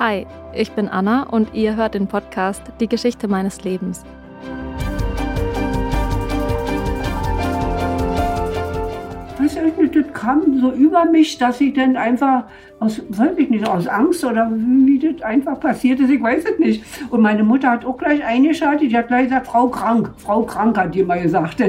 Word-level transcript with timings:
Hi, 0.00 0.26
ich 0.54 0.72
bin 0.72 0.88
Anna 0.88 1.24
und 1.24 1.52
ihr 1.52 1.76
hört 1.76 1.92
den 1.92 2.06
Podcast 2.06 2.62
Die 2.80 2.88
Geschichte 2.88 3.28
meines 3.28 3.64
Lebens. 3.64 4.02
Weiß 9.38 9.56
ich 9.56 9.90
das 9.90 10.12
kam 10.14 10.58
so 10.58 10.72
über 10.72 11.04
mich, 11.04 11.36
dass 11.36 11.60
ich 11.60 11.74
dann 11.74 11.98
einfach 11.98 12.44
aus, 12.78 13.02
weiß 13.10 13.36
ich 13.36 13.50
nicht, 13.50 13.68
aus 13.68 13.86
Angst 13.86 14.24
oder 14.24 14.50
wie 14.50 14.98
das 14.98 15.20
einfach 15.20 15.60
passiert 15.60 16.00
ist, 16.00 16.08
ich 16.08 16.22
weiß 16.22 16.44
es 16.50 16.58
nicht. 16.58 16.82
Und 17.10 17.20
meine 17.20 17.44
Mutter 17.44 17.70
hat 17.70 17.84
auch 17.84 17.98
gleich 17.98 18.24
eingeschaltet, 18.24 18.90
die 18.90 18.96
hat 18.96 19.08
gleich 19.08 19.24
gesagt, 19.24 19.48
Frau 19.48 19.68
krank, 19.68 20.12
Frau 20.16 20.44
krank 20.44 20.78
hat 20.78 20.94
die 20.94 21.02
mal 21.02 21.20
gesagt. 21.20 21.60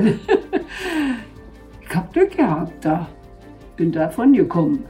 ich 1.82 1.94
hab 1.94 2.14
Glück 2.14 2.38
gehabt 2.38 2.72
da, 2.80 3.08
bin 3.76 3.92
davon 3.92 4.32
gekommen. 4.32 4.86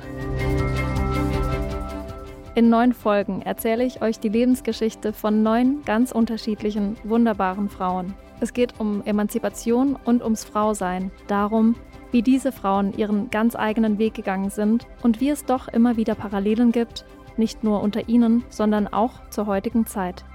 In 2.54 2.68
neun 2.68 2.92
Folgen 2.92 3.42
erzähle 3.42 3.86
ich 3.86 4.02
euch 4.02 4.20
die 4.20 4.28
Lebensgeschichte 4.28 5.14
von 5.14 5.42
neun 5.42 5.84
ganz 5.86 6.12
unterschiedlichen, 6.12 6.98
wunderbaren 7.06 7.70
Frauen. 7.70 8.14
Es 8.42 8.52
geht 8.52 8.78
um 8.78 9.02
Emanzipation 9.06 9.98
und 10.04 10.22
ums 10.22 10.44
Frausein, 10.44 11.12
darum, 11.28 11.76
wie 12.12 12.22
diese 12.22 12.52
Frauen 12.52 12.92
ihren 12.98 13.30
ganz 13.30 13.56
eigenen 13.56 14.00
Weg 14.00 14.16
gegangen 14.16 14.50
sind 14.50 14.86
und 15.02 15.22
wie 15.22 15.30
es 15.30 15.46
doch 15.46 15.70
immer 15.70 15.96
wieder 15.96 16.14
Parallelen 16.14 16.74
gibt, 16.74 17.06
nicht 17.38 17.64
nur 17.64 17.82
unter 17.82 18.10
ihnen, 18.10 18.44
sondern 18.50 18.90
auch 18.90 19.30
zur 19.30 19.46
heutigen 19.46 19.86
Zeit. 19.86 20.26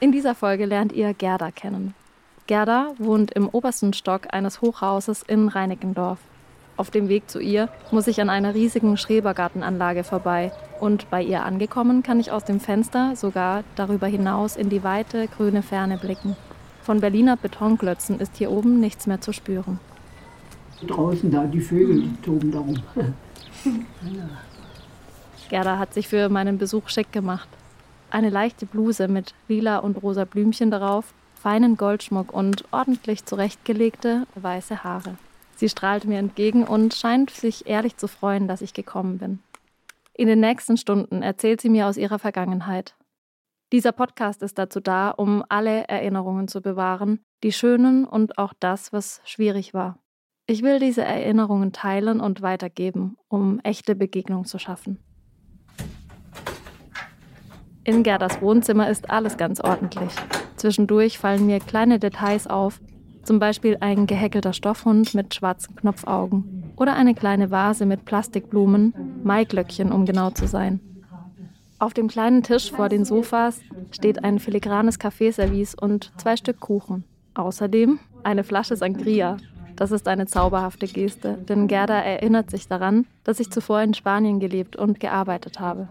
In 0.00 0.10
dieser 0.10 0.34
Folge 0.34 0.66
lernt 0.66 0.92
ihr 0.92 1.14
Gerda 1.14 1.52
kennen. 1.52 1.94
Gerda 2.46 2.94
wohnt 2.98 3.32
im 3.32 3.48
obersten 3.48 3.92
Stock 3.92 4.32
eines 4.32 4.60
Hochhauses 4.60 5.22
in 5.22 5.48
Reinickendorf. 5.48 6.20
Auf 6.76 6.90
dem 6.90 7.08
Weg 7.08 7.28
zu 7.28 7.40
ihr 7.40 7.68
muss 7.90 8.06
ich 8.06 8.20
an 8.20 8.30
einer 8.30 8.54
riesigen 8.54 8.96
Schrebergartenanlage 8.96 10.04
vorbei 10.04 10.52
und 10.78 11.10
bei 11.10 11.22
ihr 11.22 11.42
angekommen 11.42 12.04
kann 12.04 12.20
ich 12.20 12.30
aus 12.30 12.44
dem 12.44 12.60
Fenster 12.60 13.16
sogar 13.16 13.64
darüber 13.74 14.06
hinaus 14.06 14.56
in 14.56 14.68
die 14.68 14.84
weite 14.84 15.26
grüne 15.26 15.62
Ferne 15.62 15.96
blicken. 15.96 16.36
Von 16.82 17.00
Berliner 17.00 17.36
Betonklötzen 17.36 18.20
ist 18.20 18.36
hier 18.36 18.52
oben 18.52 18.78
nichts 18.78 19.08
mehr 19.08 19.20
zu 19.20 19.32
spüren. 19.32 19.80
Draußen 20.86 21.30
da, 21.30 21.44
die 21.44 21.60
Vögel 21.60 22.02
die 22.02 22.22
toben 22.22 22.52
darum. 22.52 22.76
Gerda 25.48 25.78
hat 25.78 25.94
sich 25.94 26.06
für 26.06 26.28
meinen 26.28 26.58
Besuch 26.58 26.90
schick 26.90 27.10
gemacht. 27.10 27.48
Eine 28.10 28.30
leichte 28.30 28.66
Bluse 28.66 29.08
mit 29.08 29.34
lila 29.48 29.78
und 29.78 30.00
rosa 30.00 30.24
Blümchen 30.24 30.70
darauf 30.70 31.12
feinen 31.36 31.76
Goldschmuck 31.76 32.32
und 32.32 32.64
ordentlich 32.72 33.24
zurechtgelegte 33.24 34.26
weiße 34.34 34.82
Haare. 34.82 35.16
Sie 35.56 35.68
strahlt 35.68 36.04
mir 36.04 36.18
entgegen 36.18 36.64
und 36.64 36.94
scheint 36.94 37.30
sich 37.30 37.66
ehrlich 37.66 37.96
zu 37.96 38.08
freuen, 38.08 38.48
dass 38.48 38.60
ich 38.60 38.74
gekommen 38.74 39.18
bin. 39.18 39.38
In 40.12 40.28
den 40.28 40.40
nächsten 40.40 40.76
Stunden 40.76 41.22
erzählt 41.22 41.60
sie 41.60 41.68
mir 41.68 41.86
aus 41.86 41.96
ihrer 41.96 42.18
Vergangenheit. 42.18 42.94
Dieser 43.72 43.92
Podcast 43.92 44.42
ist 44.42 44.58
dazu 44.58 44.80
da, 44.80 45.10
um 45.10 45.44
alle 45.48 45.88
Erinnerungen 45.88 46.48
zu 46.48 46.60
bewahren, 46.60 47.20
die 47.42 47.52
schönen 47.52 48.04
und 48.04 48.38
auch 48.38 48.52
das, 48.58 48.92
was 48.92 49.20
schwierig 49.24 49.74
war. 49.74 49.98
Ich 50.46 50.62
will 50.62 50.78
diese 50.78 51.02
Erinnerungen 51.02 51.72
teilen 51.72 52.20
und 52.20 52.40
weitergeben, 52.40 53.16
um 53.28 53.58
echte 53.64 53.96
Begegnung 53.96 54.44
zu 54.44 54.58
schaffen. 54.58 54.98
In 57.82 58.02
Gerdas 58.02 58.40
Wohnzimmer 58.40 58.88
ist 58.88 59.10
alles 59.10 59.36
ganz 59.36 59.60
ordentlich. 59.60 60.12
Zwischendurch 60.56 61.18
fallen 61.18 61.46
mir 61.46 61.60
kleine 61.60 61.98
Details 61.98 62.46
auf, 62.46 62.80
zum 63.22 63.38
Beispiel 63.38 63.76
ein 63.80 64.06
gehäkelter 64.06 64.52
Stoffhund 64.52 65.14
mit 65.14 65.34
schwarzen 65.34 65.74
Knopfaugen 65.76 66.72
oder 66.76 66.94
eine 66.94 67.14
kleine 67.14 67.50
Vase 67.50 67.84
mit 67.84 68.04
Plastikblumen, 68.04 68.94
Maiglöckchen, 69.24 69.92
um 69.92 70.06
genau 70.06 70.30
zu 70.30 70.46
sein. 70.46 70.80
Auf 71.78 71.92
dem 71.92 72.08
kleinen 72.08 72.42
Tisch 72.42 72.70
vor 72.70 72.88
den 72.88 73.04
Sofas 73.04 73.60
steht 73.90 74.24
ein 74.24 74.38
filigranes 74.38 74.98
Kaffeeservice 74.98 75.74
und 75.74 76.12
zwei 76.16 76.36
Stück 76.36 76.60
Kuchen. 76.60 77.04
Außerdem 77.34 77.98
eine 78.22 78.44
Flasche 78.44 78.76
Sangria. 78.76 79.36
Das 79.74 79.90
ist 79.90 80.08
eine 80.08 80.24
zauberhafte 80.24 80.86
Geste, 80.86 81.34
denn 81.34 81.66
Gerda 81.66 81.98
erinnert 82.00 82.50
sich 82.50 82.66
daran, 82.66 83.04
dass 83.24 83.40
ich 83.40 83.50
zuvor 83.50 83.82
in 83.82 83.92
Spanien 83.92 84.40
gelebt 84.40 84.76
und 84.76 85.00
gearbeitet 85.00 85.60
habe. 85.60 85.88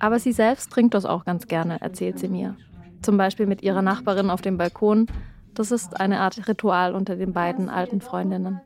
Aber 0.00 0.18
sie 0.18 0.32
selbst 0.32 0.72
trinkt 0.72 0.94
das 0.94 1.04
auch 1.04 1.24
ganz 1.24 1.46
gerne, 1.46 1.80
erzählt 1.80 2.18
sie 2.18 2.28
mir 2.28 2.56
zum 3.02 3.16
Beispiel 3.16 3.46
mit 3.46 3.62
ihrer 3.62 3.82
Nachbarin 3.82 4.30
auf 4.30 4.40
dem 4.40 4.56
Balkon. 4.56 5.06
Das 5.54 5.70
ist 5.70 6.00
eine 6.00 6.20
Art 6.20 6.48
Ritual 6.48 6.94
unter 6.94 7.16
den 7.16 7.32
beiden 7.32 7.68
alten 7.68 8.00
Freundinnen. 8.00 8.60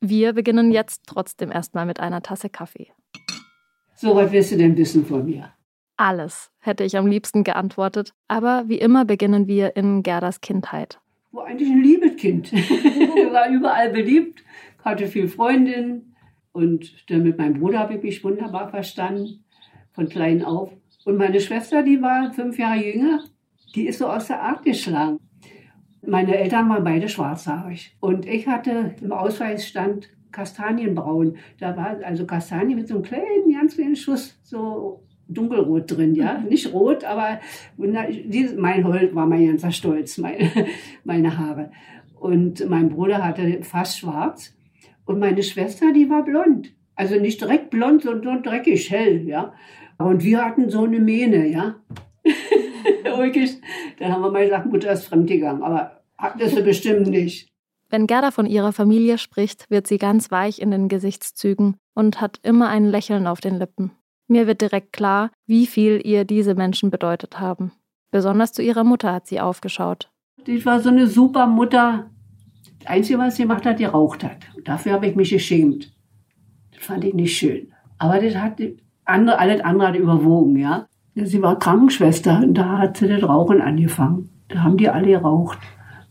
Wir 0.00 0.32
beginnen 0.32 0.72
jetzt 0.72 1.02
trotzdem 1.06 1.50
erstmal 1.50 1.86
mit 1.86 2.00
einer 2.00 2.22
Tasse 2.22 2.50
Kaffee. 2.50 2.92
So, 3.94 4.14
was 4.14 4.30
willst 4.30 4.52
du 4.52 4.56
denn 4.56 4.76
wissen 4.76 5.06
von 5.06 5.24
mir? 5.24 5.52
Alles, 5.96 6.50
hätte 6.58 6.84
ich 6.84 6.98
am 6.98 7.06
liebsten 7.06 7.44
geantwortet. 7.44 8.12
Aber 8.28 8.64
wie 8.66 8.78
immer 8.78 9.06
beginnen 9.06 9.46
wir 9.46 9.76
in 9.76 10.02
Gerdas 10.02 10.42
Kindheit. 10.42 11.00
War 11.32 11.46
eigentlich 11.46 11.70
ein 11.70 11.82
liebes 11.82 12.16
Kind. 12.16 12.52
war 13.32 13.48
überall 13.48 13.90
beliebt, 13.90 14.44
hatte 14.84 15.06
viel 15.06 15.28
Freundinnen. 15.28 16.14
Und 16.52 17.10
dann 17.10 17.22
mit 17.22 17.38
meinem 17.38 17.60
Bruder 17.60 17.78
habe 17.78 17.94
ich 17.94 18.02
mich 18.02 18.24
wunderbar 18.24 18.68
verstanden, 18.68 19.44
von 19.92 20.08
klein 20.08 20.44
auf. 20.44 20.70
Und 21.04 21.16
meine 21.16 21.40
Schwester, 21.40 21.82
die 21.82 22.02
war 22.02 22.32
fünf 22.32 22.58
Jahre 22.58 22.84
jünger, 22.84 23.24
die 23.74 23.86
ist 23.86 23.98
so 23.98 24.06
aus 24.06 24.28
der 24.28 24.42
Art 24.42 24.64
geschlagen. 24.64 25.18
Meine 26.06 26.36
Eltern 26.36 26.68
waren 26.68 26.84
beide 26.84 27.08
schwarzhaarig. 27.08 27.96
Und 28.00 28.26
ich 28.26 28.46
hatte 28.46 28.94
im 29.00 29.12
Ausweis 29.12 29.66
stand 29.66 30.08
Kastanienbraun. 30.30 31.36
Da 31.58 31.76
war 31.76 31.96
also 32.04 32.26
Kastanien 32.26 32.78
mit 32.78 32.88
so 32.88 32.94
einem 32.94 33.02
kleinen, 33.02 33.52
ganz 33.52 33.74
kleinen 33.74 33.96
Schuss 33.96 34.38
so 34.42 35.02
dunkelrot 35.28 35.90
drin, 35.90 36.14
ja. 36.14 36.38
Mhm. 36.38 36.48
Nicht 36.48 36.72
rot, 36.72 37.04
aber 37.04 37.40
mein 37.76 38.84
Holt 38.86 39.14
war 39.14 39.26
mein 39.26 39.46
ganzer 39.46 39.72
Stolz, 39.72 40.18
meine, 40.18 40.50
meine 41.04 41.38
Haare. 41.38 41.70
Und 42.18 42.68
mein 42.68 42.88
Bruder 42.88 43.24
hatte 43.24 43.62
fast 43.62 43.98
schwarz. 43.98 44.54
Und 45.04 45.18
meine 45.18 45.42
Schwester, 45.42 45.92
die 45.92 46.10
war 46.10 46.24
blond. 46.24 46.72
Also 46.94 47.18
nicht 47.18 47.40
direkt 47.40 47.70
blond, 47.70 48.02
sondern 48.02 48.42
dreckig 48.42 48.90
hell, 48.90 49.26
ja. 49.26 49.52
Und 49.98 50.24
wir 50.24 50.44
hatten 50.44 50.70
so 50.70 50.84
eine 50.84 50.98
Mähne, 50.98 51.46
ja. 51.46 51.76
wirklich. 53.18 53.60
Dann 53.98 54.12
haben 54.12 54.22
wir 54.22 54.30
mal 54.30 54.44
gesagt, 54.44 54.66
Mutter 54.66 54.92
ist 54.92 55.06
fremdgegangen. 55.06 55.62
Aber 55.62 56.02
das 56.38 56.52
ist 56.52 56.64
bestimmt 56.64 57.08
nicht. 57.08 57.48
Wenn 57.88 58.06
Gerda 58.06 58.30
von 58.30 58.46
ihrer 58.46 58.72
Familie 58.72 59.18
spricht, 59.18 59.70
wird 59.70 59.86
sie 59.86 59.98
ganz 59.98 60.30
weich 60.30 60.60
in 60.60 60.70
den 60.70 60.88
Gesichtszügen 60.88 61.76
und 61.94 62.20
hat 62.20 62.40
immer 62.42 62.68
ein 62.68 62.84
Lächeln 62.84 63.26
auf 63.26 63.40
den 63.40 63.58
Lippen. 63.58 63.92
Mir 64.28 64.46
wird 64.48 64.60
direkt 64.60 64.92
klar, 64.92 65.30
wie 65.46 65.66
viel 65.66 66.00
ihr 66.04 66.24
diese 66.24 66.54
Menschen 66.54 66.90
bedeutet 66.90 67.38
haben. 67.38 67.72
Besonders 68.10 68.52
zu 68.52 68.62
ihrer 68.62 68.82
Mutter 68.82 69.12
hat 69.12 69.28
sie 69.28 69.40
aufgeschaut. 69.40 70.10
Die 70.46 70.64
war 70.64 70.80
so 70.80 70.88
eine 70.88 71.06
super 71.06 71.46
Mutter. 71.46 72.10
Das 72.80 72.88
Einzige, 72.88 73.18
was 73.18 73.36
sie 73.36 73.42
gemacht 73.42 73.64
hat, 73.64 73.78
die 73.78 73.84
raucht 73.84 74.24
hat. 74.24 74.38
Dafür 74.64 74.92
habe 74.92 75.06
ich 75.06 75.14
mich 75.14 75.30
geschämt. 75.30 75.92
Das 76.72 76.84
fand 76.84 77.04
ich 77.04 77.14
nicht 77.14 77.36
schön. 77.36 77.72
Aber 77.98 78.20
das 78.20 78.34
hat 78.34 78.60
andere, 79.04 79.38
alles 79.38 79.60
andere 79.60 79.88
hat 79.88 79.96
überwogen, 79.96 80.56
ja. 80.56 80.88
Sie 81.24 81.40
war 81.40 81.58
Krankenschwester 81.58 82.42
und 82.42 82.54
da 82.54 82.78
hat 82.78 82.98
sie 82.98 83.08
das 83.08 83.22
Rauchen 83.22 83.62
angefangen. 83.62 84.28
Da 84.48 84.62
haben 84.62 84.76
die 84.76 84.90
alle 84.90 85.08
geraucht. 85.08 85.58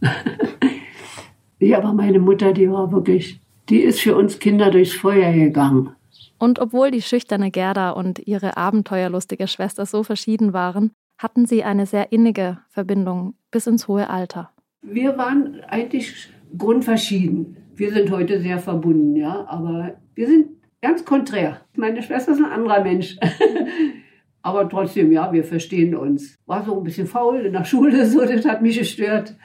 ja, 1.59 1.77
aber 1.77 1.93
meine 1.93 2.19
Mutter, 2.19 2.53
die 2.53 2.71
war 2.71 2.91
wirklich, 2.91 3.39
die 3.69 3.81
ist 3.81 4.01
für 4.01 4.15
uns 4.15 4.39
Kinder 4.39 4.71
durchs 4.71 4.93
Feuer 4.93 5.31
gegangen. 5.31 5.91
Und 6.39 6.57
obwohl 6.57 6.89
die 6.89 7.03
schüchterne 7.03 7.51
Gerda 7.51 7.91
und 7.91 8.19
ihre 8.27 8.57
abenteuerlustige 8.57 9.47
Schwester 9.47 9.85
so 9.85 10.01
verschieden 10.01 10.53
waren, 10.53 10.91
hatten 11.19 11.45
sie 11.45 11.63
eine 11.63 11.85
sehr 11.85 12.11
innige 12.11 12.57
Verbindung 12.69 13.35
bis 13.51 13.67
ins 13.67 13.87
hohe 13.87 14.09
Alter. 14.09 14.49
Wir 14.81 15.17
waren 15.19 15.61
eigentlich 15.67 16.29
grundverschieden. 16.57 17.57
Wir 17.75 17.93
sind 17.93 18.09
heute 18.09 18.41
sehr 18.41 18.57
verbunden, 18.57 19.15
ja, 19.15 19.45
aber 19.47 19.93
wir 20.15 20.27
sind 20.27 20.47
ganz 20.81 21.05
konträr. 21.05 21.61
Meine 21.75 22.01
Schwester 22.01 22.31
ist 22.31 22.39
ein 22.39 22.51
anderer 22.51 22.83
Mensch. 22.83 23.17
Aber 24.45 24.69
trotzdem, 24.69 25.11
ja, 25.11 25.33
wir 25.33 25.43
verstehen 25.43 25.95
uns. 25.95 26.37
War 26.45 26.63
so 26.63 26.77
ein 26.77 26.83
bisschen 26.83 27.07
faul 27.07 27.39
in 27.39 27.53
der 27.53 27.63
Schule, 27.65 28.05
so, 28.05 28.23
das 28.23 28.45
hat 28.45 28.61
mich 28.61 28.77
gestört. 28.77 29.35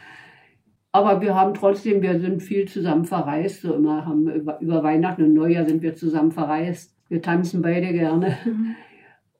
Aber 0.92 1.22
wir 1.22 1.34
haben 1.34 1.54
trotzdem, 1.54 2.02
wir 2.02 2.20
sind 2.20 2.42
viel 2.42 2.68
zusammen 2.68 3.06
verreist. 3.06 3.62
So 3.62 3.72
immer 3.72 4.04
haben 4.04 4.28
über, 4.28 4.60
über 4.60 4.82
Weihnachten 4.82 5.22
und 5.22 5.32
Neujahr 5.32 5.64
sind 5.64 5.80
wir 5.80 5.94
zusammen 5.94 6.32
verreist. 6.32 6.94
Wir 7.08 7.22
tanzen 7.22 7.62
beide 7.62 7.94
gerne. 7.94 8.36
Mhm. 8.44 8.76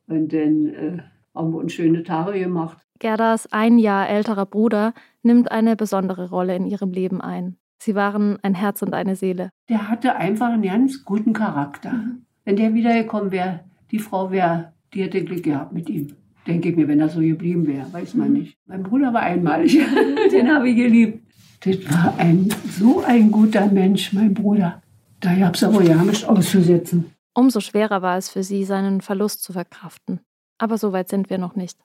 Und 0.06 0.32
dann 0.32 0.66
äh, 0.68 0.98
haben 1.34 1.52
wir 1.52 1.58
uns 1.58 1.74
schöne 1.74 2.04
Tage 2.04 2.38
gemacht. 2.38 2.78
Gerdas 2.98 3.46
ein 3.52 3.78
Jahr 3.78 4.08
älterer 4.08 4.46
Bruder 4.46 4.94
nimmt 5.22 5.52
eine 5.52 5.76
besondere 5.76 6.30
Rolle 6.30 6.56
in 6.56 6.64
ihrem 6.64 6.92
Leben 6.92 7.20
ein. 7.20 7.58
Sie 7.82 7.94
waren 7.94 8.38
ein 8.42 8.54
Herz 8.54 8.80
und 8.80 8.94
eine 8.94 9.14
Seele. 9.14 9.50
Der 9.68 9.90
hatte 9.90 10.16
einfach 10.16 10.48
einen 10.48 10.62
ganz 10.62 11.04
guten 11.04 11.34
Charakter. 11.34 11.92
Mhm. 11.92 12.24
Wenn 12.46 12.56
der 12.56 12.72
wiedergekommen 12.72 13.30
wäre, 13.30 13.60
die 13.90 13.98
Frau 13.98 14.30
wäre 14.30 14.72
die 14.92 15.02
hätte 15.02 15.24
Glück 15.24 15.42
gehabt 15.42 15.72
mit 15.72 15.88
ihm. 15.88 16.14
Denke 16.46 16.70
ich 16.70 16.76
mir, 16.76 16.88
wenn 16.88 17.00
er 17.00 17.08
so 17.08 17.20
geblieben 17.20 17.66
wäre, 17.66 17.92
weiß 17.92 18.14
man 18.14 18.28
mhm. 18.28 18.38
nicht. 18.38 18.56
Mein 18.66 18.82
Bruder 18.82 19.12
war 19.12 19.22
einmalig, 19.22 19.78
den 20.32 20.52
habe 20.52 20.70
ich 20.70 20.76
geliebt. 20.76 21.24
Das 21.60 21.76
war 21.90 22.14
ein, 22.18 22.48
so 22.70 23.02
ein 23.06 23.30
guter 23.30 23.66
Mensch, 23.66 24.12
mein 24.12 24.32
Bruder. 24.32 24.82
Da 25.20 25.34
gab 25.34 25.54
es 25.54 25.62
aber 25.62 25.82
ja 25.82 26.02
nicht 26.02 26.26
auszusetzen. 26.26 27.12
Umso 27.34 27.60
schwerer 27.60 28.00
war 28.00 28.16
es 28.16 28.30
für 28.30 28.42
sie, 28.42 28.64
seinen 28.64 29.02
Verlust 29.02 29.42
zu 29.42 29.52
verkraften. 29.52 30.20
Aber 30.58 30.78
so 30.78 30.92
weit 30.92 31.08
sind 31.08 31.28
wir 31.28 31.38
noch 31.38 31.56
nicht. 31.56 31.78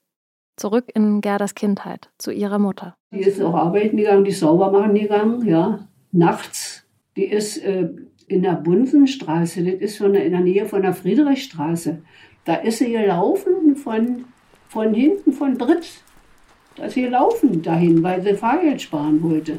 Zurück 0.56 0.86
in 0.94 1.20
Gerdas 1.20 1.54
Kindheit, 1.54 2.10
zu 2.18 2.32
ihrer 2.32 2.60
Mutter. 2.60 2.96
Die 3.12 3.20
ist 3.20 3.42
auch 3.42 3.54
arbeiten 3.54 3.98
gegangen, 3.98 4.24
die 4.24 4.32
ist 4.32 4.40
sauber 4.40 4.72
machen 4.72 4.96
gegangen, 4.96 5.46
ja. 5.46 5.88
Nachts. 6.14 6.86
Die 7.18 7.26
ist 7.26 7.58
äh, 7.58 7.90
in 8.28 8.42
der 8.42 8.54
Bunsenstraße, 8.54 9.64
das 9.64 9.82
ist 9.82 9.98
von, 9.98 10.16
in 10.16 10.32
der 10.32 10.40
Nähe 10.42 10.66
von 10.66 10.82
der 10.82 10.94
Friedrichstraße. 10.94 12.02
Da 12.46 12.56
ist 12.58 12.78
sie 12.78 12.92
gelaufen 12.92 13.76
von, 13.76 14.26
von 14.70 14.94
hinten 14.94 15.34
von 15.34 15.58
Britz. 15.58 16.04
Da 16.76 16.86
ist 16.86 16.94
sie 16.94 17.02
gelaufen 17.02 17.64
dahin, 17.64 18.04
weil 18.04 18.22
sie 18.22 18.36
Fahrgeld 18.36 18.82
sparen 18.84 19.22
wollte. 19.24 19.58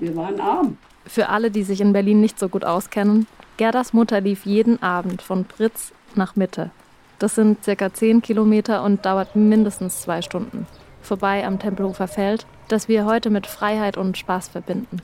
Wir 0.00 0.14
waren 0.14 0.38
arm. 0.38 0.76
Für 1.06 1.30
alle, 1.30 1.50
die 1.50 1.62
sich 1.62 1.80
in 1.80 1.94
Berlin 1.94 2.20
nicht 2.20 2.38
so 2.38 2.50
gut 2.50 2.64
auskennen, 2.64 3.26
Gerdas 3.56 3.94
Mutter 3.94 4.20
lief 4.20 4.44
jeden 4.44 4.82
Abend 4.82 5.22
von 5.22 5.44
Britz 5.44 5.92
nach 6.14 6.36
Mitte. 6.36 6.70
Das 7.18 7.34
sind 7.34 7.64
circa 7.64 7.94
10 7.94 8.20
Kilometer 8.20 8.84
und 8.84 9.06
dauert 9.06 9.34
mindestens 9.34 10.02
zwei 10.02 10.20
Stunden. 10.20 10.66
Vorbei 11.00 11.46
am 11.46 11.58
Tempelhofer 11.58 12.08
Feld, 12.08 12.44
das 12.68 12.88
wir 12.88 13.06
heute 13.06 13.30
mit 13.30 13.46
Freiheit 13.46 13.96
und 13.96 14.18
Spaß 14.18 14.48
verbinden. 14.48 14.98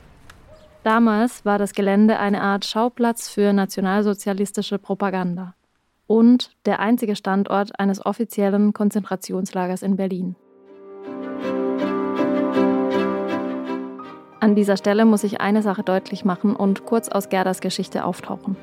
Damals 0.83 1.45
war 1.45 1.57
das 1.57 1.73
Gelände 1.73 2.19
eine 2.19 2.41
Art 2.41 2.65
Schauplatz 2.65 3.29
für 3.29 3.53
nationalsozialistische 3.53 4.77
Propaganda 4.77 5.55
und 6.07 6.51
der 6.65 6.79
einzige 6.79 7.15
Standort 7.15 7.79
eines 7.79 8.05
offiziellen 8.05 8.73
Konzentrationslagers 8.73 9.83
in 9.83 9.95
Berlin. 9.95 10.35
An 14.39 14.55
dieser 14.55 14.75
Stelle 14.75 15.05
muss 15.05 15.23
ich 15.23 15.39
eine 15.39 15.61
Sache 15.61 15.83
deutlich 15.83 16.25
machen 16.25 16.55
und 16.55 16.85
kurz 16.85 17.07
aus 17.07 17.29
Gerdas 17.29 17.61
Geschichte 17.61 18.03
auftauchen. 18.03 18.57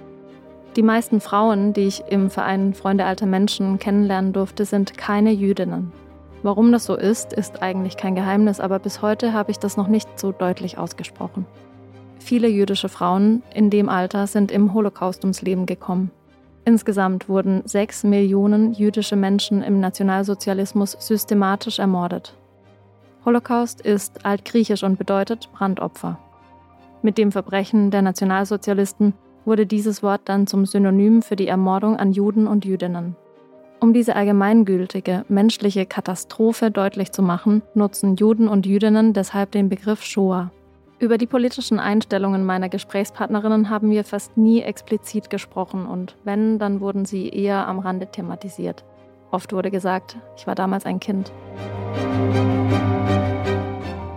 Die 0.77 0.83
meisten 0.83 1.21
Frauen, 1.21 1.73
die 1.73 1.87
ich 1.87 2.05
im 2.09 2.31
Verein 2.31 2.75
Freunde 2.75 3.05
alter 3.07 3.27
Menschen 3.27 3.79
kennenlernen 3.79 4.33
durfte, 4.33 4.65
sind 4.67 4.99
keine 4.99 5.33
Jüdinnen. 5.33 5.91
Warum 6.43 6.71
das 6.71 6.85
so 6.85 6.97
ist, 6.97 7.33
ist 7.33 7.63
eigentlich 7.63 7.97
kein 7.97 8.15
Geheimnis, 8.15 8.61
aber 8.61 8.79
bis 8.79 9.03
heute 9.03 9.33
habe 9.33 9.51
ich 9.51 9.59
das 9.59 9.77
noch 9.77 9.89
nicht 9.89 10.19
so 10.19 10.33
deutlich 10.33 10.79
ausgesprochen. 10.79 11.47
Viele 12.19 12.49
jüdische 12.49 12.89
Frauen 12.89 13.43
in 13.55 13.71
dem 13.71 13.89
Alter 13.89 14.27
sind 14.27 14.51
im 14.53 14.75
Holocaust 14.75 15.25
ums 15.25 15.43
Leben 15.43 15.67
gekommen. 15.67 16.11
Insgesamt 16.65 17.29
wurden 17.29 17.63
sechs 17.65 18.05
Millionen 18.05 18.73
jüdische 18.73 19.17
Menschen 19.17 19.63
im 19.63 19.81
Nationalsozialismus 19.81 20.97
systematisch 20.99 21.79
ermordet. 21.79 22.37
Holocaust 23.25 23.81
ist 23.81 24.25
altgriechisch 24.25 24.83
und 24.83 24.99
bedeutet 24.99 25.51
Brandopfer. 25.53 26.19
Mit 27.03 27.19
dem 27.19 27.33
Verbrechen 27.33 27.91
der 27.91 28.03
Nationalsozialisten 28.03 29.15
wurde 29.45 29.67
dieses 29.67 30.03
Wort 30.03 30.23
dann 30.27 30.47
zum 30.47 30.67
Synonym 30.67 31.23
für 31.23 31.37
die 31.37 31.49
Ermordung 31.49 31.97
an 31.97 32.13
Juden 32.13 32.47
und 32.47 32.65
Jüdinnen. 32.65 33.17
Um 33.81 33.95
diese 33.95 34.15
allgemeingültige 34.15 35.25
menschliche 35.29 35.87
Katastrophe 35.87 36.71
deutlich 36.71 37.13
zu 37.13 37.23
machen, 37.23 37.63
nutzen 37.75 38.17
Juden 38.17 38.47
und 38.49 38.67
Jüdinnen 38.67 39.15
deshalb 39.15 39.53
den 39.53 39.71
Begriff 39.71 40.03
Shoah. 40.03 40.51
Über 41.01 41.17
die 41.17 41.27
politischen 41.27 41.81
Einstellungen 41.81 42.45
meiner 42.45 42.69
Gesprächspartnerinnen 42.69 43.71
haben 43.71 43.91
wir 43.91 44.05
fast 44.05 44.37
nie 44.37 44.61
explizit 44.61 45.31
gesprochen 45.31 45.87
und 45.87 46.15
wenn, 46.25 46.59
dann 46.59 46.81
wurden 46.81 47.07
sie 47.07 47.31
eher 47.31 47.67
am 47.67 47.79
Rande 47.79 48.09
thematisiert. 48.09 48.85
Oft 49.31 49.55
wurde 49.55 49.71
gesagt, 49.71 50.19
ich 50.37 50.47
war 50.47 50.55
damals 50.55 50.85
ein 50.85 51.01
Kind. 51.01 51.33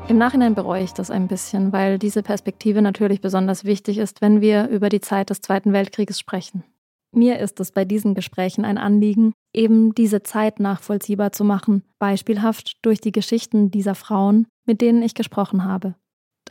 Im 0.10 0.18
Nachhinein 0.18 0.56
bereue 0.56 0.84
ich 0.84 0.92
das 0.92 1.10
ein 1.10 1.30
bisschen, 1.30 1.72
weil 1.72 2.00
diese 2.00 2.22
Perspektive 2.22 2.82
natürlich 2.82 3.22
besonders 3.22 3.64
wichtig 3.64 3.98
ist, 3.98 4.22
wenn 4.22 4.42
wir 4.42 4.68
über 4.68 4.90
die 4.90 5.00
Zeit 5.00 5.30
des 5.30 5.40
Zweiten 5.40 5.72
Weltkrieges 5.72 6.20
sprechen. 6.20 6.66
Mir 7.14 7.40
ist 7.40 7.62
es 7.62 7.72
bei 7.72 7.86
diesen 7.86 8.14
Gesprächen 8.14 8.66
ein 8.66 8.78
Anliegen, 8.78 9.32
eben 9.54 9.96
diese 9.96 10.22
Zeit 10.22 10.60
nachvollziehbar 10.60 11.32
zu 11.32 11.46
machen, 11.46 11.84
beispielhaft 11.98 12.74
durch 12.82 13.00
die 13.00 13.14
Geschichten 13.14 13.72
dieser 13.72 13.96
Frauen, 13.96 14.48
mit 14.66 14.82
denen 14.82 15.02
ich 15.02 15.16
gesprochen 15.16 15.64
habe. 15.64 15.96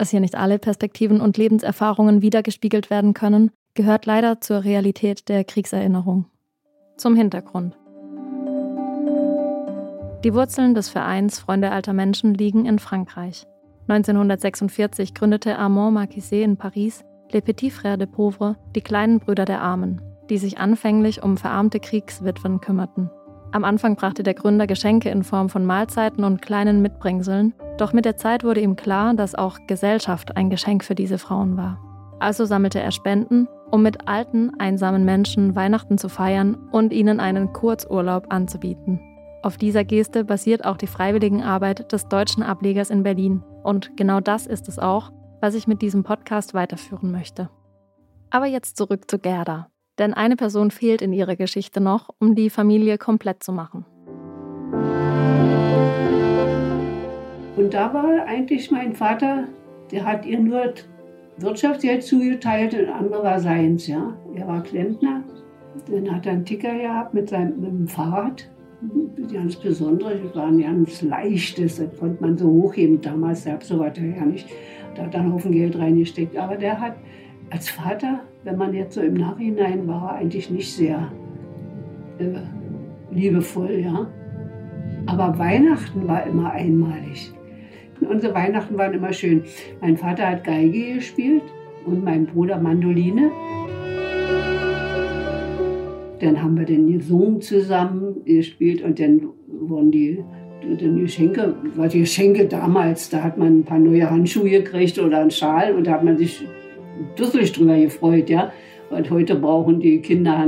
Dass 0.03 0.09
hier 0.09 0.19
nicht 0.19 0.35
alle 0.35 0.59
Perspektiven 0.59 1.21
und 1.21 1.37
Lebenserfahrungen 1.37 2.21
wiedergespiegelt 2.21 2.89
werden 2.89 3.13
können, 3.13 3.51
gehört 3.73 4.05
leider 4.05 4.41
zur 4.41 4.65
Realität 4.65 5.29
der 5.29 5.45
Kriegserinnerung. 5.45 6.25
Zum 6.97 7.15
Hintergrund. 7.15 7.77
Die 10.25 10.33
Wurzeln 10.33 10.75
des 10.75 10.89
Vereins 10.89 11.39
Freunde 11.39 11.71
alter 11.71 11.93
Menschen 11.93 12.33
liegen 12.33 12.65
in 12.65 12.79
Frankreich. 12.79 13.47
1946 13.87 15.13
gründete 15.13 15.57
Armand 15.57 15.93
Marquisset 15.93 16.43
in 16.43 16.57
Paris 16.57 17.05
Les 17.31 17.41
Petits 17.41 17.73
Frères 17.73 17.95
de 17.95 18.05
Pauvres, 18.05 18.57
die 18.75 18.81
kleinen 18.81 19.21
Brüder 19.21 19.45
der 19.45 19.61
Armen, 19.61 20.01
die 20.29 20.37
sich 20.37 20.57
anfänglich 20.57 21.23
um 21.23 21.37
verarmte 21.37 21.79
Kriegswitwen 21.79 22.59
kümmerten. 22.59 23.09
Am 23.53 23.63
Anfang 23.63 23.95
brachte 23.95 24.23
der 24.23 24.33
Gründer 24.33 24.65
Geschenke 24.65 25.11
in 25.11 25.23
Form 25.23 25.47
von 25.47 25.63
Mahlzeiten 25.63 26.23
und 26.23 26.41
kleinen 26.41 26.81
Mitbringseln, 26.81 27.53
doch 27.77 27.93
mit 27.93 28.03
der 28.03 28.17
Zeit 28.17 28.43
wurde 28.43 28.61
ihm 28.61 28.75
klar, 28.75 29.13
dass 29.13 29.35
auch 29.35 29.59
Gesellschaft 29.67 30.35
ein 30.35 30.49
Geschenk 30.49 30.83
für 30.83 30.95
diese 30.95 31.19
Frauen 31.19 31.55
war. 31.55 31.79
Also 32.19 32.45
sammelte 32.45 32.79
er 32.79 32.91
Spenden, 32.91 33.47
um 33.69 33.83
mit 33.83 34.07
alten, 34.07 34.59
einsamen 34.59 35.05
Menschen 35.05 35.55
Weihnachten 35.55 35.99
zu 35.99 36.09
feiern 36.09 36.55
und 36.71 36.91
ihnen 36.91 37.19
einen 37.19 37.53
Kurzurlaub 37.53 38.25
anzubieten. 38.33 38.99
Auf 39.43 39.57
dieser 39.57 39.83
Geste 39.83 40.23
basiert 40.23 40.65
auch 40.65 40.77
die 40.77 40.87
Freiwilligenarbeit 40.87 41.91
des 41.91 42.07
deutschen 42.07 42.41
Ablegers 42.41 42.89
in 42.89 43.03
Berlin. 43.03 43.43
Und 43.61 43.95
genau 43.95 44.19
das 44.19 44.47
ist 44.47 44.67
es 44.67 44.79
auch, 44.79 45.11
was 45.41 45.53
ich 45.53 45.67
mit 45.67 45.83
diesem 45.83 46.03
Podcast 46.03 46.55
weiterführen 46.55 47.11
möchte. 47.11 47.49
Aber 48.31 48.47
jetzt 48.47 48.77
zurück 48.77 49.11
zu 49.11 49.19
Gerda. 49.19 49.67
Denn 49.99 50.13
eine 50.13 50.35
Person 50.35 50.71
fehlt 50.71 51.01
in 51.01 51.13
ihrer 51.13 51.35
Geschichte 51.35 51.79
noch, 51.81 52.09
um 52.19 52.35
die 52.35 52.49
Familie 52.49 52.97
komplett 52.97 53.43
zu 53.43 53.51
machen. 53.51 53.85
Und 57.55 57.73
da 57.73 57.93
war 57.93 58.25
eigentlich 58.25 58.71
mein 58.71 58.93
Vater, 58.93 59.45
der 59.91 60.05
hat 60.05 60.25
ihr 60.25 60.39
nur 60.39 60.73
Wirtschaftsgeld 61.37 62.03
zugeteilt 62.03 62.73
und 62.73 62.89
andere 62.89 63.23
war 63.23 63.39
seins. 63.39 63.87
Ja. 63.87 64.17
Er 64.35 64.47
war 64.47 64.63
Klempner. 64.63 65.23
Dann 65.89 66.15
hat 66.15 66.25
er 66.25 66.33
einen 66.33 66.45
Ticker 66.45 66.75
gehabt 66.75 67.13
mit 67.13 67.29
seinem 67.29 67.59
mit 67.59 67.69
dem 67.69 67.87
Fahrrad 67.87 68.49
ganz 69.31 69.55
besondere, 69.55 70.17
die 70.17 70.35
waren 70.35 70.59
ganz 70.59 71.01
leichtes, 71.01 71.77
das 71.77 71.97
konnte 71.97 72.21
man 72.21 72.37
so 72.37 72.47
hochheben. 72.49 73.01
Damals 73.01 73.45
gab 73.45 73.61
es 73.61 73.69
so 73.69 73.79
weiter 73.79 74.01
ja 74.03 74.25
nicht. 74.25 74.47
Da 74.95 75.03
hat 75.03 75.13
er 75.13 75.21
einen 75.21 75.33
Haufen 75.33 75.51
Geld 75.51 75.77
reingesteckt. 75.77 76.37
Aber 76.37 76.55
der 76.55 76.79
hat 76.79 76.95
als 77.53 77.69
Vater, 77.69 78.21
wenn 78.43 78.57
man 78.57 78.73
jetzt 78.73 78.95
so 78.95 79.01
im 79.01 79.13
Nachhinein 79.13 79.87
war, 79.87 80.15
eigentlich 80.15 80.49
nicht 80.49 80.73
sehr 80.73 81.11
äh, 82.17 83.13
liebevoll, 83.13 83.79
ja. 83.85 84.07
Aber 85.05 85.37
Weihnachten 85.37 86.07
war 86.07 86.25
immer 86.25 86.51
einmalig. 86.51 87.31
unsere 88.01 88.33
Weihnachten 88.33 88.75
waren 88.75 88.95
immer 88.95 89.13
schön. 89.13 89.43
Mein 89.81 89.97
Vater 89.97 90.31
hat 90.31 90.43
Geige 90.43 90.95
gespielt 90.95 91.43
und 91.85 92.03
mein 92.03 92.25
Bruder 92.25 92.57
Mandoline. 92.59 93.29
Dann 96.21 96.41
haben 96.41 96.57
wir 96.57 96.65
den 96.65 96.91
gesungen 96.91 97.39
zusammen 97.39 98.25
gespielt 98.25 98.81
und 98.81 98.99
dann 98.99 99.29
wurden 99.47 99.91
die, 99.91 100.23
die 100.63 101.01
Geschenke, 101.01 101.55
war 101.75 101.87
die 101.87 101.99
Geschenke 101.99 102.47
damals, 102.47 103.11
da 103.11 103.21
hat 103.21 103.37
man 103.37 103.59
ein 103.59 103.63
paar 103.63 103.79
neue 103.79 104.09
Handschuhe 104.09 104.49
gekriegt 104.49 104.97
oder 104.97 105.19
einen 105.19 105.31
Schal 105.31 105.75
und 105.75 105.85
da 105.85 105.91
hat 105.91 106.03
man 106.03 106.17
sich 106.17 106.47
dusselig 107.15 107.51
drüber 107.51 107.77
gefreut, 107.77 108.29
ja. 108.29 108.51
Und 108.89 109.09
heute 109.09 109.35
brauchen 109.35 109.79
die 109.79 109.99
Kinder 109.99 110.47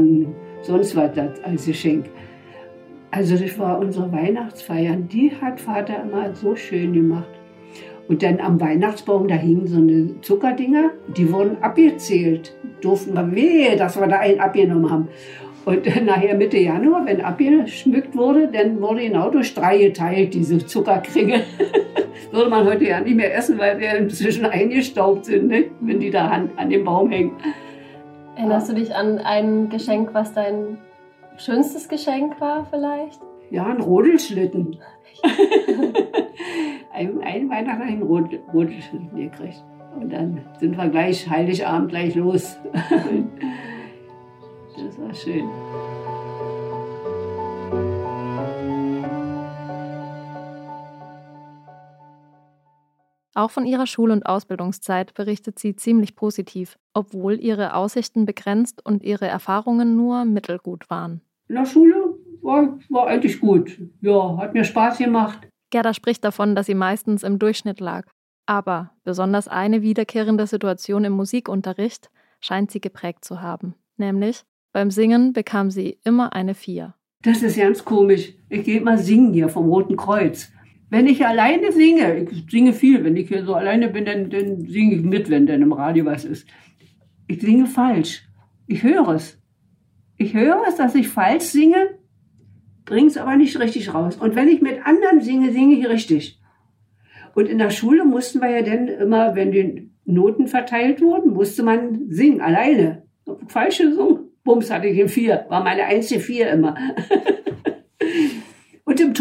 sonst 0.62 0.96
was 0.96 1.12
als 1.44 1.66
Geschenk. 1.66 2.06
Also 3.12 3.38
das 3.38 3.58
war 3.58 3.80
unsere 3.80 4.12
Weihnachtsfeier. 4.12 4.98
Die 4.98 5.32
hat 5.40 5.60
Vater 5.60 6.04
immer 6.04 6.34
so 6.36 6.56
schön 6.56 6.94
gemacht. 6.94 7.30
Und 8.08 8.22
dann 8.22 8.40
am 8.40 8.60
Weihnachtsbaum, 8.62 9.28
da 9.28 9.36
hingen 9.36 9.66
so 9.66 9.78
eine 9.78 10.22
Zuckerdinger, 10.22 10.92
die 11.16 11.32
wurden 11.32 11.58
abgezählt. 11.62 12.56
Durften 12.82 13.16
wir 13.16 13.32
wehe, 13.34 13.76
dass 13.78 14.00
wir 14.00 14.08
da 14.08 14.20
einen 14.20 14.40
abgenommen 14.40 14.92
haben. 14.92 15.08
Und 15.66 15.86
nachher 16.06 16.36
Mitte 16.36 16.58
Januar, 16.58 17.06
wenn 17.06 17.22
abgeschmückt 17.22 18.16
wurde, 18.16 18.50
dann 18.52 18.80
wurde 18.82 19.02
genau 19.02 19.32
durch 19.32 19.54
drei 19.54 19.78
geteilt, 19.78 20.34
diese 20.34 20.60
Zuckerkringel. 20.60 21.42
Würde 22.32 22.50
man 22.50 22.66
heute 22.66 22.86
ja 22.86 23.00
nicht 23.00 23.16
mehr 23.16 23.36
essen, 23.36 23.58
weil 23.58 23.78
sie 23.78 23.86
inzwischen 23.86 24.46
eingestaubt 24.46 25.26
sind, 25.26 25.48
ne? 25.48 25.66
wenn 25.82 26.00
die 26.00 26.12
da 26.12 26.28
an, 26.28 26.50
an 26.58 26.70
dem 26.70 26.84
Baum 26.84 27.10
hängen. 27.12 27.34
Erinnerst 28.36 28.70
du 28.70 28.74
dich 28.74 28.94
an 28.94 29.20
ein 29.20 29.70
Geschenk, 29.70 30.14
was 30.14 30.34
dein 30.34 30.78
schönstes 31.38 31.88
Geschenk 31.88 32.40
war 32.42 32.66
vielleicht? 32.70 33.22
Ja, 33.50 33.66
ein 33.66 33.80
Rodelschlitten. 33.80 34.78
ein, 36.94 37.22
ein 37.22 37.50
Weihnachten 37.50 37.82
einen 37.82 38.04
Rodelschlitten 38.04 39.16
gekriegt. 39.16 39.64
Und 40.00 40.12
dann 40.12 40.42
sind 40.60 40.78
wir 40.78 40.90
gleich 40.90 41.30
Heiligabend 41.30 41.90
gleich 41.90 42.16
los. 42.16 42.58
Das 44.78 45.00
war 45.00 45.14
schön. 45.14 45.48
Auch 53.36 53.52
von 53.52 53.66
ihrer 53.66 53.86
Schul- 53.86 54.12
und 54.12 54.26
Ausbildungszeit 54.26 55.14
berichtet 55.14 55.60
sie 55.60 55.76
ziemlich 55.76 56.16
positiv, 56.16 56.78
obwohl 56.94 57.38
ihre 57.40 57.76
Aussichten 57.76 58.26
begrenzt 58.26 58.84
und 58.86 59.04
ihre 59.04 59.28
Erfahrungen 59.28 59.98
nur 59.98 60.24
mittelgut 60.24 60.90
waren. 60.90 61.20
In 61.50 61.56
der 61.56 61.66
Schule 61.66 62.16
war, 62.42 62.80
war 62.90 63.08
eigentlich 63.08 63.42
gut. 63.42 63.78
Ja, 64.00 64.38
hat 64.38 64.54
mir 64.54 64.64
Spaß 64.64 64.98
gemacht. 65.00 65.48
Gerda 65.70 65.94
spricht 65.94 66.24
davon, 66.24 66.56
dass 66.56 66.68
sie 66.68 66.76
meistens 66.76 67.24
im 67.24 67.38
Durchschnitt 67.38 67.82
lag. 67.82 68.08
Aber 68.46 68.92
besonders 69.04 69.50
eine 69.50 69.82
wiederkehrende 69.82 70.48
Situation 70.48 71.04
im 71.04 71.14
Musikunterricht 71.14 72.10
scheint 72.40 72.72
sie 72.72 72.80
geprägt 72.80 73.26
zu 73.26 73.42
haben. 73.42 73.76
Nämlich, 73.98 74.44
beim 74.72 74.92
Singen 74.92 75.34
bekam 75.34 75.72
sie 75.72 76.00
immer 76.06 76.32
eine 76.32 76.54
Vier. 76.54 76.94
Das 77.24 77.42
ist 77.42 77.58
ganz 77.58 77.84
komisch. 77.84 78.34
Ich 78.48 78.64
gehe 78.64 78.80
mal 78.80 78.98
singen 78.98 79.34
hier 79.34 79.50
vom 79.50 79.68
Roten 79.68 79.98
Kreuz. 79.98 80.52
Wenn 80.90 81.08
ich 81.08 81.26
alleine 81.26 81.72
singe, 81.72 82.28
ich 82.30 82.46
singe 82.50 82.74
viel, 82.74 83.04
wenn 83.04 83.16
ich 83.16 83.28
hier 83.28 83.44
so 83.44 83.56
alleine 83.56 83.90
bin, 83.90 84.06
dann, 84.06 84.30
dann 84.30 84.66
singe 84.68 84.96
ich 84.96 85.02
mit, 85.02 85.30
wenn 85.30 85.48
dann 85.48 85.62
im 85.62 85.74
Radio 85.74 86.06
was 86.06 86.26
ist. 86.26 86.48
Ich 87.28 87.42
singe 87.42 87.66
falsch. 87.66 88.28
Ich 88.68 88.84
höre 88.84 89.10
es. 89.10 89.40
Ich 90.18 90.34
höre 90.34 90.64
es, 90.68 90.76
dass 90.76 90.96
ich 90.96 91.08
falsch 91.08 91.46
singe, 91.46 91.98
bringe 92.86 93.08
es 93.08 93.18
aber 93.18 93.36
nicht 93.36 93.60
richtig 93.60 93.94
raus. 93.94 94.16
Und 94.18 94.36
wenn 94.36 94.48
ich 94.48 94.62
mit 94.62 94.86
anderen 94.86 95.22
singe, 95.22 95.52
singe 95.52 95.76
ich 95.76 95.90
richtig. 95.90 96.40
Und 97.34 97.50
in 97.50 97.58
der 97.58 97.72
Schule 97.72 98.06
mussten 98.06 98.40
wir 98.40 98.50
ja 98.50 98.62
dann 98.62 98.88
immer, 98.88 99.36
wenn 99.36 99.52
die 99.52 99.92
Noten 100.06 100.48
verteilt 100.48 101.02
wurden, 101.02 101.34
musste 101.34 101.64
man 101.64 102.10
singen, 102.10 102.42
alleine. 102.42 103.04
Falsch 103.48 103.80
gesungen. 103.80 104.30
Bums 104.44 104.72
hatte 104.72 104.88
ich 104.88 105.00
eine 105.00 105.10
Vier. 105.10 105.46
War 105.50 105.64
meine 105.64 105.86
einzige 105.86 106.22
Vier 106.22 106.52
immer. 106.52 106.76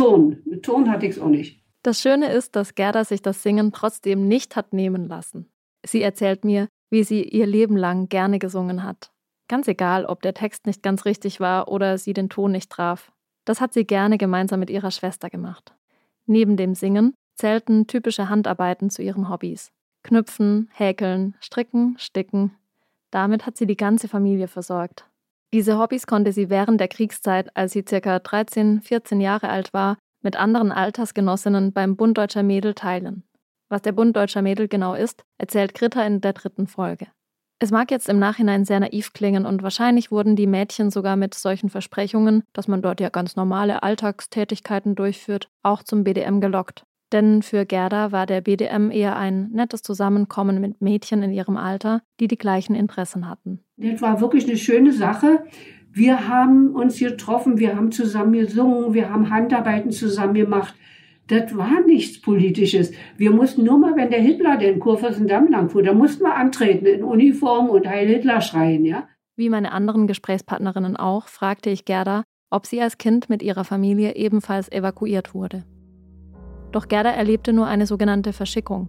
Ton. 0.05 0.43
Mit 0.45 0.63
Ton 0.65 0.91
hatte 0.91 1.07
ich 1.07 1.13
es 1.13 1.19
auch 1.19 1.29
nicht. 1.29 1.63
Das 1.83 2.01
Schöne 2.01 2.31
ist, 2.31 2.57
dass 2.57 2.75
Gerda 2.75 3.05
sich 3.05 3.23
das 3.23 3.43
Singen 3.43 3.73
trotzdem 3.73 4.29
nicht 4.29 4.57
hat 4.57 4.73
nehmen 4.73 5.09
lassen. 5.09 5.51
Sie 5.85 6.03
erzählt 6.03 6.45
mir, 6.45 6.69
wie 6.91 7.05
sie 7.05 7.23
ihr 7.23 7.47
Leben 7.47 7.77
lang 7.77 8.09
gerne 8.09 8.39
gesungen 8.39 8.83
hat. 8.83 9.13
Ganz 9.49 9.67
egal, 9.69 10.05
ob 10.05 10.23
der 10.23 10.35
Text 10.35 10.67
nicht 10.67 10.83
ganz 10.83 11.05
richtig 11.05 11.41
war 11.41 11.69
oder 11.69 11.99
sie 11.99 12.13
den 12.13 12.29
Ton 12.29 12.53
nicht 12.53 12.71
traf. 12.71 13.13
Das 13.45 13.61
hat 13.61 13.73
sie 13.73 13.87
gerne 13.87 14.19
gemeinsam 14.19 14.61
mit 14.61 14.71
ihrer 14.71 14.91
Schwester 14.91 15.31
gemacht. 15.31 15.75
Neben 16.27 16.57
dem 16.57 16.75
Singen 16.75 17.15
zählten 17.35 17.87
typische 17.87 18.29
Handarbeiten 18.29 18.91
zu 18.91 19.03
ihren 19.03 19.29
Hobbys. 19.29 19.73
Knüpfen, 20.03 20.71
häkeln, 20.73 21.35
stricken, 21.41 21.97
sticken. 21.99 22.53
Damit 23.11 23.47
hat 23.47 23.57
sie 23.57 23.67
die 23.67 23.77
ganze 23.77 24.09
Familie 24.09 24.49
versorgt. 24.49 25.07
Diese 25.55 25.79
Hobbys 25.79 26.09
konnte 26.09 26.33
sie 26.33 26.51
während 26.51 26.81
der 26.81 26.89
Kriegszeit, 26.89 27.57
als 27.57 27.71
sie 27.71 27.85
circa 27.89 28.19
13, 28.19 28.81
14 28.81 29.21
Jahre 29.21 29.51
alt 29.51 29.73
war, 29.73 29.99
mit 30.21 30.35
anderen 30.35 30.73
Altersgenossinnen 30.73 31.73
beim 31.73 31.95
Bund 31.95 32.19
Deutscher 32.19 32.43
Mädel 32.43 32.75
teilen. 32.75 33.23
Was 33.69 33.81
der 33.81 33.93
Bund 33.93 34.17
Deutscher 34.17 34.43
Mädel 34.43 34.67
genau 34.67 34.95
ist, 34.95 35.23
erzählt 35.39 35.73
Greta 35.75 36.05
in 36.05 36.21
der 36.21 36.33
dritten 36.33 36.67
Folge. 36.67 37.07
Es 37.61 37.71
mag 37.71 37.93
jetzt 37.93 38.09
im 38.09 38.19
Nachhinein 38.19 38.65
sehr 38.65 38.81
naiv 38.81 39.13
klingen 39.13 39.47
und 39.47 39.63
wahrscheinlich 39.63 40.11
wurden 40.11 40.35
die 40.35 40.49
Mädchen 40.49 40.91
sogar 40.91 41.15
mit 41.15 41.35
solchen 41.35 41.71
Versprechungen, 41.71 42.43
dass 42.53 42.67
man 42.67 42.83
dort 42.83 43.01
ja 43.01 43.09
ganz 43.09 43.37
normale 43.37 43.85
Alltagstätigkeiten 43.85 44.97
durchführt, 44.97 45.47
auch 45.63 45.85
zum 45.85 46.03
BDM 46.03 46.41
gelockt. 46.41 46.83
Denn 47.15 47.43
für 47.43 47.65
Gerda 47.65 48.11
war 48.11 48.27
der 48.27 48.41
BDM 48.41 48.91
eher 48.91 49.17
ein 49.17 49.51
nettes 49.53 49.83
Zusammenkommen 49.83 50.61
mit 50.61 50.83
Mädchen 50.83 51.23
in 51.23 51.31
ihrem 51.31 51.57
Alter, 51.57 52.03
die 52.19 52.27
die 52.27 52.37
gleichen 52.37 52.75
Interessen 52.75 53.29
hatten. 53.29 53.61
Das 53.77 54.03
war 54.03 54.21
wirklich 54.21 54.49
eine 54.49 54.57
schöne 54.57 54.93
Sache. 54.93 55.45
Wir 55.93 56.27
haben 56.27 56.75
uns 56.75 56.99
getroffen, 56.99 57.59
wir 57.59 57.77
haben 57.77 57.93
zusammen 57.93 58.33
gesungen, 58.33 58.95
wir 58.95 59.11
haben 59.11 59.31
Handarbeiten 59.31 59.93
zusammen 59.93 60.35
gemacht. 60.35 60.75
Das 61.29 61.57
war 61.57 61.83
nichts 61.87 62.21
Politisches. 62.21 62.91
Wir 63.17 63.31
mussten 63.31 63.63
nur 63.63 63.79
mal, 63.79 63.95
wenn 63.95 64.11
der 64.11 64.21
Hitler 64.21 64.57
den 64.57 64.81
Kurfürstendamm 64.81 65.53
lang 65.53 65.71
fuhr, 65.71 65.85
da 65.85 65.95
mussten 65.95 66.25
wir 66.25 66.35
antreten 66.35 66.85
in 66.85 67.05
Uniform 67.05 67.71
und 67.71 67.87
Heil 67.87 68.09
Hitler 68.09 68.41
schreien, 68.41 68.85
ja. 68.85 69.07
Wie 69.37 69.51
meine 69.51 69.71
anderen 69.71 70.09
Gesprächspartnerinnen 70.09 70.97
auch, 70.97 71.29
fragte 71.29 71.71
ich 71.71 71.85
Gerda, 71.85 72.25
ob 72.51 72.67
sie 72.67 72.83
als 72.83 72.99
Kind 72.99 73.31
mit 73.31 73.41
ihrer 73.41 73.63
Familie 73.63 74.17
ebenfalls 74.17 74.71
evakuiert 74.71 75.33
wurde. 75.33 75.63
Doch 76.75 76.89
Gerda 76.89 77.11
erlebte 77.11 77.53
nur 77.53 77.69
eine 77.69 77.87
sogenannte 77.87 78.33
Verschickung. 78.33 78.89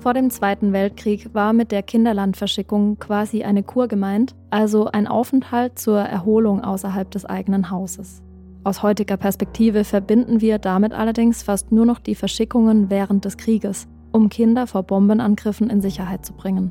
Vor 0.00 0.12
dem 0.12 0.28
Zweiten 0.28 0.74
Weltkrieg 0.74 1.32
war 1.32 1.54
mit 1.54 1.72
der 1.72 1.82
Kinderlandverschickung 1.82 2.98
quasi 2.98 3.42
eine 3.42 3.62
Kur 3.62 3.88
gemeint, 3.88 4.34
also 4.50 4.84
ein 4.84 5.06
Aufenthalt 5.06 5.78
zur 5.78 5.98
Erholung 5.98 6.62
außerhalb 6.62 7.10
des 7.10 7.24
eigenen 7.24 7.70
Hauses. 7.70 8.22
Aus 8.64 8.82
heutiger 8.82 9.16
Perspektive 9.16 9.84
verbinden 9.84 10.42
wir 10.42 10.58
damit 10.58 10.92
allerdings 10.92 11.42
fast 11.42 11.72
nur 11.72 11.86
noch 11.86 12.00
die 12.00 12.14
Verschickungen 12.14 12.90
während 12.90 13.24
des 13.24 13.38
Krieges, 13.38 13.88
um 14.12 14.28
Kinder 14.28 14.66
vor 14.66 14.82
Bombenangriffen 14.82 15.70
in 15.70 15.80
Sicherheit 15.80 16.26
zu 16.26 16.34
bringen. 16.34 16.70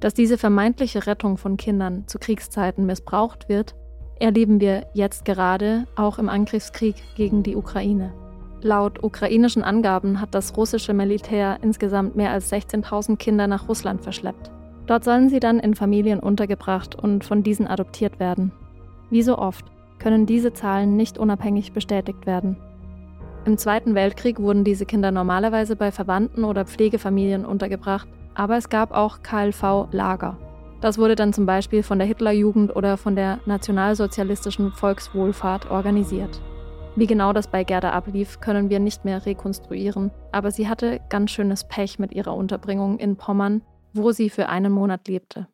Dass 0.00 0.14
diese 0.14 0.38
vermeintliche 0.38 1.06
Rettung 1.06 1.36
von 1.36 1.58
Kindern 1.58 2.04
zu 2.06 2.18
Kriegszeiten 2.18 2.86
missbraucht 2.86 3.50
wird, 3.50 3.74
erleben 4.18 4.58
wir 4.58 4.86
jetzt 4.94 5.26
gerade 5.26 5.86
auch 5.96 6.18
im 6.18 6.30
Angriffskrieg 6.30 6.94
gegen 7.14 7.42
die 7.42 7.56
Ukraine. 7.56 8.14
Laut 8.62 9.02
ukrainischen 9.02 9.64
Angaben 9.64 10.20
hat 10.20 10.34
das 10.34 10.56
russische 10.56 10.92
Militär 10.92 11.58
insgesamt 11.62 12.14
mehr 12.14 12.30
als 12.30 12.52
16.000 12.52 13.16
Kinder 13.16 13.46
nach 13.46 13.68
Russland 13.68 14.02
verschleppt. 14.02 14.50
Dort 14.86 15.04
sollen 15.04 15.30
sie 15.30 15.40
dann 15.40 15.60
in 15.60 15.74
Familien 15.74 16.20
untergebracht 16.20 16.94
und 16.94 17.24
von 17.24 17.42
diesen 17.42 17.66
adoptiert 17.66 18.20
werden. 18.20 18.52
Wie 19.08 19.22
so 19.22 19.38
oft 19.38 19.64
können 19.98 20.26
diese 20.26 20.52
Zahlen 20.52 20.96
nicht 20.96 21.16
unabhängig 21.16 21.72
bestätigt 21.72 22.26
werden. 22.26 22.56
Im 23.46 23.56
Zweiten 23.56 23.94
Weltkrieg 23.94 24.38
wurden 24.38 24.64
diese 24.64 24.84
Kinder 24.84 25.10
normalerweise 25.10 25.74
bei 25.74 25.90
Verwandten 25.90 26.44
oder 26.44 26.66
Pflegefamilien 26.66 27.46
untergebracht, 27.46 28.08
aber 28.34 28.58
es 28.58 28.68
gab 28.68 28.92
auch 28.92 29.22
KLV-Lager. 29.22 30.36
Das 30.82 30.98
wurde 30.98 31.14
dann 31.14 31.32
zum 31.32 31.46
Beispiel 31.46 31.82
von 31.82 31.98
der 31.98 32.06
Hitlerjugend 32.06 32.74
oder 32.76 32.98
von 32.98 33.16
der 33.16 33.38
nationalsozialistischen 33.46 34.72
Volkswohlfahrt 34.72 35.70
organisiert. 35.70 36.40
Wie 36.96 37.06
genau 37.06 37.32
das 37.32 37.48
bei 37.48 37.62
Gerda 37.62 37.92
ablief, 37.92 38.40
können 38.40 38.68
wir 38.68 38.80
nicht 38.80 39.04
mehr 39.04 39.24
rekonstruieren, 39.24 40.10
aber 40.32 40.50
sie 40.50 40.68
hatte 40.68 41.00
ganz 41.08 41.30
schönes 41.30 41.66
Pech 41.66 42.00
mit 42.00 42.12
ihrer 42.12 42.34
Unterbringung 42.34 42.98
in 42.98 43.16
Pommern, 43.16 43.62
wo 43.94 44.10
sie 44.10 44.28
für 44.28 44.48
einen 44.48 44.72
Monat 44.72 45.06
lebte. 45.06 45.46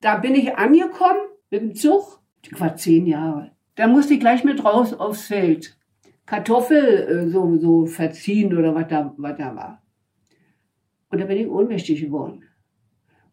Da 0.00 0.16
bin 0.16 0.34
ich 0.34 0.56
angekommen 0.56 1.20
mit 1.50 1.60
dem 1.60 1.74
Zug. 1.74 2.20
Ich 2.42 2.60
war 2.60 2.76
zehn 2.76 3.06
Jahre. 3.06 3.52
Da 3.76 3.86
musste 3.86 4.14
ich 4.14 4.20
gleich 4.20 4.42
mit 4.42 4.64
raus 4.64 4.92
aufs 4.92 5.26
Feld. 5.26 5.78
Kartoffel 6.26 6.84
äh, 6.84 7.28
so, 7.30 7.56
so 7.58 7.86
verziehen 7.86 8.56
oder 8.56 8.74
was 8.74 8.88
da, 8.88 9.14
was 9.16 9.36
da 9.38 9.54
war. 9.54 9.82
Und 11.10 11.20
da 11.20 11.26
bin 11.26 11.38
ich 11.38 11.48
ohnmächtig 11.48 12.00
geworden. 12.00 12.42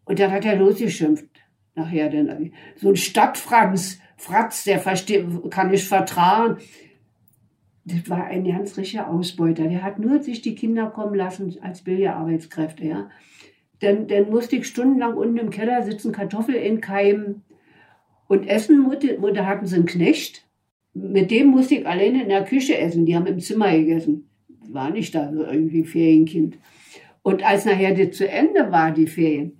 Und 0.05 0.19
dann 0.19 0.31
hat 0.31 0.45
er 0.45 0.55
losgeschimpft. 0.55 1.29
Nachher 1.75 2.09
dann 2.11 2.53
so 2.75 2.89
ein 2.89 2.95
Stadtfranz, 2.95 3.99
Fratz, 4.17 4.63
der 4.63 4.77
versteht, 4.77 5.25
kann 5.49 5.73
ich 5.73 5.87
vertragen 5.87 6.59
das 7.85 8.09
war 8.09 8.25
ein 8.25 8.45
ganz 8.45 8.77
richtiger 8.77 9.09
Ausbeuter. 9.09 9.67
Der 9.67 9.83
hat 9.83 9.99
nur 9.99 10.21
sich 10.21 10.41
die 10.41 10.55
Kinder 10.55 10.87
kommen 10.87 11.15
lassen 11.15 11.55
als 11.61 11.81
Billigarbeitskräfte. 11.81 12.85
Ja. 12.85 13.09
Dann, 13.79 14.07
dann 14.07 14.29
musste 14.29 14.55
ich 14.55 14.67
stundenlang 14.67 15.15
unten 15.15 15.37
im 15.37 15.49
Keller 15.49 15.83
sitzen, 15.83 16.13
Kartoffeln 16.13 16.63
einkeimen 16.63 17.43
und 18.27 18.47
essen. 18.47 18.81
Mutter 18.81 19.45
hatten 19.45 19.65
sie 19.65 19.75
einen 19.75 19.85
Knecht. 19.85 20.47
Mit 20.93 21.31
dem 21.31 21.47
musste 21.47 21.75
ich 21.75 21.87
alleine 21.87 22.23
in 22.23 22.29
der 22.29 22.45
Küche 22.45 22.77
essen. 22.77 23.05
Die 23.05 23.15
haben 23.15 23.25
im 23.25 23.39
Zimmer 23.39 23.71
gegessen. 23.71 24.29
War 24.69 24.91
nicht 24.91 25.13
da 25.13 25.33
so 25.33 25.43
irgendwie 25.43 25.83
Ferienkind. 25.83 26.57
Und 27.21 27.43
als 27.45 27.65
nachher 27.65 27.95
das 27.95 28.15
zu 28.15 28.29
Ende 28.29 28.71
war, 28.71 28.91
die 28.91 29.07
Ferien, 29.07 29.57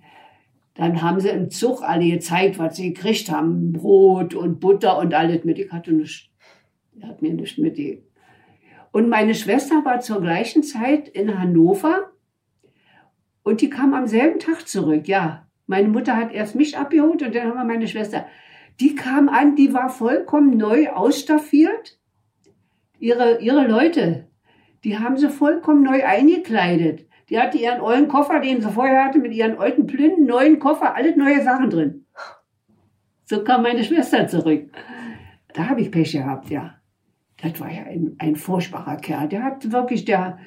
dann 0.74 1.02
haben 1.02 1.20
sie 1.20 1.28
im 1.28 1.50
Zug 1.50 1.82
alle 1.82 2.08
gezeigt, 2.08 2.58
was 2.58 2.76
sie 2.76 2.94
gekriegt 2.94 3.30
haben. 3.30 3.72
Brot 3.72 4.34
und 4.34 4.60
Butter 4.60 4.98
und 4.98 5.12
alles 5.12 5.44
mit. 5.44 5.58
Ich 5.58 5.70
hatte 5.70 5.92
nichts. 5.92 6.30
Er 7.00 7.08
hat 7.08 7.22
mir 7.22 7.34
nichts 7.34 7.58
mitgegeben. 7.58 8.04
Und 8.94 9.08
meine 9.08 9.34
Schwester 9.34 9.84
war 9.84 9.98
zur 9.98 10.20
gleichen 10.20 10.62
Zeit 10.62 11.08
in 11.08 11.36
Hannover 11.36 12.12
und 13.42 13.60
die 13.60 13.68
kam 13.68 13.92
am 13.92 14.06
selben 14.06 14.38
Tag 14.38 14.68
zurück. 14.68 15.08
Ja, 15.08 15.48
meine 15.66 15.88
Mutter 15.88 16.16
hat 16.16 16.30
erst 16.30 16.54
mich 16.54 16.78
abgeholt 16.78 17.20
und 17.20 17.34
dann 17.34 17.48
haben 17.48 17.56
wir 17.56 17.64
meine 17.64 17.88
Schwester. 17.88 18.24
Die 18.78 18.94
kam 18.94 19.28
an, 19.28 19.56
die 19.56 19.74
war 19.74 19.88
vollkommen 19.88 20.56
neu 20.56 20.90
ausstaffiert. 20.90 21.98
Ihre, 23.00 23.40
ihre 23.40 23.66
Leute, 23.66 24.28
die 24.84 24.96
haben 24.96 25.16
sie 25.16 25.28
vollkommen 25.28 25.82
neu 25.82 26.04
eingekleidet. 26.04 27.08
Die 27.30 27.40
hatte 27.40 27.58
ihren 27.58 27.80
ollen 27.80 28.06
Koffer, 28.06 28.38
den 28.38 28.60
sie 28.60 28.70
vorher 28.70 29.06
hatte, 29.06 29.18
mit 29.18 29.32
ihren 29.32 29.58
alten 29.58 29.88
Plünden, 29.88 30.24
neuen 30.24 30.60
Koffer, 30.60 30.94
alle 30.94 31.16
neue 31.16 31.42
Sachen 31.42 31.68
drin. 31.68 32.06
So 33.24 33.42
kam 33.42 33.62
meine 33.62 33.82
Schwester 33.82 34.28
zurück. 34.28 34.70
Da 35.52 35.68
habe 35.68 35.80
ich 35.80 35.90
Pech 35.90 36.12
gehabt, 36.12 36.48
ja 36.48 36.76
das 37.42 37.60
war 37.60 37.70
ja 37.70 37.84
ein, 37.84 38.16
ein 38.18 38.36
furchtbarer 38.36 38.96
Kerl. 38.96 39.28
Der 39.28 39.42
hat 39.42 39.72
wirklich, 39.72 40.04
der 40.04 40.38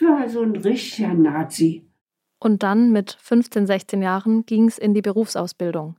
war 0.00 0.28
so 0.28 0.42
ein 0.42 0.56
richtiger 0.56 1.14
Nazi. 1.14 1.84
Und 2.40 2.62
dann 2.62 2.92
mit 2.92 3.16
15, 3.20 3.66
16 3.66 4.02
Jahren 4.02 4.46
ging 4.46 4.66
es 4.68 4.78
in 4.78 4.94
die 4.94 5.02
Berufsausbildung. 5.02 5.96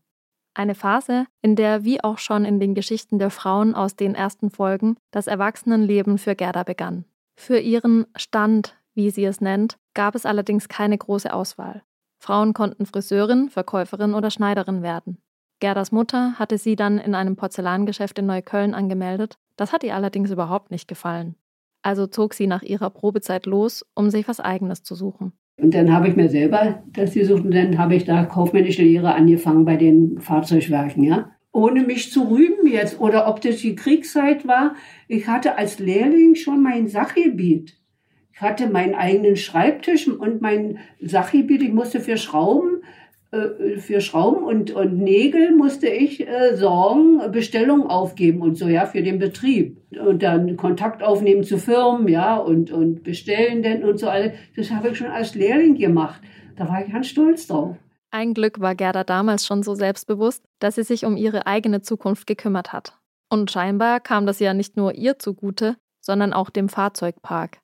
Eine 0.54 0.76
Phase, 0.76 1.26
in 1.42 1.56
der, 1.56 1.84
wie 1.84 2.04
auch 2.04 2.18
schon 2.18 2.46
in 2.46 2.60
den 2.60 2.74
Geschichten 2.74 3.20
der 3.20 3.30
Frauen 3.30 3.76
aus 3.76 3.96
den 3.96 4.16
ersten 4.16 4.50
Folgen, 4.50 4.98
das 5.12 5.28
Erwachsenenleben 5.28 6.18
für 6.18 6.36
Gerda 6.36 6.64
begann. 6.64 7.06
Für 7.36 7.60
ihren 7.60 8.06
Stand, 8.16 8.78
wie 8.94 9.10
sie 9.10 9.26
es 9.26 9.42
nennt, 9.42 9.78
gab 9.94 10.16
es 10.16 10.26
allerdings 10.26 10.68
keine 10.68 10.98
große 10.98 11.34
Auswahl. 11.34 11.84
Frauen 12.18 12.54
konnten 12.54 12.86
Friseurin, 12.86 13.50
Verkäuferin 13.50 14.14
oder 14.14 14.30
Schneiderin 14.30 14.82
werden. 14.82 15.22
Gerdas 15.60 15.92
Mutter 15.92 16.36
hatte 16.40 16.58
sie 16.58 16.76
dann 16.76 16.98
in 16.98 17.16
einem 17.16 17.36
Porzellangeschäft 17.36 18.18
in 18.20 18.26
Neukölln 18.26 18.74
angemeldet, 18.74 19.38
das 19.58 19.74
hat 19.74 19.84
ihr 19.84 19.94
allerdings 19.94 20.32
überhaupt 20.32 20.72
nicht 20.72 20.88
gefallen. 20.88 21.36
Also 21.82 22.08
zog 22.08 22.34
sie 22.34 22.48
nach 22.48 22.64
ihrer 22.64 22.90
Probezeit 22.90 23.46
los, 23.46 23.86
um 23.94 24.10
sich 24.10 24.28
was 24.28 24.40
Eigenes 24.40 24.84
zu 24.84 24.96
suchen. 24.96 25.34
Und 25.58 25.74
dann 25.74 25.94
habe 25.94 26.08
ich 26.08 26.16
mir 26.16 26.30
selber 26.30 26.84
das 26.94 27.14
gesucht 27.14 27.44
und 27.44 27.54
dann 27.54 27.78
habe 27.78 27.96
ich 27.96 28.06
da 28.06 28.24
kaufmännische 28.24 28.84
Lehre 28.84 29.14
angefangen 29.14 29.66
bei 29.66 29.76
den 29.76 30.20
Fahrzeugwerken, 30.20 31.04
ja. 31.04 31.32
Ohne 31.52 31.82
mich 31.82 32.12
zu 32.12 32.30
rühmen 32.30 32.72
jetzt 32.72 33.00
oder 33.00 33.28
ob 33.28 33.42
das 33.42 33.58
die 33.58 33.76
Kriegszeit 33.76 34.48
war. 34.48 34.76
Ich 35.08 35.28
hatte 35.28 35.58
als 35.58 35.80
Lehrling 35.80 36.36
schon 36.36 36.64
mein 36.64 36.88
Sachgebiet. 36.88 37.76
Ich 38.32 38.40
hatte 38.42 38.70
meinen 38.70 38.96
eigenen 38.96 39.36
Schreibtisch 39.36 40.08
und 40.08 40.42
mein 40.42 40.78
Sachgebiet. 41.02 41.62
Ich 41.62 41.74
musste 41.74 42.00
für 42.00 42.16
Schrauben 42.16 42.84
für 43.32 44.02
Schrauben 44.02 44.44
und, 44.44 44.72
und 44.72 44.98
Nägel 44.98 45.56
musste 45.56 45.88
ich 45.88 46.28
äh, 46.28 46.56
sorgen, 46.56 47.32
Bestellungen 47.32 47.86
aufgeben 47.86 48.42
und 48.42 48.58
so, 48.58 48.68
ja, 48.68 48.88
für 48.88 49.04
den 49.04 49.20
Betrieb. 49.20 49.78
Und 50.04 50.24
dann 50.24 50.58
Kontakt 50.58 51.04
aufnehmen 51.04 51.44
zu 51.44 51.60
Firmen, 51.60 52.08
ja, 52.08 52.38
und, 52.38 52.72
und 52.72 53.04
bestellen 53.04 53.62
denn 53.62 53.84
und 53.84 54.00
so 54.00 54.10
alles. 54.10 54.34
Das 54.56 54.72
habe 54.72 54.90
ich 54.90 54.98
schon 54.98 55.12
als 55.12 55.36
Lehrling 55.36 55.76
gemacht. 55.76 56.22
Da 56.56 56.68
war 56.68 56.84
ich 56.84 56.92
ganz 56.92 57.08
stolz 57.08 57.46
drauf. 57.46 57.78
Ein 58.10 58.34
Glück 58.34 58.60
war 58.60 58.74
Gerda 58.74 59.04
damals 59.04 59.46
schon 59.46 59.62
so 59.62 59.76
selbstbewusst, 59.76 60.44
dass 60.58 60.76
sie 60.76 60.84
sich 60.84 61.06
um 61.06 61.16
ihre 61.16 61.46
eigene 61.46 61.82
Zukunft 61.82 62.26
gekümmert 62.26 62.74
hat. 62.74 62.98
Und 63.30 63.52
scheinbar 63.52 64.00
kam 64.00 64.26
das 64.26 64.40
ja 64.40 64.56
nicht 64.56 64.76
nur 64.76 64.96
ihr 64.96 65.20
zugute, 65.20 65.76
sondern 66.02 66.34
auch 66.34 66.50
dem 66.50 66.68
Fahrzeugpark. 66.68 67.60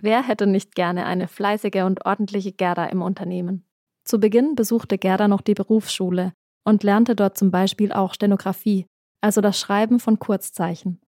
Wer 0.00 0.26
hätte 0.26 0.46
nicht 0.46 0.74
gerne 0.74 1.04
eine 1.04 1.28
fleißige 1.28 1.82
und 1.84 2.06
ordentliche 2.06 2.52
Gerda 2.52 2.86
im 2.86 3.02
Unternehmen? 3.02 3.66
Zu 4.10 4.18
Beginn 4.18 4.56
besuchte 4.56 4.98
Gerda 4.98 5.28
noch 5.28 5.40
die 5.40 5.54
Berufsschule 5.54 6.32
und 6.64 6.82
lernte 6.82 7.14
dort 7.14 7.38
zum 7.38 7.52
Beispiel 7.52 7.92
auch 7.92 8.12
Stenografie, 8.12 8.86
also 9.20 9.40
das 9.40 9.60
Schreiben 9.60 10.00
von 10.00 10.18
Kurzzeichen. 10.18 11.00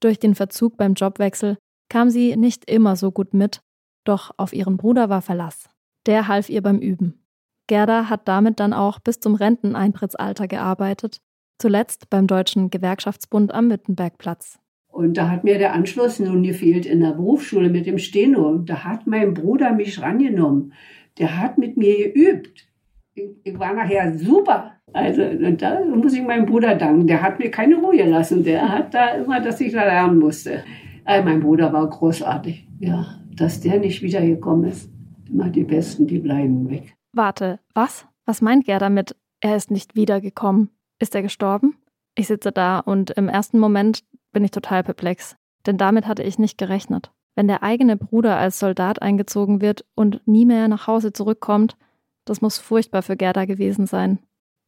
Durch 0.00 0.18
den 0.18 0.34
Verzug 0.34 0.76
beim 0.76 0.92
Jobwechsel 0.92 1.56
kam 1.88 2.10
sie 2.10 2.36
nicht 2.36 2.70
immer 2.70 2.96
so 2.96 3.12
gut 3.12 3.32
mit, 3.32 3.62
doch 4.04 4.32
auf 4.36 4.52
ihren 4.52 4.76
Bruder 4.76 5.08
war 5.08 5.22
Verlass. 5.22 5.70
Der 6.04 6.28
half 6.28 6.50
ihr 6.50 6.60
beim 6.60 6.80
Üben. 6.80 7.24
Gerda 7.66 8.10
hat 8.10 8.28
damit 8.28 8.60
dann 8.60 8.74
auch 8.74 8.98
bis 8.98 9.20
zum 9.20 9.36
Renteneintrittsalter 9.36 10.46
gearbeitet, 10.46 11.22
zuletzt 11.58 12.10
beim 12.10 12.26
Deutschen 12.26 12.68
Gewerkschaftsbund 12.68 13.54
am 13.54 13.70
Wittenbergplatz. 13.70 14.58
Und 14.88 15.16
da 15.16 15.30
hat 15.30 15.44
mir 15.44 15.56
der 15.56 15.72
Anschluss 15.72 16.18
nun 16.18 16.42
gefehlt 16.42 16.84
in 16.84 17.00
der 17.00 17.12
Berufsschule 17.12 17.70
mit 17.70 17.86
dem 17.86 17.96
Steno. 17.96 18.58
Da 18.58 18.84
hat 18.84 19.06
mein 19.06 19.32
Bruder 19.32 19.72
mich 19.72 20.02
rangenommen 20.02 20.74
der 21.18 21.40
hat 21.40 21.58
mit 21.58 21.76
mir 21.76 22.12
geübt. 22.12 22.66
Ich, 23.14 23.30
ich 23.44 23.58
war 23.58 23.74
nachher 23.74 24.16
super. 24.16 24.72
Also 24.92 25.22
da 25.52 25.84
muss 25.84 26.14
ich 26.14 26.22
meinem 26.22 26.46
Bruder 26.46 26.74
danken. 26.74 27.06
Der 27.06 27.22
hat 27.22 27.38
mir 27.38 27.50
keine 27.50 27.76
Ruhe 27.76 27.96
gelassen. 27.96 28.42
Der 28.44 28.68
hat 28.68 28.94
da 28.94 29.10
immer, 29.10 29.40
dass 29.40 29.60
ich 29.60 29.72
da 29.72 29.84
lernen 29.84 30.18
musste. 30.18 30.64
Also 31.04 31.24
mein 31.24 31.40
Bruder 31.40 31.72
war 31.72 31.88
großartig. 31.88 32.68
Ja, 32.78 33.20
dass 33.34 33.60
der 33.60 33.78
nicht 33.78 34.02
wiedergekommen 34.02 34.70
ist. 34.70 34.90
Immer 35.28 35.48
die 35.48 35.64
Besten, 35.64 36.06
die 36.06 36.18
bleiben 36.18 36.68
weg. 36.70 36.94
Warte, 37.12 37.60
was? 37.74 38.06
Was 38.26 38.42
meint 38.42 38.64
Gerda 38.64 38.86
damit? 38.86 39.16
Er 39.40 39.56
ist 39.56 39.70
nicht 39.70 39.94
wiedergekommen. 39.94 40.70
Ist 40.98 41.14
er 41.14 41.22
gestorben? 41.22 41.76
Ich 42.16 42.26
sitze 42.26 42.52
da 42.52 42.80
und 42.80 43.10
im 43.10 43.28
ersten 43.28 43.58
Moment 43.58 44.04
bin 44.32 44.44
ich 44.44 44.50
total 44.50 44.82
perplex. 44.82 45.36
Denn 45.66 45.78
damit 45.78 46.06
hatte 46.06 46.22
ich 46.22 46.38
nicht 46.38 46.58
gerechnet. 46.58 47.12
Wenn 47.34 47.48
der 47.48 47.62
eigene 47.62 47.96
Bruder 47.96 48.36
als 48.36 48.58
Soldat 48.58 49.02
eingezogen 49.02 49.60
wird 49.60 49.84
und 49.94 50.26
nie 50.26 50.44
mehr 50.44 50.68
nach 50.68 50.86
Hause 50.86 51.12
zurückkommt, 51.12 51.76
das 52.24 52.40
muss 52.40 52.58
furchtbar 52.58 53.02
für 53.02 53.16
Gerda 53.16 53.44
gewesen 53.44 53.86
sein. 53.86 54.18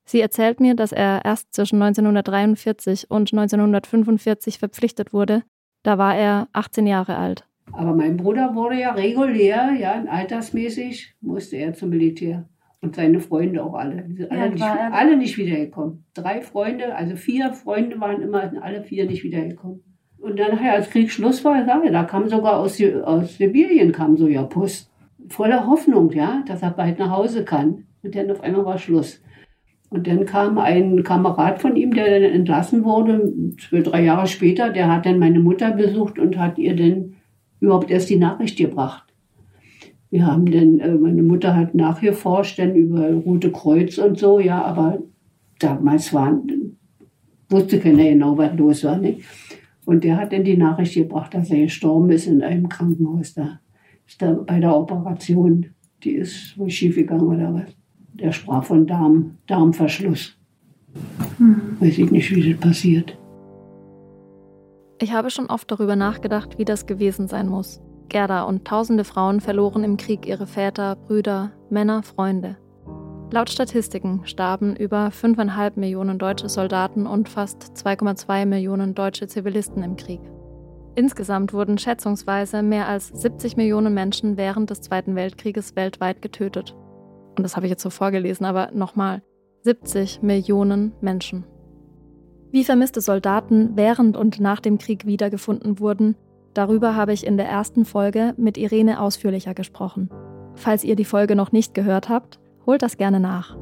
Sie 0.05 0.21
erzählt 0.21 0.61
mir, 0.61 0.75
dass 0.75 0.93
er 0.93 1.25
erst 1.25 1.55
zwischen 1.55 1.81
1943 1.81 3.11
und 3.11 3.33
1945 3.33 4.59
verpflichtet 4.59 5.13
wurde. 5.13 5.43
Da 5.83 5.99
war 5.99 6.17
er 6.17 6.49
18 6.53 6.87
Jahre 6.87 7.17
alt. 7.17 7.47
Aber 7.73 7.95
mein 7.95 8.17
Bruder 8.17 8.55
wurde 8.55 8.81
ja 8.81 8.93
regulär, 8.93 9.73
ja, 9.79 10.05
altersmäßig 10.09 11.15
musste 11.21 11.57
er 11.57 11.75
zum 11.75 11.91
Militär. 11.91 12.49
Und 12.81 12.97
seine 12.97 13.21
Freunde 13.21 13.63
auch 13.63 13.75
alle. 13.75 14.09
Alle, 14.29 14.51
nicht, 14.51 14.63
alle 14.65 15.17
nicht 15.17 15.39
wiedergekommen. 15.39 16.05
Drei 16.15 16.43
Freunde, 16.43 16.97
also 16.97 17.15
vier 17.15 17.53
Freunde 17.53 18.01
waren 18.01 18.21
immer, 18.21 18.53
alle 18.61 18.83
vier 18.83 19.07
nicht 19.07 19.23
wiedergekommen. 19.23 19.85
Und 20.23 20.39
dann 20.39 20.57
als 20.57 20.89
Krieg 20.91 21.11
Schluss 21.11 21.45
war, 21.45 21.65
da 21.65 22.05
kam 22.05 22.29
sogar 22.29 22.61
aus, 22.61 22.81
aus 22.81 23.37
Sibirien 23.39 23.91
kam 23.91 24.17
so 24.17 24.29
ja 24.29 24.45
Post. 24.45 24.89
Voller 25.29 25.67
Hoffnung, 25.67 26.13
ja, 26.13 26.45
dass 26.47 26.63
er 26.63 26.71
bald 26.71 27.01
nach 27.01 27.11
Hause 27.11 27.45
kann. 27.45 27.87
Und 28.03 28.15
dann 28.15 28.31
auf 28.31 28.41
einmal 28.41 28.65
war 28.65 28.79
Schluss. 28.79 29.21
Und 29.91 30.07
dann 30.07 30.25
kam 30.25 30.59
ein 30.59 31.03
Kamerad 31.03 31.61
von 31.61 31.75
ihm, 31.75 31.93
der 31.93 32.21
dann 32.21 32.31
entlassen 32.31 32.85
wurde, 32.85 33.33
zwei, 33.59 33.81
drei 33.81 34.05
Jahre 34.05 34.29
später, 34.29 34.71
der 34.71 34.91
hat 34.91 35.07
dann 35.07 35.19
meine 35.19 35.41
Mutter 35.41 35.73
besucht 35.73 36.21
und 36.21 36.39
hat 36.39 36.57
ihr 36.57 36.77
dann 36.77 37.15
überhaupt 37.61 37.91
erst 37.91 38.09
die 38.09 38.17
Nachricht 38.17 38.57
gebracht. 38.57 39.13
Wir 40.11 40.27
haben 40.27 40.47
dann, 40.47 40.79
äh, 40.79 40.95
meine 40.95 41.23
Mutter 41.23 41.57
hat 41.57 41.75
nachgeforscht 41.75 42.61
dann 42.61 42.77
über 42.77 43.13
Rote 43.13 43.51
Kreuz 43.51 43.99
und 43.99 44.19
so, 44.19 44.39
ja, 44.39 44.63
aber 44.63 44.99
damals 45.59 46.15
waren, 46.15 46.79
wusste 47.49 47.81
keiner 47.81 48.05
genau, 48.05 48.39
was 48.39 48.57
los 48.57 48.85
war, 48.85 48.99
nicht? 48.99 49.23
Und 49.85 50.05
der 50.05 50.17
hat 50.17 50.33
dann 50.33 50.45
die 50.45 50.57
Nachricht 50.57 50.95
gebracht, 50.95 51.35
dass 51.35 51.51
er 51.51 51.65
gestorben 51.65 52.11
ist 52.11 52.27
in 52.27 52.43
einem 52.43 52.69
Krankenhaus 52.69 53.35
da. 53.35 53.61
Ist 54.07 54.23
da 54.23 54.33
bei 54.33 54.61
der 54.61 54.77
Operation. 54.77 55.67
Die 56.05 56.13
ist 56.13 56.57
wohl 56.59 56.71
schiefgegangen 56.71 57.27
oder 57.27 57.53
was. 57.55 57.77
Der 58.15 58.33
sprach 58.33 58.65
von 58.65 58.87
Darm, 58.87 59.39
Darmverschluss. 59.47 60.37
Hm. 61.39 61.77
Weiß 61.81 61.99
ich 61.99 62.11
nicht, 62.11 62.35
wie 62.35 62.53
das 62.53 62.61
passiert. 62.61 63.19
Ich 65.01 65.13
habe 65.13 65.31
schon 65.31 65.47
oft 65.47 65.71
darüber 65.71 65.97
nachgedacht, 65.97 66.59
wie 66.59 66.65
das 66.65 66.87
gewesen 66.87 67.27
sein 67.27 67.49
muss. 67.49 67.81
Gerda 68.09 68.43
und 68.43 68.65
tausende 68.65 69.05
Frauen 69.05 69.41
verloren 69.41 69.83
im 69.83 69.97
Krieg 69.97 70.27
ihre 70.27 70.47
Väter, 70.47 70.97
Brüder, 70.97 71.51
Männer, 71.71 72.03
Freunde. 72.03 72.57
Laut 73.33 73.49
Statistiken 73.49 74.21
starben 74.27 74.77
über 74.77 75.09
5,5 75.09 75.73
Millionen 75.77 76.19
deutsche 76.19 76.51
Soldaten 76.51 77.07
und 77.07 77.31
fast 77.31 77.73
2,2 77.83 78.45
Millionen 78.45 78.95
deutsche 78.95 79.27
Zivilisten 79.27 79.83
im 79.83 79.97
Krieg. 79.97 80.21
Insgesamt 80.97 81.55
wurden 81.55 81.79
schätzungsweise 81.79 82.63
mehr 82.63 82.87
als 82.89 83.09
70 83.09 83.57
Millionen 83.57 83.95
Menschen 83.95 84.37
während 84.37 84.69
des 84.69 84.83
Zweiten 84.83 85.15
Weltkrieges 85.15 85.75
weltweit 85.77 86.21
getötet. 86.21 86.77
Und 87.39 87.43
das 87.43 87.57
habe 87.57 87.65
ich 87.65 87.71
jetzt 87.71 87.83
so 87.83 87.89
vorgelesen, 87.89 88.45
aber 88.45 88.71
nochmal, 88.75 89.23
70 89.63 90.21
Millionen 90.21 90.93
Menschen. 91.01 91.47
Wie 92.51 92.65
vermisste 92.65 93.01
Soldaten 93.01 93.71
während 93.77 94.15
und 94.15 94.41
nach 94.41 94.61
dem 94.61 94.77
Krieg 94.77 95.07
wiedergefunden 95.07 95.79
wurden, 95.79 96.17
darüber 96.53 96.97
habe 96.97 97.15
ich 97.15 97.27
in 97.27 97.39
der 97.39 97.49
ersten 97.49 97.87
Folge 97.87 98.35
mit 98.37 98.59
Irene 98.59 99.01
ausführlicher 99.01 99.55
gesprochen. 99.55 100.11
Falls 100.55 100.85
ihr 100.85 100.97
die 100.97 101.07
Folge 101.07 101.35
noch 101.35 101.51
nicht 101.51 101.73
gehört 101.73 102.11
habt, 102.11 102.42
Holt 102.67 102.83
das 102.83 102.97
gerne 102.97 103.21
nach. 103.21 103.57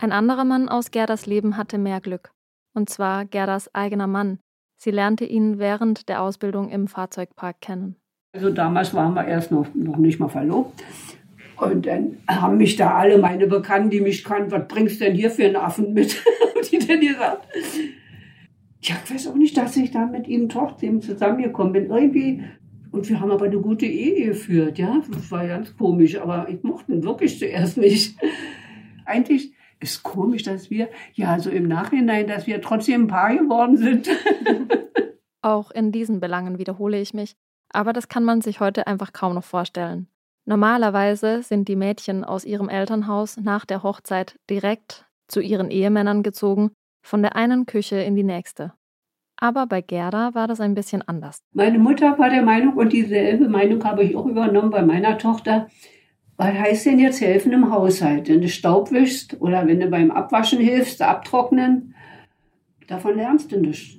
Ein 0.00 0.12
anderer 0.12 0.44
Mann 0.44 0.68
aus 0.68 0.90
Gerdas 0.90 1.26
Leben 1.26 1.56
hatte 1.56 1.76
mehr 1.76 2.00
Glück. 2.00 2.30
Und 2.74 2.88
zwar 2.88 3.24
Gerdas 3.24 3.74
eigener 3.74 4.06
Mann. 4.06 4.38
Sie 4.76 4.92
lernte 4.92 5.24
ihn 5.24 5.58
während 5.58 6.08
der 6.08 6.22
Ausbildung 6.22 6.70
im 6.70 6.86
Fahrzeugpark 6.86 7.60
kennen. 7.60 7.96
Also 8.32 8.50
damals 8.50 8.94
waren 8.94 9.14
wir 9.14 9.24
erst 9.26 9.50
noch, 9.50 9.66
noch 9.74 9.96
nicht 9.96 10.20
mal 10.20 10.28
verlobt. 10.28 10.84
Und 11.56 11.86
dann 11.86 12.18
haben 12.28 12.58
mich 12.58 12.76
da 12.76 12.94
alle 12.94 13.18
meine 13.18 13.48
Bekannten, 13.48 13.90
die 13.90 14.00
mich 14.00 14.22
kannten, 14.22 14.52
was 14.52 14.68
bringst 14.68 15.00
du 15.00 15.06
denn 15.06 15.16
hier 15.16 15.30
für 15.30 15.46
einen 15.46 15.56
Affen 15.56 15.92
mit? 15.92 16.22
die 16.70 16.78
dann 16.78 17.00
gesagt, 17.00 17.48
ja, 18.80 18.94
ich 19.04 19.12
weiß 19.12 19.26
auch 19.28 19.34
nicht, 19.34 19.56
dass 19.56 19.76
ich 19.76 19.90
da 19.90 20.06
mit 20.06 20.28
ihm 20.28 20.48
trotzdem 20.48 21.00
zusammengekommen 21.02 21.72
bin. 21.72 21.90
Irgendwie 21.90 22.44
und 22.90 23.08
wir 23.08 23.20
haben 23.20 23.30
aber 23.30 23.46
eine 23.46 23.58
gute 23.60 23.86
Ehe 23.86 24.26
geführt, 24.26 24.78
ja. 24.78 25.00
Das 25.10 25.30
war 25.30 25.46
ganz 25.46 25.76
komisch, 25.76 26.18
aber 26.18 26.48
ich 26.48 26.62
mochte 26.62 26.92
ihn 26.92 27.02
wirklich 27.02 27.38
zuerst 27.38 27.76
nicht. 27.76 28.16
Eigentlich 29.04 29.52
ist 29.80 30.02
komisch, 30.02 30.42
dass 30.42 30.70
wir, 30.70 30.88
ja, 31.14 31.38
so 31.38 31.50
im 31.50 31.68
Nachhinein, 31.68 32.26
dass 32.26 32.46
wir 32.46 32.60
trotzdem 32.60 33.04
ein 33.04 33.08
Paar 33.08 33.34
geworden 33.34 33.76
sind. 33.76 34.08
Auch 35.42 35.70
in 35.70 35.92
diesen 35.92 36.20
Belangen 36.20 36.58
wiederhole 36.58 37.00
ich 37.00 37.14
mich, 37.14 37.36
aber 37.72 37.92
das 37.92 38.08
kann 38.08 38.24
man 38.24 38.40
sich 38.40 38.60
heute 38.60 38.86
einfach 38.86 39.12
kaum 39.12 39.34
noch 39.34 39.44
vorstellen. 39.44 40.08
Normalerweise 40.46 41.42
sind 41.42 41.68
die 41.68 41.76
Mädchen 41.76 42.24
aus 42.24 42.44
ihrem 42.44 42.68
Elternhaus 42.68 43.36
nach 43.36 43.66
der 43.66 43.82
Hochzeit 43.82 44.38
direkt 44.48 45.06
zu 45.28 45.40
ihren 45.40 45.70
Ehemännern 45.70 46.22
gezogen, 46.22 46.70
von 47.04 47.22
der 47.22 47.36
einen 47.36 47.66
Küche 47.66 47.96
in 47.96 48.16
die 48.16 48.24
nächste. 48.24 48.72
Aber 49.40 49.66
bei 49.66 49.80
Gerda 49.80 50.34
war 50.34 50.48
das 50.48 50.60
ein 50.60 50.74
bisschen 50.74 51.02
anders. 51.06 51.38
Meine 51.52 51.78
Mutter 51.78 52.18
war 52.18 52.28
der 52.28 52.42
Meinung, 52.42 52.74
und 52.74 52.92
dieselbe 52.92 53.48
Meinung 53.48 53.82
habe 53.84 54.02
ich 54.02 54.16
auch 54.16 54.26
übernommen 54.26 54.70
bei 54.70 54.82
meiner 54.82 55.16
Tochter, 55.16 55.68
was 56.36 56.52
heißt 56.52 56.86
denn 56.86 56.98
jetzt 56.98 57.20
helfen 57.20 57.52
im 57.52 57.70
Haushalt? 57.70 58.28
Wenn 58.28 58.40
du 58.40 58.48
Staub 58.48 58.92
wischst 58.92 59.40
oder 59.40 59.66
wenn 59.66 59.80
du 59.80 59.88
beim 59.88 60.10
Abwaschen 60.10 60.60
hilfst, 60.60 61.02
abtrocknen, 61.02 61.94
davon 62.86 63.16
lernst 63.16 63.50
du 63.52 63.60
nichts. 63.60 63.98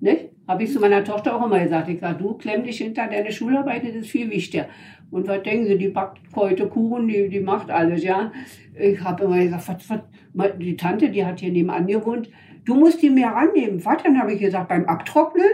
Nicht? 0.00 0.30
Habe 0.46 0.62
ich 0.62 0.72
zu 0.72 0.78
meiner 0.78 1.02
Tochter 1.02 1.34
auch 1.34 1.44
immer 1.44 1.58
gesagt. 1.58 1.88
Ich 1.88 1.98
sage, 1.98 2.22
du 2.22 2.34
klemm 2.34 2.62
dich 2.62 2.78
hinter 2.78 3.08
deine 3.08 3.32
Schularbeit, 3.32 3.84
das 3.84 3.96
ist 3.96 4.10
viel 4.10 4.30
wichtiger. 4.30 4.66
Und 5.10 5.26
was 5.26 5.42
denken 5.42 5.66
Sie, 5.66 5.78
die 5.78 5.88
backt 5.88 6.18
heute 6.34 6.68
Kuchen, 6.68 7.08
die, 7.08 7.28
die 7.28 7.40
macht 7.40 7.70
alles, 7.70 8.02
ja. 8.02 8.32
Ich 8.78 9.00
habe 9.00 9.24
immer 9.24 9.38
gesagt, 9.38 9.68
was, 9.88 10.00
was, 10.34 10.50
die 10.58 10.76
Tante, 10.76 11.10
die 11.10 11.24
hat 11.24 11.40
hier 11.40 11.50
nebenan 11.50 11.86
gewohnt, 11.86 12.28
du 12.66 12.74
musst 12.74 13.00
die 13.00 13.08
mehr 13.08 13.34
annehmen. 13.34 13.82
Was, 13.84 14.02
dann 14.02 14.20
habe 14.20 14.34
ich 14.34 14.40
gesagt, 14.40 14.68
beim 14.68 14.84
Abtrocknen 14.84 15.48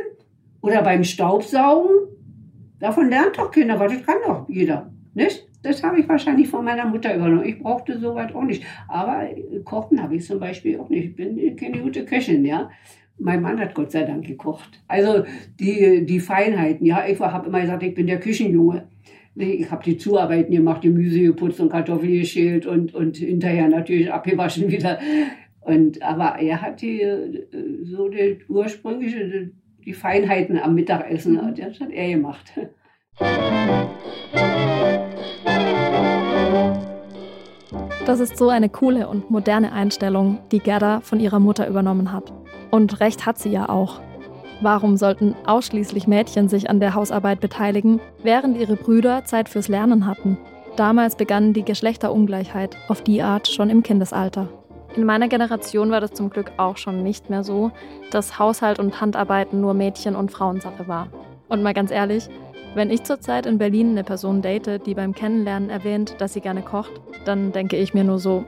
oder 0.61 0.83
beim 0.83 1.05
Staubsaugen. 1.05 2.09
Davon 2.81 3.09
lernt 3.09 3.39
doch 3.39 3.53
Kinder, 3.53 3.79
was 3.79 3.93
das 3.93 4.05
kann 4.05 4.17
doch 4.27 4.49
jeder, 4.49 4.91
nicht? 5.15 5.47
Das 5.63 5.83
habe 5.85 6.01
ich 6.01 6.09
wahrscheinlich 6.09 6.49
von 6.49 6.65
meiner 6.65 6.87
Mutter 6.87 7.15
übernommen. 7.15 7.45
Ich 7.45 7.61
brauchte 7.61 8.01
soweit 8.01 8.35
auch 8.35 8.43
nicht. 8.43 8.65
Aber 8.89 9.29
kochen 9.65 10.03
habe 10.03 10.17
ich 10.17 10.25
zum 10.25 10.41
Beispiel 10.41 10.81
auch 10.81 10.89
nicht. 10.89 11.11
Ich 11.11 11.15
bin 11.15 11.57
keine 11.57 11.79
gute 11.79 12.05
Köchin, 12.05 12.45
ja. 12.45 12.69
Mein 13.19 13.43
Mann 13.43 13.61
hat 13.61 13.75
Gott 13.75 13.93
sei 13.93 14.03
Dank 14.03 14.27
gekocht. 14.27 14.83
Also 14.89 15.25
die, 15.61 16.05
die 16.05 16.19
Feinheiten, 16.19 16.85
ja. 16.85 17.07
Ich 17.07 17.21
habe 17.21 17.47
immer 17.47 17.61
gesagt, 17.61 17.85
ich 17.85 17.95
bin 17.95 18.09
der 18.09 18.19
Küchenjunge. 18.19 18.89
Ich 19.37 19.71
habe 19.71 19.85
die 19.85 19.97
Zuarbeiten 19.97 20.53
gemacht, 20.53 20.83
Gemüse 20.83 21.23
geputzt 21.23 21.61
und 21.61 21.71
Kartoffeln 21.71 22.13
geschält 22.13 22.67
und, 22.67 22.93
und 22.93 23.17
hinterher 23.17 23.69
natürlich 23.69 24.13
abgewaschen 24.13 24.69
wieder. 24.69 24.99
Und, 25.65 26.03
aber 26.03 26.39
er 26.41 26.61
hat 26.61 26.83
die, 26.83 27.01
so 27.85 28.09
die 28.09 28.41
ursprüngliche, 28.49 29.51
die 29.85 29.93
Feinheiten 29.93 30.59
am 30.59 30.75
Mittagessen, 30.75 31.37
das 31.57 31.81
hat 31.81 31.91
er 31.91 32.09
gemacht. 32.11 32.53
Das 38.05 38.19
ist 38.19 38.37
so 38.37 38.49
eine 38.49 38.69
coole 38.69 39.09
und 39.09 39.31
moderne 39.31 39.73
Einstellung, 39.73 40.39
die 40.51 40.59
Gerda 40.59 41.01
von 41.01 41.21
ihrer 41.21 41.39
Mutter 41.39 41.69
übernommen 41.69 42.13
hat. 42.13 42.33
Und 42.71 43.01
recht 43.01 43.27
hat 43.27 43.39
sie 43.39 43.51
ja 43.51 43.69
auch. 43.69 44.01
Warum 44.61 44.97
sollten 44.97 45.35
ausschließlich 45.47 46.07
Mädchen 46.07 46.49
sich 46.49 46.69
an 46.69 46.81
der 46.81 46.95
Hausarbeit 46.95 47.41
beteiligen, 47.41 48.01
während 48.23 48.57
ihre 48.57 48.77
Brüder 48.77 49.25
Zeit 49.25 49.49
fürs 49.49 49.69
Lernen 49.69 50.07
hatten? 50.07 50.39
Damals 50.77 51.17
begann 51.17 51.53
die 51.53 51.65
Geschlechterungleichheit 51.65 52.77
auf 52.89 53.03
die 53.03 53.23
Art 53.23 53.49
schon 53.49 53.71
im 53.71 53.83
Kindesalter. 53.83 54.49
In 54.95 55.05
meiner 55.05 55.29
Generation 55.29 55.91
war 55.91 56.01
das 56.01 56.13
zum 56.13 56.31
Glück 56.31 56.53
auch 56.59 56.77
schon 56.77 57.03
nicht 57.03 57.31
mehr 57.31 57.45
so, 57.45 57.71
dass 58.11 58.39
Haushalt 58.39 58.79
und 58.79 59.01
Handarbeiten 59.01 59.61
nur 59.61 59.75
Mädchen- 59.75 60.17
und 60.17 60.31
Frauensache 60.31 60.87
war. 60.87 61.09
Und 61.49 61.63
mal 61.63 61.75
ganz 61.75 61.91
ehrlich, 61.91 62.29
wenn 62.75 62.91
ich 62.91 63.03
zurzeit 63.03 63.47
in 63.47 63.59
Berlin 63.59 63.91
eine 63.91 64.05
Person 64.05 64.43
date, 64.43 64.87
die 64.87 64.95
beim 64.95 65.15
Kennenlernen 65.15 65.71
erwähnt, 65.71 66.17
dass 66.19 66.35
sie 66.35 66.41
gerne 66.41 66.63
kocht, 66.63 66.93
dann 67.25 67.53
denke 67.53 67.77
ich 67.77 67.95
mir 67.95 68.05
nur 68.05 68.19
so, 68.19 68.45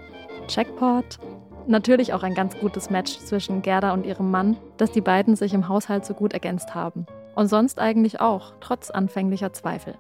Checkpot, 0.49 1.19
Natürlich 1.67 2.13
auch 2.13 2.23
ein 2.23 2.35
ganz 2.35 2.59
gutes 2.59 2.91
Match 2.91 3.19
zwischen 3.19 3.63
Gerda 3.63 3.95
und 3.95 4.05
ihrem 4.05 4.31
Mann, 4.31 4.59
dass 4.77 4.93
die 4.93 5.01
beiden 5.01 5.35
sich 5.35 5.55
im 5.55 5.69
Haushalt 5.69 6.05
so 6.05 6.13
gut 6.13 6.35
ergänzt 6.35 6.75
haben. 6.75 7.07
Und 7.35 7.49
sonst 7.49 7.79
eigentlich 7.79 8.21
auch, 8.21 8.53
trotz 8.61 8.91
anfänglicher 8.91 9.53
Zweifel. 9.55 9.95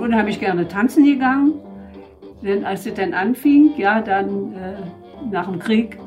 Unheimlich 0.00 0.40
gerne 0.40 0.66
tanzen 0.66 1.04
gegangen. 1.04 1.54
Denn 2.42 2.64
als 2.64 2.86
es 2.86 2.94
dann 2.94 3.12
anfing, 3.12 3.72
ja, 3.76 4.00
dann 4.00 4.52
äh, 4.54 5.30
nach 5.30 5.46
dem 5.46 5.58
Krieg, 5.58 5.98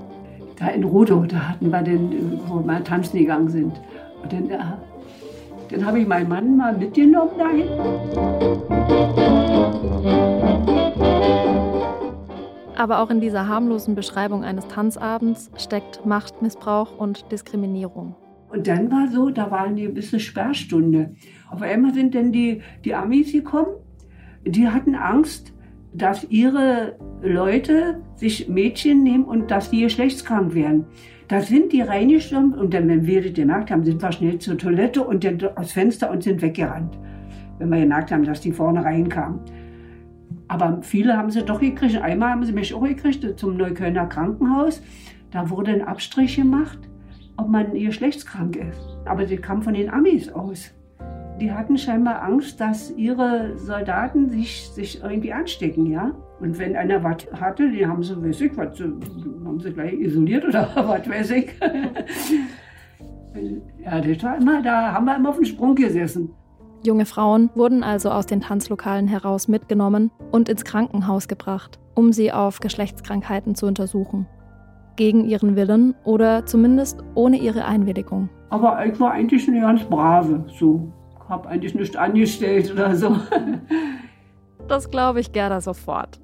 da 0.58 0.68
in 0.68 0.84
Rudow, 0.84 1.26
da 1.26 1.50
hatten 1.50 1.70
wir 1.72 1.82
den, 1.82 2.40
wo 2.48 2.66
wir 2.66 2.84
tanzen 2.84 3.20
gegangen 3.20 3.50
sind. 3.50 3.74
Und 4.22 4.34
dann, 4.34 4.50
äh, 4.50 4.60
dann 5.70 5.86
habe 5.86 6.00
ich 6.00 6.08
meinen 6.08 6.30
Mann 6.30 6.58
mal 6.58 6.76
mitgenommen 6.76 7.32
dahin. 7.38 7.70
Aber 12.76 13.00
auch 13.00 13.10
in 13.12 13.22
dieser 13.22 13.48
harmlosen 13.48 13.96
Beschreibung 13.96 14.44
eines 14.44 14.68
Tanzabends 14.68 15.52
steckt 15.58 16.06
Machtmissbrauch 16.06 16.98
und 16.98 17.32
Diskriminierung. 17.32 18.16
Und 18.50 18.68
dann 18.68 18.92
war 18.92 19.08
so, 19.08 19.30
da 19.30 19.50
war 19.50 19.64
eine 19.64 19.82
gewisse 19.82 20.20
Sperrstunde. 20.20 21.16
Auf 21.50 21.62
einmal 21.62 21.94
sind 21.94 22.14
dann 22.14 22.32
die, 22.32 22.62
die 22.84 22.94
Amis 22.94 23.32
gekommen, 23.32 23.76
die 24.46 24.68
hatten 24.68 24.96
Angst, 24.96 25.54
dass 25.94 26.26
ihre 26.30 26.96
Leute 27.22 28.02
sich 28.16 28.50
Mädchen 28.50 29.04
nehmen 29.04 29.26
und 29.26 29.52
dass 29.52 29.70
die 29.70 29.82
geschlechtskrank 29.82 30.54
werden. 30.56 30.86
Da 31.28 31.42
sind 31.42 31.72
die 31.72 31.82
reingestürmt 31.82 32.58
und 32.58 32.74
dann, 32.74 32.88
wenn 32.88 33.06
wir 33.06 33.22
das 33.22 33.34
gemerkt 33.34 33.72
haben, 33.72 33.84
sind 33.84 34.02
wir 34.02 34.12
schnell 34.12 34.40
zur 34.40 34.58
Toilette 34.58 35.04
und 35.04 35.24
dann 35.24 35.40
aus 35.56 35.72
Fenster 35.72 36.12
und 36.12 36.24
sind 36.24 36.42
weggerannt. 36.42 36.98
Wenn 37.60 37.70
wir 37.70 37.80
gemerkt 37.80 38.12
haben, 38.12 38.24
dass 38.24 38.42
die 38.42 38.52
vorne 38.52 38.84
reinkamen. 38.84 39.40
Aber 40.48 40.80
viele 40.82 41.16
haben 41.18 41.32
sie 41.32 41.44
doch 41.44 41.60
gekriegt. 41.60 41.96
Einmal 42.02 42.32
haben 42.32 42.46
sie 42.46 42.52
mich 42.52 42.74
auch 42.74 42.84
gekriegt 42.84 43.40
zum 43.40 43.58
Neuköllner 43.58 44.08
Krankenhaus. 44.08 44.82
Da 45.32 45.50
wurde 45.50 45.72
ein 45.72 45.82
Abstrich 45.82 46.36
gemacht, 46.36 46.80
ob 47.38 47.50
man 47.50 47.74
geschlechtskrank 47.74 48.58
ist. 48.58 48.80
Aber 49.06 49.26
sie 49.26 49.38
kam 49.38 49.62
von 49.62 49.74
den 49.74 49.90
Amis 49.90 50.30
aus. 50.30 50.74
Die 51.40 51.52
hatten 51.52 51.78
scheinbar 51.78 52.22
Angst, 52.22 52.62
dass 52.62 52.92
ihre 52.92 53.58
Soldaten 53.58 54.30
sich, 54.30 54.70
sich 54.70 55.02
irgendwie 55.02 55.34
anstecken, 55.34 55.88
ja. 55.88 56.12
Und 56.40 56.60
wenn 56.60 56.76
einer 56.76 57.04
was 57.04 57.26
hatte, 57.40 57.70
die 57.72 57.86
haben 57.86 58.04
sie, 58.04 58.22
weiß 58.22 58.42
ich, 58.42 58.56
was, 58.58 58.80
haben 58.80 59.60
sie 59.60 59.74
gleich 59.74 59.94
isoliert 59.94 60.46
oder 60.46 60.70
was 60.76 61.10
weiß 61.10 61.32
ich. 61.32 61.50
ja, 63.80 64.02
das 64.02 64.24
war 64.24 64.38
immer, 64.38 64.62
da 64.62 64.94
haben 64.94 65.06
wir 65.06 65.16
immer 65.16 65.30
auf 65.30 65.38
dem 65.38 65.46
Sprung 65.46 65.76
gesessen. 65.76 66.34
Junge 66.86 67.06
Frauen 67.06 67.50
wurden 67.56 67.82
also 67.82 68.12
aus 68.12 68.26
den 68.26 68.42
Tanzlokalen 68.42 69.08
heraus 69.08 69.48
mitgenommen 69.48 70.12
und 70.32 70.50
ins 70.50 70.66
Krankenhaus 70.66 71.30
gebracht, 71.30 71.80
um 71.96 72.12
sie 72.12 72.34
auf 72.34 72.60
Geschlechtskrankheiten 72.60 73.56
zu 73.56 73.66
untersuchen. 73.68 74.28
Gegen 74.98 75.24
ihren 75.24 75.56
Willen 75.56 75.96
oder 76.04 76.46
zumindest 76.46 77.02
ohne 77.16 77.38
ihre 77.38 77.66
Einwilligung. 77.66 78.30
Aber 78.50 78.86
ich 78.86 79.00
war 79.00 79.12
eigentlich 79.12 79.48
eine 79.48 79.62
ganz 79.62 79.84
brave, 79.86 80.46
so. 80.60 80.92
Hab 81.34 81.48
eigentlich 81.48 81.74
nichts 81.74 81.96
angestellt 81.96 82.72
oder 82.72 82.96
so. 82.96 83.18
Das 84.68 84.90
glaube 84.90 85.20
ich 85.20 85.34
Gerda 85.34 85.60
sofort. 85.60 86.22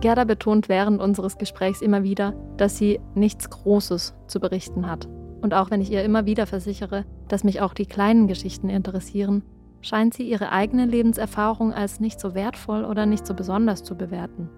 Gerda 0.00 0.22
betont 0.24 0.68
während 0.68 1.00
unseres 1.00 1.36
Gesprächs 1.36 1.82
immer 1.82 2.04
wieder, 2.04 2.34
dass 2.58 2.78
sie 2.78 3.00
nichts 3.16 3.50
Großes 3.50 4.14
zu 4.28 4.38
berichten 4.38 4.88
hat. 4.88 5.08
Und 5.40 5.52
auch 5.52 5.72
wenn 5.72 5.80
ich 5.80 5.90
ihr 5.90 6.04
immer 6.04 6.26
wieder 6.26 6.46
versichere, 6.46 7.06
dass 7.26 7.42
mich 7.42 7.60
auch 7.60 7.74
die 7.74 7.86
kleinen 7.86 8.28
Geschichten 8.28 8.68
interessieren, 8.68 9.42
scheint 9.80 10.14
sie 10.14 10.28
ihre 10.30 10.52
eigene 10.52 10.84
Lebenserfahrung 10.84 11.72
als 11.72 11.98
nicht 11.98 12.20
so 12.20 12.36
wertvoll 12.36 12.84
oder 12.84 13.04
nicht 13.04 13.26
so 13.26 13.34
besonders 13.34 13.82
zu 13.82 13.96
bewerten. 13.96 14.48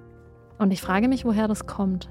Und 0.58 0.70
ich 0.70 0.82
frage 0.82 1.08
mich, 1.08 1.24
woher 1.24 1.48
das 1.48 1.66
kommt. 1.66 2.10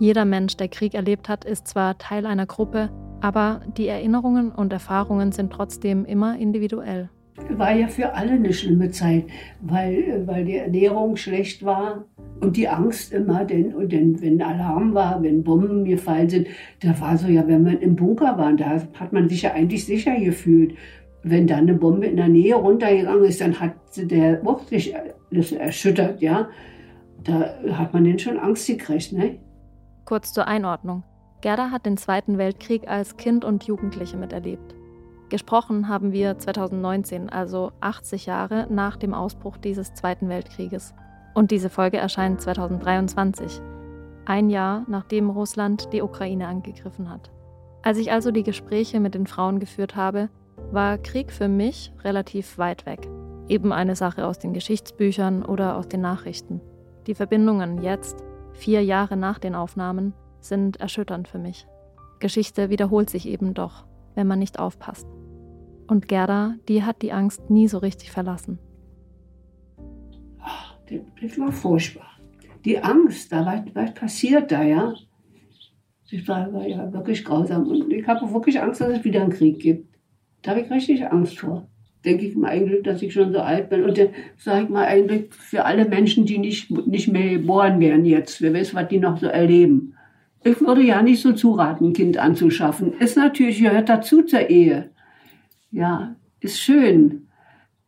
Jeder 0.00 0.24
Mensch, 0.24 0.56
der 0.56 0.68
Krieg 0.68 0.94
erlebt 0.94 1.28
hat, 1.28 1.44
ist 1.44 1.66
zwar 1.66 1.98
Teil 1.98 2.24
einer 2.24 2.46
Gruppe, 2.46 2.88
aber 3.20 3.62
die 3.76 3.88
Erinnerungen 3.88 4.52
und 4.52 4.72
Erfahrungen 4.72 5.32
sind 5.32 5.52
trotzdem 5.52 6.04
immer 6.04 6.38
individuell. 6.38 7.08
War 7.50 7.72
ja 7.72 7.88
für 7.88 8.14
alle 8.14 8.32
eine 8.32 8.52
schlimme 8.52 8.90
Zeit, 8.90 9.24
weil, 9.60 10.22
weil 10.26 10.44
die 10.44 10.56
Ernährung 10.56 11.16
schlecht 11.16 11.64
war 11.64 12.04
und 12.40 12.56
die 12.56 12.68
Angst 12.68 13.12
immer, 13.12 13.44
denn, 13.44 13.74
und 13.74 13.90
denn, 13.90 14.20
wenn 14.22 14.40
Alarm 14.40 14.94
war, 14.94 15.20
wenn 15.20 15.42
Bomben 15.42 15.84
gefallen 15.84 16.28
sind, 16.28 16.46
da 16.80 17.00
war 17.00 17.18
so, 17.18 17.26
ja, 17.26 17.48
wenn 17.48 17.64
man 17.64 17.78
im 17.78 17.96
Bunker 17.96 18.38
war, 18.38 18.52
da 18.52 18.80
hat 18.94 19.12
man 19.12 19.28
sich 19.28 19.42
ja 19.42 19.52
eigentlich 19.52 19.84
sicher 19.84 20.14
gefühlt. 20.20 20.74
Wenn 21.24 21.48
da 21.48 21.56
eine 21.56 21.74
Bombe 21.74 22.06
in 22.06 22.16
der 22.16 22.28
Nähe 22.28 22.54
runtergegangen 22.54 23.24
ist, 23.24 23.40
dann 23.40 23.58
hat 23.58 23.72
der 23.96 24.40
auch 24.44 24.62
sich 24.62 24.94
das 25.32 25.50
erschüttert, 25.50 26.22
ja. 26.22 26.48
Da 27.24 27.54
hat 27.72 27.92
man 27.92 28.04
denn 28.04 28.20
schon 28.20 28.38
Angst 28.38 28.68
gekriegt, 28.68 29.12
ne? 29.12 29.40
Kurz 30.08 30.32
zur 30.32 30.48
Einordnung. 30.48 31.02
Gerda 31.42 31.70
hat 31.70 31.84
den 31.84 31.98
Zweiten 31.98 32.38
Weltkrieg 32.38 32.88
als 32.88 33.18
Kind 33.18 33.44
und 33.44 33.64
Jugendliche 33.64 34.16
miterlebt. 34.16 34.74
Gesprochen 35.28 35.86
haben 35.86 36.12
wir 36.12 36.38
2019, 36.38 37.28
also 37.28 37.72
80 37.82 38.24
Jahre 38.24 38.66
nach 38.70 38.96
dem 38.96 39.12
Ausbruch 39.12 39.58
dieses 39.58 39.92
Zweiten 39.92 40.30
Weltkrieges. 40.30 40.94
Und 41.34 41.50
diese 41.50 41.68
Folge 41.68 41.98
erscheint 41.98 42.40
2023, 42.40 43.60
ein 44.24 44.48
Jahr 44.48 44.86
nachdem 44.88 45.28
Russland 45.28 45.92
die 45.92 46.00
Ukraine 46.00 46.46
angegriffen 46.46 47.10
hat. 47.10 47.30
Als 47.82 47.98
ich 47.98 48.10
also 48.10 48.30
die 48.30 48.44
Gespräche 48.44 49.00
mit 49.00 49.14
den 49.14 49.26
Frauen 49.26 49.60
geführt 49.60 49.94
habe, 49.94 50.30
war 50.72 50.96
Krieg 50.96 51.30
für 51.30 51.48
mich 51.48 51.92
relativ 52.02 52.56
weit 52.56 52.86
weg. 52.86 53.06
Eben 53.46 53.74
eine 53.74 53.94
Sache 53.94 54.26
aus 54.26 54.38
den 54.38 54.54
Geschichtsbüchern 54.54 55.44
oder 55.44 55.76
aus 55.76 55.86
den 55.86 56.00
Nachrichten. 56.00 56.62
Die 57.06 57.14
Verbindungen 57.14 57.82
jetzt, 57.82 58.24
vier 58.58 58.84
Jahre 58.84 59.16
nach 59.16 59.38
den 59.38 59.54
Aufnahmen, 59.54 60.12
sind 60.40 60.78
erschütternd 60.78 61.28
für 61.28 61.38
mich. 61.38 61.66
Geschichte 62.20 62.70
wiederholt 62.70 63.10
sich 63.10 63.26
eben 63.28 63.54
doch, 63.54 63.86
wenn 64.14 64.26
man 64.26 64.38
nicht 64.38 64.58
aufpasst. 64.58 65.06
Und 65.86 66.08
Gerda, 66.08 66.54
die 66.68 66.82
hat 66.82 67.02
die 67.02 67.12
Angst 67.12 67.48
nie 67.48 67.68
so 67.68 67.78
richtig 67.78 68.10
verlassen 68.10 68.58
das 71.20 71.38
war 71.38 71.52
furchtbar. 71.52 72.08
Die 72.64 72.78
Angst, 72.78 73.32
da 73.32 73.44
was, 73.46 73.74
was 73.74 73.94
passiert 73.94 74.50
da, 74.50 74.62
ja. 74.62 74.94
Das 76.10 76.26
war, 76.28 76.52
war 76.52 76.66
ja 76.66 76.92
wirklich 76.92 77.24
grausam. 77.24 77.66
Und 77.66 77.92
ich 77.92 78.06
habe 78.06 78.32
wirklich 78.32 78.60
Angst, 78.60 78.80
dass 78.80 78.98
es 78.98 79.04
wieder 79.04 79.22
einen 79.22 79.32
Krieg 79.32 79.60
gibt. 79.60 79.94
Da 80.42 80.52
habe 80.52 80.62
ich 80.62 80.70
richtig 80.70 81.06
Angst 81.06 81.38
vor. 81.38 81.68
Denke 82.04 82.26
ich 82.26 82.36
ein 82.42 82.66
Glück, 82.66 82.84
dass 82.84 83.02
ich 83.02 83.12
schon 83.12 83.32
so 83.32 83.40
alt 83.40 83.70
bin. 83.70 83.84
Und 83.84 83.98
dann 83.98 84.08
sage 84.36 84.64
ich 84.64 84.68
mal 84.70 84.86
ein 84.86 85.08
Glück 85.08 85.34
für 85.34 85.64
alle 85.64 85.84
Menschen, 85.84 86.26
die 86.26 86.38
nicht, 86.38 86.70
nicht 86.86 87.08
mehr 87.08 87.30
geboren 87.30 87.80
werden 87.80 88.04
jetzt. 88.04 88.40
Wer 88.40 88.54
weiß, 88.54 88.74
was 88.74 88.88
die 88.88 88.98
noch 88.98 89.18
so 89.18 89.26
erleben. 89.26 89.94
Ich 90.44 90.60
würde 90.60 90.82
ja 90.82 91.02
nicht 91.02 91.20
so 91.20 91.32
zuraten, 91.32 91.88
ein 91.88 91.92
Kind 91.92 92.18
anzuschaffen. 92.18 92.92
Ist 93.00 93.16
natürlich, 93.16 93.60
gehört 93.60 93.88
dazu 93.88 94.22
zur 94.22 94.48
Ehe. 94.48 94.90
Ja, 95.70 96.14
ist 96.40 96.60
schön. 96.60 97.28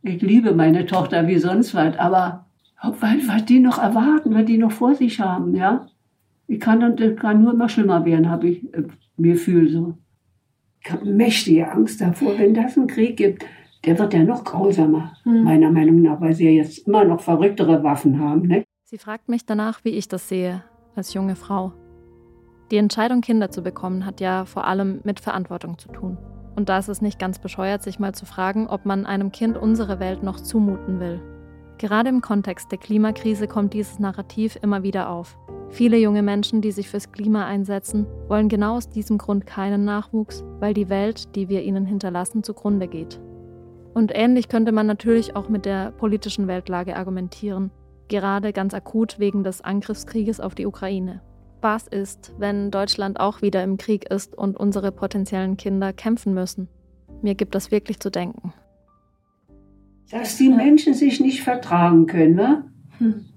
Ich 0.03 0.20
liebe 0.23 0.55
meine 0.55 0.87
Tochter 0.87 1.27
wie 1.29 1.38
sonst 1.38 1.75
was, 1.75 1.96
aber 1.99 2.46
was, 2.83 3.44
die 3.44 3.61
noch 3.61 3.79
erwarten, 3.79 4.35
was 4.35 4.44
die 4.46 4.59
noch 4.59 4.73
vor 4.73 4.94
sich 4.94 5.20
haben, 5.20 5.55
ja. 5.55 5.87
Ich 6.46 6.59
kann, 6.59 6.96
das 6.96 7.16
kann 7.16 7.42
nur 7.42 7.53
immer 7.53 7.68
schlimmer 7.68 8.05
werden, 8.05 8.29
habe 8.29 8.49
ich 8.49 8.75
äh, 8.75 8.83
mir 9.16 9.37
fühl 9.37 9.68
so. 9.68 9.94
Ich 10.83 10.90
habe 10.90 11.05
mächtige 11.05 11.70
Angst 11.70 12.01
davor, 12.01 12.38
wenn 12.38 12.55
das 12.55 12.77
einen 12.77 12.87
Krieg 12.87 13.16
gibt, 13.16 13.44
der 13.85 13.99
wird 13.99 14.12
ja 14.14 14.23
noch 14.23 14.45
grausamer, 14.45 15.12
hm. 15.23 15.45
meiner 15.45 15.71
Meinung 15.71 16.03
nach, 16.03 16.21
weil 16.21 16.35
sie 16.35 16.45
ja 16.45 16.51
jetzt 16.51 16.87
immer 16.87 17.05
noch 17.05 17.21
verrücktere 17.21 17.83
Waffen 17.83 18.21
haben. 18.21 18.43
Ne? 18.43 18.64
Sie 18.85 18.99
fragt 18.99 19.29
mich 19.29 19.47
danach, 19.47 19.85
wie 19.85 19.90
ich 19.90 20.09
das 20.09 20.29
sehe, 20.29 20.62
als 20.95 21.14
junge 21.14 21.37
Frau. 21.37 21.73
Die 22.71 22.77
Entscheidung, 22.77 23.21
Kinder 23.21 23.51
zu 23.51 23.62
bekommen, 23.62 24.07
hat 24.07 24.21
ja 24.21 24.45
vor 24.45 24.66
allem 24.66 25.01
mit 25.05 25.21
Verantwortung 25.21 25.79
zu 25.79 25.88
tun. 25.88 26.19
Und 26.55 26.69
da 26.69 26.79
ist 26.79 26.88
es 26.88 27.01
nicht 27.01 27.19
ganz 27.19 27.38
bescheuert, 27.38 27.83
sich 27.83 27.99
mal 27.99 28.14
zu 28.14 28.27
fragen, 28.27 28.66
ob 28.69 28.85
man 28.85 29.07
einem 29.07 29.33
Kind 29.33 29.57
unsere 29.57 29.99
Welt 29.99 30.23
noch 30.23 30.38
zumuten 30.40 31.01
will. 31.01 31.21
Gerade 31.79 32.11
im 32.11 32.21
Kontext 32.21 32.71
der 32.71 32.79
Klimakrise 32.79 33.49
kommt 33.49 33.73
dieses 33.73 33.99
Narrativ 33.99 34.59
immer 34.62 34.83
wieder 34.83 35.09
auf. 35.09 35.38
Viele 35.71 35.97
junge 35.97 36.23
Menschen, 36.23 36.61
die 36.61 36.73
sich 36.73 36.90
fürs 36.90 37.11
Klima 37.12 37.47
einsetzen, 37.47 38.07
wollen 38.29 38.49
genau 38.49 38.77
aus 38.77 38.90
diesem 38.90 39.19
Grund 39.19 39.47
keinen 39.47 39.85
Nachwuchs, 39.85 40.45
weil 40.59 40.75
die 40.75 40.88
Welt, 40.88 41.35
die 41.37 41.49
wir 41.49 41.62
ihnen 41.62 41.87
hinterlassen, 41.87 42.43
zugrunde 42.43 42.88
geht. 42.88 43.21
Und 43.94 44.12
ähnlich 44.14 44.48
könnte 44.48 44.72
man 44.72 44.87
natürlich 44.87 45.37
auch 45.37 45.48
mit 45.48 45.66
der 45.66 45.90
politischen 45.92 46.46
Weltlage 46.46 46.96
argumentieren, 46.96 47.70
gerade 48.09 48.53
ganz 48.53 48.74
akut 48.74 49.18
wegen 49.18 49.42
des 49.42 49.62
Angriffskrieges 49.62 50.40
auf 50.40 50.55
die 50.55 50.66
Ukraine. 50.66 51.22
Was 51.62 51.87
ist, 51.87 52.33
wenn 52.38 52.70
Deutschland 52.70 53.20
auch 53.20 53.42
wieder 53.42 53.62
im 53.62 53.76
Krieg 53.76 54.11
ist 54.11 54.37
und 54.37 54.57
unsere 54.57 54.92
potenziellen 54.92 55.57
Kinder 55.57 55.92
kämpfen 55.92 56.33
müssen? 56.33 56.68
Mir 57.22 57.35
gibt 57.35 57.55
das 57.55 57.70
wirklich 57.70 58.00
zu 58.00 58.11
denken. 58.11 58.53
Dass 60.11 60.37
die 60.37 60.48
Menschen 60.48 60.94
sich 60.94 61.20
nicht 61.20 61.42
vertragen 61.42 62.07
können, 62.07 62.35
ne? 62.35 62.64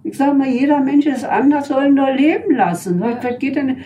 Ich 0.04 0.18
sage 0.18 0.38
mal, 0.38 0.50
jeder 0.50 0.82
Mensch 0.82 1.06
ist 1.06 1.24
anders, 1.24 1.70
soll 1.70 1.90
nur 1.92 2.12
leben 2.12 2.54
lassen. 2.56 3.00
Was, 3.00 3.24
was 3.24 3.40
geht 3.40 3.56
denn, 3.56 3.78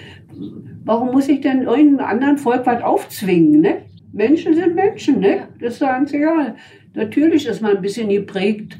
warum 0.83 1.11
muss 1.11 1.27
ich 1.27 1.41
denn 1.41 1.63
irgendeinem 1.63 2.07
anderen 2.07 2.37
Volk 2.39 2.65
was 2.65 2.81
aufzwingen? 2.81 3.61
Ne? 3.61 3.81
Menschen 4.17 4.55
sind 4.55 4.73
Menschen, 4.73 5.19
ne? 5.19 5.47
das 5.61 5.75
ist 5.75 5.79
ganz 5.79 6.11
egal. 6.11 6.55
Natürlich 6.95 7.45
ist 7.45 7.61
man 7.61 7.77
ein 7.77 7.81
bisschen 7.81 8.09
geprägt 8.09 8.79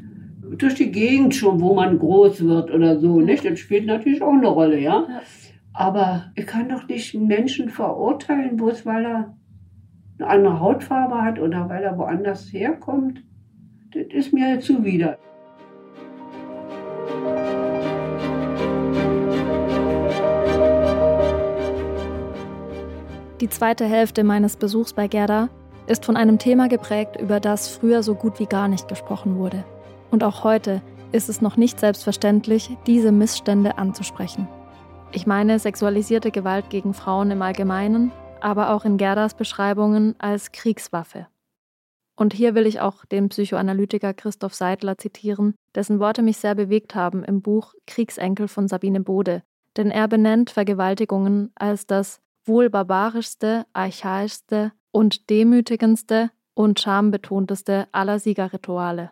durch 0.58 0.74
die 0.74 0.92
Gegend 0.92 1.36
schon, 1.36 1.62
wo 1.62 1.76
man 1.76 2.00
groß 2.00 2.44
wird 2.44 2.72
oder 2.72 3.00
so. 3.00 3.22
Nicht? 3.22 3.46
Das 3.46 3.60
spielt 3.60 3.86
natürlich 3.86 4.24
auch 4.24 4.34
eine 4.34 4.48
Rolle, 4.48 4.80
ja. 4.80 5.06
Aber 5.74 6.32
ich 6.36 6.48
kann 6.48 6.70
doch 6.70 6.88
nicht 6.88 7.14
einen 7.14 7.28
Menschen 7.28 7.70
verurteilen, 7.70 8.58
bloß 8.58 8.84
weil 8.88 9.06
er 9.06 9.38
eine 10.18 10.28
andere 10.28 10.60
Hautfarbe 10.60 11.22
hat 11.22 11.40
oder 11.40 11.70
weil 11.70 11.84
er 11.84 11.98
woanders 12.00 12.52
herkommt. 12.52 13.24
Das 13.94 14.08
ist 14.10 14.34
mir 14.34 14.60
zuwider. 14.60 15.20
Die 23.40 23.50
zweite 23.50 23.86
Hälfte 23.86 24.24
meines 24.24 24.56
Besuchs 24.56 24.94
bei 24.94 25.08
Gerda 25.08 25.50
ist 25.86 26.06
von 26.06 26.18
einem 26.18 26.40
Thema 26.40 26.68
geprägt, 26.68 27.18
über 27.22 27.40
das 27.40 27.68
früher 27.68 28.02
so 28.02 28.16
gut 28.16 28.40
wie 28.40 28.48
gar 28.48 28.68
nicht 28.68 28.88
gesprochen 28.88 29.38
wurde. 29.38 29.64
Und 30.10 30.24
auch 30.24 30.44
heute 30.44 30.82
ist 31.12 31.30
es 31.30 31.40
noch 31.40 31.56
nicht 31.56 31.80
selbstverständlich, 31.80 32.76
diese 32.88 33.12
Missstände 33.12 33.78
anzusprechen. 33.78 34.48
Ich 35.12 35.28
meine 35.28 35.60
sexualisierte 35.60 36.32
Gewalt 36.32 36.72
gegen 36.72 36.96
Frauen 36.96 37.30
im 37.30 37.44
Allgemeinen, 37.44 38.12
aber 38.42 38.74
auch 38.74 38.86
in 38.86 38.98
Gerdas 38.98 39.36
Beschreibungen 39.36 40.16
als 40.18 40.52
Kriegswaffe. 40.52 41.28
Und 42.16 42.34
hier 42.34 42.56
will 42.56 42.66
ich 42.66 42.82
auch 42.82 43.06
den 43.06 43.30
Psychoanalytiker 43.30 44.16
Christoph 44.16 44.56
Seidler 44.56 44.98
zitieren, 44.98 45.54
dessen 45.76 46.00
Worte 46.00 46.24
mich 46.24 46.38
sehr 46.38 46.56
bewegt 46.56 46.96
haben 46.96 47.24
im 47.24 47.44
Buch 47.44 47.76
Kriegsenkel 47.86 48.48
von 48.48 48.68
Sabine 48.68 49.02
Bode, 49.02 49.44
denn 49.78 49.92
er 49.92 50.08
benennt 50.08 50.50
Vergewaltigungen 50.50 51.52
als 51.54 51.86
das 51.86 52.20
wohl 52.48 52.70
barbarischste, 52.70 53.66
archaischste 53.74 54.72
und 54.92 55.30
demütigendste 55.30 56.32
und 56.54 56.80
schambetonteste 56.80 57.88
aller 57.92 58.20
Siegerrituale. 58.20 59.12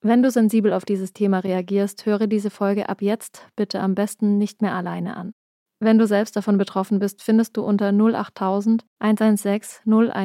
Wenn 0.00 0.22
du 0.22 0.30
sensibel 0.30 0.74
auf 0.74 0.84
dieses 0.84 1.14
Thema 1.14 1.38
reagierst, 1.38 2.04
höre 2.04 2.26
diese 2.26 2.50
Folge 2.50 2.90
ab 2.90 3.00
jetzt 3.00 3.46
bitte 3.56 3.80
am 3.80 3.94
besten 3.94 4.36
nicht 4.36 4.60
mehr 4.60 4.74
alleine 4.74 5.16
an. 5.16 5.32
Wenn 5.80 5.98
du 5.98 6.06
selbst 6.06 6.36
davon 6.36 6.58
betroffen 6.58 6.98
bist, 6.98 7.22
findest 7.22 7.56
du 7.56 7.62
unter 7.62 7.90
08000 7.90 8.84
116 8.98 9.82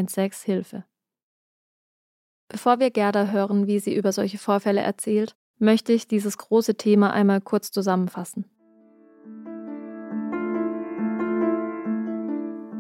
016 0.08 0.32
Hilfe. 0.46 0.84
Bevor 2.50 2.80
wir 2.80 2.92
Gerda 2.92 3.28
hören, 3.28 3.68
wie 3.68 3.80
sie 3.80 3.96
über 3.96 4.12
solche 4.12 4.38
Vorfälle 4.38 4.82
erzählt, 4.82 5.36
möchte 5.60 5.94
ich 5.94 6.08
dieses 6.08 6.38
große 6.38 6.76
Thema 6.76 7.14
einmal 7.14 7.42
kurz 7.42 7.72
zusammenfassen. 7.72 8.46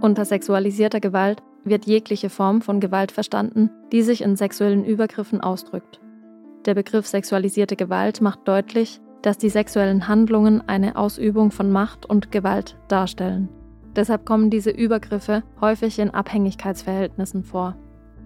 Unter 0.01 0.23
sexualisierter 0.23 1.01
Gewalt 1.01 1.43
wird 1.65 1.85
jegliche 1.85 2.29
Form 2.29 2.61
von 2.61 2.79
Gewalt 2.79 3.11
verstanden, 3.11 3.69
die 3.91 4.01
sich 4.01 4.21
in 4.21 4.37
sexuellen 4.37 4.85
Übergriffen 4.85 5.41
ausdrückt. 5.41 5.99
Der 6.65 6.73
Begriff 6.73 7.05
sexualisierte 7.05 7.75
Gewalt 7.75 8.21
macht 8.21 8.47
deutlich, 8.47 9.01
dass 9.21 9.37
die 9.37 9.49
sexuellen 9.49 10.07
Handlungen 10.07 10.63
eine 10.67 10.95
Ausübung 10.95 11.51
von 11.51 11.69
Macht 11.69 12.05
und 12.05 12.31
Gewalt 12.31 12.77
darstellen. 12.87 13.49
Deshalb 13.93 14.25
kommen 14.25 14.49
diese 14.49 14.69
Übergriffe 14.69 15.43
häufig 15.59 15.99
in 15.99 16.11
Abhängigkeitsverhältnissen 16.11 17.43
vor. 17.43 17.75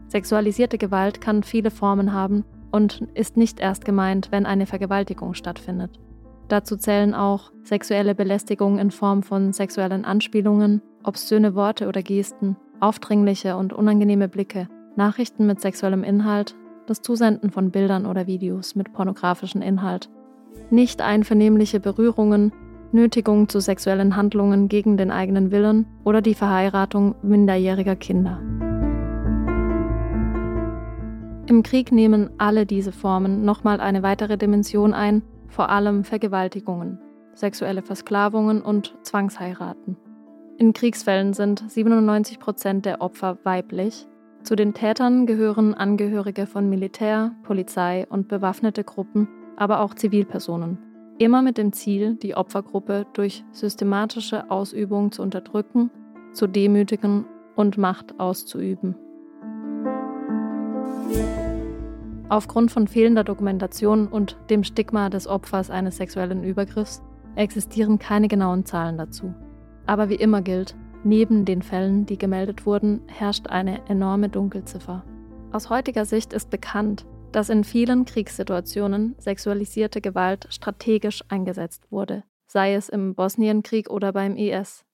Sexualisierte 0.08 0.78
Gewalt 0.78 1.22
kann 1.22 1.42
viele 1.42 1.72
Formen 1.72 2.14
haben 2.14 2.46
und 2.72 3.08
ist 3.16 3.36
nicht 3.36 3.60
erst 3.60 3.84
gemeint, 3.84 4.28
wenn 4.32 4.46
eine 4.46 4.68
Vergewaltigung 4.68 5.34
stattfindet. 5.34 6.00
Dazu 6.50 6.78
zählen 6.78 7.16
auch 7.16 7.52
sexuelle 7.64 8.14
Belästigung 8.14 8.78
in 8.78 8.92
Form 8.92 9.24
von 9.24 9.54
sexuellen 9.54 10.06
Anspielungen, 10.06 10.82
obszöne 11.04 11.56
Worte 11.56 11.88
oder 11.88 12.02
Gesten, 12.02 12.56
aufdringliche 12.80 13.56
und 13.58 13.74
unangenehme 13.74 14.28
Blicke, 14.28 14.68
Nachrichten 14.96 15.46
mit 15.46 15.62
sexuellem 15.62 16.04
Inhalt, 16.04 16.56
das 16.86 17.02
Zusenden 17.02 17.50
von 17.50 17.72
Bildern 17.72 18.06
oder 18.06 18.28
Videos 18.28 18.76
mit 18.76 18.94
pornografischem 18.94 19.62
Inhalt, 19.62 20.10
nicht 20.70 21.02
einvernehmliche 21.02 21.80
Berührungen, 21.80 22.52
Nötigung 22.92 23.50
zu 23.50 23.60
sexuellen 23.60 24.16
Handlungen 24.16 24.68
gegen 24.68 24.98
den 24.98 25.10
eigenen 25.10 25.52
Willen 25.52 25.88
oder 26.04 26.22
die 26.22 26.36
Verheiratung 26.36 27.16
minderjähriger 27.24 27.96
Kinder. 27.96 28.40
Im 31.48 31.64
Krieg 31.64 31.92
nehmen 31.92 32.30
alle 32.38 32.66
diese 32.66 32.92
Formen 32.92 33.44
nochmal 33.44 33.82
eine 33.82 34.04
weitere 34.04 34.38
Dimension 34.38 34.94
ein, 34.94 35.24
vor 35.48 35.70
allem 35.70 36.04
Vergewaltigungen, 36.04 37.00
sexuelle 37.34 37.82
Versklavungen 37.82 38.62
und 38.62 38.96
Zwangsheiraten. 39.02 39.98
In 40.58 40.74
Kriegsfällen 40.74 41.34
sind 41.34 41.64
97 41.68 42.40
Prozent 42.40 42.86
der 42.86 43.02
Opfer 43.02 43.40
weiblich. 43.44 44.08
Zu 44.44 44.56
den 44.56 44.74
Tätern 44.74 45.26
gehören 45.26 45.74
Angehörige 45.74 46.46
von 46.46 46.70
Militär, 46.70 47.32
Polizei 47.44 48.06
und 48.10 48.28
bewaffnete 48.28 48.84
Gruppen, 48.84 49.28
aber 49.56 49.80
auch 49.80 49.96
Zivilpersonen. 49.96 50.78
Immer 51.18 51.42
mit 51.42 51.58
dem 51.58 51.74
Ziel, 51.74 52.16
die 52.16 52.36
Opfergruppe 52.36 53.08
durch 53.14 53.44
systematische 53.52 54.52
Ausübung 54.52 55.12
zu 55.12 55.22
unterdrücken, 55.24 55.90
zu 56.34 56.48
demütigen 56.48 57.26
und 57.56 57.78
Macht 57.78 58.20
auszuüben. 58.20 58.96
Aufgrund 62.30 62.72
von 62.72 62.88
fehlender 62.88 63.24
Dokumentation 63.24 64.08
und 64.08 64.38
dem 64.50 64.64
Stigma 64.64 65.10
des 65.10 65.28
Opfers 65.28 65.70
eines 65.70 65.98
sexuellen 65.98 66.44
Übergriffs 66.44 67.02
existieren 67.36 67.98
keine 67.98 68.28
genauen 68.28 68.66
Zahlen 68.66 68.98
dazu. 68.98 69.34
Aber 69.86 70.10
wie 70.10 70.16
immer 70.16 70.42
gilt, 70.42 70.76
neben 71.04 71.46
den 71.46 71.62
Fällen, 71.62 72.06
die 72.06 72.18
gemeldet 72.18 72.66
wurden, 72.66 73.02
herrscht 73.08 73.48
eine 73.48 73.88
enorme 73.88 74.30
Dunkelziffer. 74.30 75.04
Aus 75.52 75.70
heutiger 75.70 76.06
Sicht 76.06 76.34
ist 76.34 76.50
bekannt, 76.50 77.06
dass 77.32 77.50
in 77.50 77.64
vielen 77.64 78.06
Kriegssituationen 78.06 79.16
sexualisierte 79.18 80.02
Gewalt 80.02 80.48
strategisch 80.50 81.24
eingesetzt 81.28 81.92
wurde, 81.92 82.24
sei 82.48 82.76
es 82.76 82.90
im 82.90 83.16
Bosnienkrieg 83.16 83.90
oder 83.90 84.14
beim 84.14 84.36
IS. 84.36 84.86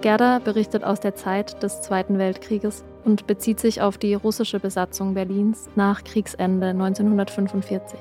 Gerda 0.00 0.38
berichtet 0.38 0.84
aus 0.84 1.00
der 1.00 1.16
Zeit 1.16 1.60
des 1.62 1.82
Zweiten 1.82 2.18
Weltkrieges 2.18 2.84
und 3.08 3.26
bezieht 3.26 3.58
sich 3.58 3.80
auf 3.80 3.96
die 3.96 4.12
russische 4.12 4.60
Besatzung 4.60 5.14
Berlins 5.14 5.70
nach 5.76 6.04
Kriegsende 6.04 6.66
1945. 6.66 7.98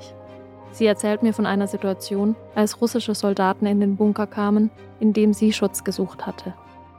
Sie 0.72 0.86
erzählt 0.86 1.24
mir 1.24 1.32
von 1.32 1.46
einer 1.46 1.67
Situation, 1.67 2.36
als 2.56 2.82
russische 2.82 3.15
Soldaten 3.15 3.65
in 3.65 3.80
den 3.80 3.96
Bunker 3.96 4.28
kamen, 4.28 4.70
in 5.00 5.13
dem 5.13 5.32
sie 5.32 5.54
Schutz 5.54 5.86
gesucht 5.86 6.28
hatte. 6.28 6.54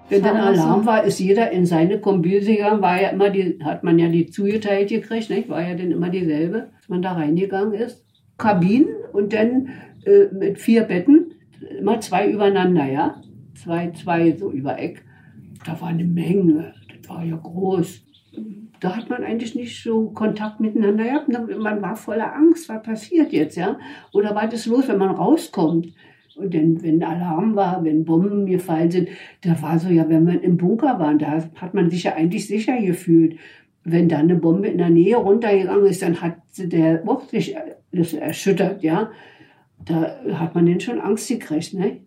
Wenn 0.09 0.23
dann 0.23 0.39
Alarm 0.39 0.87
war, 0.87 1.05
ist 1.05 1.21
jeder 1.21 1.51
in 1.51 1.67
seine 1.67 2.01
Kombüse 2.01 2.53
gegangen, 2.53 2.81
war 2.81 2.99
ja 2.99 3.11
immer 3.11 3.29
die, 3.29 3.59
hat 3.63 3.85
man 3.85 3.99
ja 3.99 4.09
die 4.09 4.31
zugeteilt 4.31 4.89
gekriegt, 4.89 5.29
nicht? 5.29 5.51
war 5.51 5.61
ja 5.61 5.75
dann 5.75 5.91
immer 5.91 6.09
dieselbe, 6.09 6.71
dass 6.79 6.89
man 6.89 7.03
da 7.03 7.13
reingegangen 7.13 7.75
ist. 7.75 8.07
Kabinen 8.39 8.89
und 9.13 9.35
dann 9.35 9.69
äh, 10.07 10.33
mit 10.33 10.59
vier 10.59 10.85
Betten, 10.85 11.35
immer 11.79 12.01
zwei 12.01 12.31
übereinander, 12.31 12.87
ja. 12.87 13.21
Zwei, 13.55 13.91
zwei 13.91 14.35
so 14.35 14.51
über 14.51 14.79
Eck. 14.79 15.05
Da 15.67 15.79
war 15.79 15.89
eine 15.89 16.05
Menge, 16.05 16.73
war 17.09 17.25
ja 17.25 17.37
groß. 17.37 18.05
Da 18.81 18.97
hat 18.97 19.11
man 19.11 19.25
eigentlich 19.25 19.55
nicht 19.55 19.83
so 19.83 20.11
Kontakt 20.11 20.61
miteinander 20.61 21.05
gehabt. 21.05 21.29
Man 21.29 21.83
war 21.83 21.97
voller 21.97 22.35
Angst, 22.35 22.69
was 22.69 22.83
passiert 22.83 23.33
jetzt, 23.33 23.57
ja? 23.57 23.79
Oder 24.13 24.35
was 24.35 24.55
ist 24.55 24.67
los, 24.67 24.87
wenn 24.87 24.99
man 24.99 25.11
rauskommt? 25.11 25.89
Und 26.37 26.55
dann, 26.55 26.81
wenn 26.83 27.03
Alarm 27.03 27.57
war, 27.57 27.83
wenn 27.83 28.05
Bomben 28.05 28.47
gefallen 28.47 28.93
sind, 28.93 29.09
da 29.41 29.61
war 29.61 29.79
so, 29.79 29.89
ja, 29.89 30.09
wenn 30.09 30.25
man 30.25 30.41
im 30.41 30.57
Bunker 30.57 31.01
war, 31.01 31.13
da 31.15 31.43
hat 31.57 31.75
man 31.75 31.91
sich 31.91 32.05
ja 32.05 32.15
eigentlich 32.15 32.47
sicher 32.47 32.81
gefühlt. 32.81 33.39
Wenn 33.83 34.09
da 34.09 34.19
eine 34.19 34.37
Bombe 34.37 34.69
in 34.69 34.79
der 34.79 34.91
Nähe 34.91 35.17
runtergegangen 35.17 35.87
ist, 35.87 36.03
dann 36.03 36.21
hat 36.21 36.37
der 36.57 37.03
auch 37.07 37.25
sich 37.25 37.57
das 37.91 38.13
erschüttert, 38.13 38.85
ja. 38.85 39.11
Da 39.85 40.21
hat 40.35 40.55
man 40.55 40.67
dann 40.67 40.79
schon 40.79 41.01
Angst 41.01 41.29
gekriegt, 41.29 41.75
ne? 41.75 42.03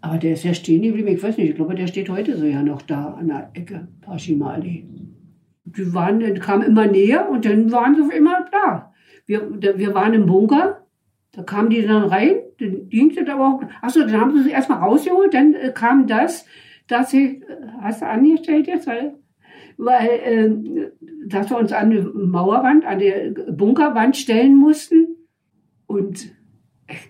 Aber 0.00 0.18
der 0.18 0.32
ist 0.32 0.44
ja 0.44 0.54
stehen 0.54 0.82
geblieben, 0.82 1.08
ich 1.08 1.22
weiß 1.22 1.36
nicht, 1.36 1.50
ich 1.50 1.56
glaube, 1.56 1.74
der 1.74 1.86
steht 1.86 2.08
heute 2.08 2.36
so 2.36 2.44
ja 2.44 2.62
noch 2.62 2.82
da 2.82 3.14
an 3.14 3.28
der 3.28 3.50
Ecke, 3.54 3.88
Pashima 4.02 4.52
Allee. 4.52 4.84
Die 5.64 5.94
waren, 5.94 6.20
die 6.20 6.34
kamen 6.34 6.62
immer 6.62 6.86
näher 6.86 7.28
und 7.28 7.44
dann 7.44 7.72
waren 7.72 7.94
sie 7.94 8.16
immer 8.16 8.46
da. 8.52 8.92
Wir, 9.26 9.50
wir 9.60 9.94
waren 9.94 10.14
im 10.14 10.26
Bunker, 10.26 10.86
da 11.32 11.42
kamen 11.42 11.70
die 11.70 11.82
dann 11.82 12.04
rein 12.04 12.36
dann 12.58 12.88
ging 12.88 13.14
das 13.14 13.28
aber 13.28 13.48
auch. 13.48 13.62
Achso, 13.82 14.00
dann 14.00 14.20
haben 14.20 14.36
sie 14.36 14.44
sich 14.44 14.52
erstmal 14.52 14.78
rausgeholt, 14.78 15.34
dann 15.34 15.54
äh, 15.54 15.72
kam 15.74 16.06
das, 16.06 16.46
dass 16.88 17.10
sie, 17.10 17.42
äh, 17.42 17.66
hast 17.80 18.02
du 18.02 18.06
angestellt 18.06 18.66
jetzt, 18.66 18.86
weil, 18.86 19.14
weil 19.76 20.08
äh, 20.08 20.90
dass 21.26 21.50
wir 21.50 21.58
uns 21.58 21.72
an 21.72 21.90
die 21.90 22.00
Mauerwand, 22.00 22.84
an 22.84 22.98
die 22.98 23.34
Bunkerwand 23.50 24.16
stellen 24.16 24.56
mussten. 24.56 25.16
Und 25.86 26.34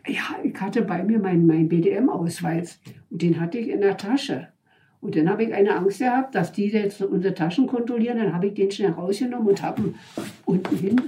ja, 0.06 0.36
ich 0.42 0.60
hatte 0.60 0.82
bei 0.82 1.02
mir 1.02 1.18
meinen 1.18 1.46
mein 1.46 1.68
BDM-Ausweis 1.68 2.80
und 3.10 3.22
den 3.22 3.40
hatte 3.40 3.58
ich 3.58 3.68
in 3.68 3.80
der 3.80 3.96
Tasche. 3.96 4.48
Und 5.00 5.14
dann 5.14 5.28
habe 5.28 5.44
ich 5.44 5.54
eine 5.54 5.76
Angst 5.76 5.98
gehabt, 5.98 6.34
dass 6.34 6.52
die 6.52 6.68
jetzt 6.68 7.00
unsere 7.02 7.34
Taschen 7.34 7.66
kontrollieren. 7.66 8.18
Dann 8.18 8.34
habe 8.34 8.48
ich 8.48 8.54
den 8.54 8.70
schnell 8.70 8.92
rausgenommen 8.92 9.48
und 9.48 9.62
habe 9.62 9.94
unten 10.46 10.76
hin 10.76 11.00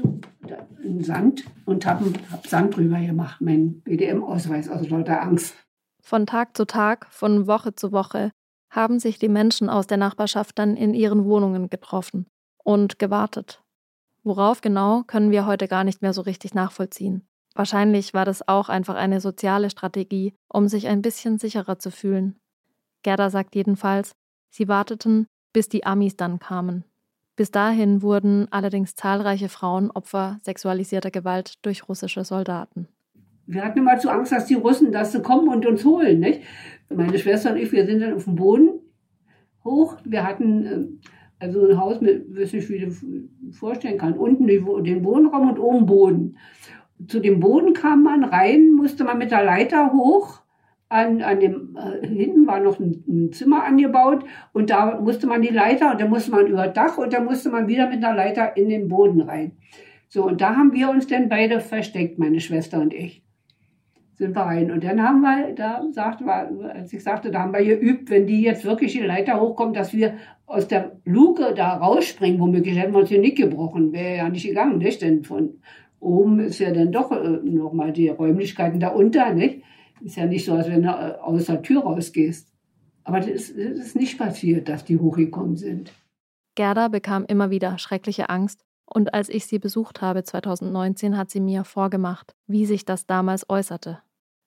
in 0.82 1.02
Sand 1.02 1.44
und 1.64 1.84
habe 1.86 2.12
hab 2.30 2.46
Sand 2.46 2.76
drüber 2.76 3.00
gemacht, 3.00 3.40
mein 3.40 3.80
BDM-Ausweis 3.80 4.68
aus 4.68 4.88
lauter 4.88 5.22
Angst. 5.22 5.54
Von 6.02 6.26
Tag 6.26 6.56
zu 6.56 6.64
Tag, 6.64 7.06
von 7.10 7.46
Woche 7.46 7.74
zu 7.74 7.92
Woche 7.92 8.30
haben 8.70 8.98
sich 8.98 9.18
die 9.18 9.28
Menschen 9.28 9.68
aus 9.68 9.86
der 9.86 9.98
Nachbarschaft 9.98 10.58
dann 10.58 10.76
in 10.76 10.94
ihren 10.94 11.24
Wohnungen 11.24 11.70
getroffen 11.70 12.26
und 12.62 12.98
gewartet. 12.98 13.62
Worauf 14.24 14.60
genau, 14.60 15.04
können 15.06 15.30
wir 15.30 15.46
heute 15.46 15.68
gar 15.68 15.84
nicht 15.84 16.02
mehr 16.02 16.12
so 16.12 16.22
richtig 16.22 16.54
nachvollziehen. 16.54 17.26
Wahrscheinlich 17.58 18.14
war 18.14 18.24
das 18.24 18.46
auch 18.46 18.68
einfach 18.68 18.94
eine 18.94 19.20
soziale 19.20 19.68
Strategie, 19.68 20.32
um 20.48 20.68
sich 20.68 20.86
ein 20.86 21.02
bisschen 21.02 21.38
sicherer 21.38 21.80
zu 21.80 21.90
fühlen. 21.90 22.36
Gerda 23.02 23.30
sagt 23.30 23.56
jedenfalls, 23.56 24.12
sie 24.48 24.68
warteten, 24.68 25.26
bis 25.52 25.68
die 25.68 25.84
Amis 25.84 26.14
dann 26.14 26.38
kamen. 26.38 26.84
Bis 27.34 27.50
dahin 27.50 28.00
wurden 28.00 28.46
allerdings 28.52 28.94
zahlreiche 28.94 29.48
Frauen 29.48 29.90
Opfer 29.90 30.38
sexualisierter 30.44 31.10
Gewalt 31.10 31.54
durch 31.62 31.88
russische 31.88 32.22
Soldaten. 32.22 32.86
Wir 33.46 33.64
hatten 33.64 33.80
immer 33.80 33.98
zu 33.98 34.08
Angst, 34.08 34.30
dass 34.30 34.46
die 34.46 34.54
Russen 34.54 34.92
das 34.92 35.20
kommen 35.24 35.48
und 35.48 35.66
uns 35.66 35.84
holen. 35.84 36.20
Nicht? 36.20 36.42
Meine 36.94 37.18
Schwester 37.18 37.50
und 37.50 37.56
ich, 37.56 37.72
wir 37.72 37.86
sind 37.86 37.98
dann 37.98 38.14
auf 38.14 38.22
dem 38.22 38.36
Boden 38.36 38.68
hoch. 39.64 39.96
Wir 40.04 40.24
hatten 40.24 40.64
ähm, 40.64 41.00
also 41.40 41.68
ein 41.68 41.76
Haus 41.76 42.00
mit, 42.00 42.36
weiß 42.36 42.52
nicht, 42.52 42.68
wie 42.68 42.78
du 42.78 43.52
vorstellen 43.52 43.98
kann, 43.98 44.14
unten 44.14 44.46
den 44.46 44.64
Wohnraum 44.64 45.50
und 45.50 45.58
oben 45.58 45.86
Boden. 45.86 46.36
Zu 47.06 47.20
dem 47.20 47.40
Boden 47.40 47.74
kam 47.74 48.02
man 48.02 48.24
rein, 48.24 48.72
musste 48.72 49.04
man 49.04 49.18
mit 49.18 49.30
der 49.30 49.44
Leiter 49.44 49.92
hoch 49.92 50.42
an, 50.88 51.22
an 51.22 51.40
dem, 51.40 51.76
äh, 51.76 52.06
hinten 52.06 52.46
war 52.46 52.60
noch 52.60 52.80
ein, 52.80 53.04
ein, 53.06 53.32
Zimmer 53.32 53.64
angebaut 53.64 54.24
und 54.52 54.70
da 54.70 54.98
musste 55.00 55.26
man 55.26 55.42
die 55.42 55.48
Leiter 55.48 55.92
und 55.92 56.00
da 56.00 56.08
musste 56.08 56.30
man 56.30 56.46
über 56.46 56.66
Dach 56.66 56.96
und 56.98 57.12
da 57.12 57.20
musste 57.20 57.50
man 57.50 57.68
wieder 57.68 57.88
mit 57.88 58.02
einer 58.02 58.16
Leiter 58.16 58.56
in 58.56 58.68
den 58.68 58.88
Boden 58.88 59.20
rein. 59.20 59.52
So, 60.08 60.24
und 60.24 60.40
da 60.40 60.56
haben 60.56 60.72
wir 60.72 60.88
uns 60.88 61.06
dann 61.06 61.28
beide 61.28 61.60
versteckt, 61.60 62.18
meine 62.18 62.40
Schwester 62.40 62.80
und 62.80 62.94
ich. 62.94 63.22
Sind 64.14 64.34
wir 64.34 64.40
rein. 64.40 64.70
Und 64.70 64.82
dann 64.82 65.02
haben 65.02 65.20
wir, 65.20 65.54
da 65.54 65.84
sagte 65.92 66.24
als 66.26 66.92
ich 66.92 67.02
sagte, 67.02 67.30
da 67.30 67.42
haben 67.42 67.52
wir 67.52 67.62
geübt, 67.62 68.10
wenn 68.10 68.26
die 68.26 68.42
jetzt 68.42 68.64
wirklich 68.64 68.92
die 68.92 69.00
Leiter 69.00 69.40
hochkommt, 69.40 69.76
dass 69.76 69.92
wir 69.92 70.14
aus 70.46 70.66
der 70.66 70.96
Luke 71.04 71.52
da 71.54 71.76
rausspringen, 71.76 72.40
womöglich 72.40 72.78
hätten 72.78 72.94
wir 72.94 73.00
uns 73.00 73.10
hier 73.10 73.20
nicht 73.20 73.36
gebrochen, 73.36 73.92
wäre 73.92 74.16
ja 74.16 74.28
nicht 74.30 74.46
gegangen, 74.46 74.78
nicht? 74.78 75.02
Denn 75.02 75.22
von 75.22 75.60
oben 76.00 76.40
ist 76.40 76.58
ja 76.58 76.70
dann 76.72 76.92
doch 76.92 77.10
äh, 77.12 77.28
nochmal 77.42 77.92
die 77.92 78.08
Räumlichkeiten 78.08 78.80
da 78.80 78.88
unter, 78.88 79.32
nicht? 79.32 79.62
Ist 80.00 80.16
ja 80.16 80.26
nicht 80.26 80.44
so, 80.44 80.54
als 80.54 80.68
wenn 80.68 80.82
du 80.82 80.88
äh, 80.88 81.18
aus 81.20 81.46
der 81.46 81.62
Tür 81.62 81.82
rausgehst. 81.82 82.48
Aber 83.04 83.20
das 83.20 83.28
ist, 83.28 83.56
das 83.56 83.78
ist 83.78 83.96
nicht 83.96 84.18
passiert, 84.18 84.68
dass 84.68 84.84
die 84.84 84.98
hochgekommen 84.98 85.56
sind. 85.56 85.92
Gerda 86.54 86.88
bekam 86.88 87.24
immer 87.26 87.50
wieder 87.50 87.78
schreckliche 87.78 88.28
Angst 88.28 88.64
und 88.90 89.14
als 89.14 89.28
ich 89.28 89.46
sie 89.46 89.58
besucht 89.58 90.00
habe 90.00 90.24
2019, 90.24 91.16
hat 91.16 91.30
sie 91.30 91.40
mir 91.40 91.64
vorgemacht, 91.64 92.34
wie 92.46 92.66
sich 92.66 92.84
das 92.84 93.06
damals 93.06 93.48
äußerte. 93.48 94.00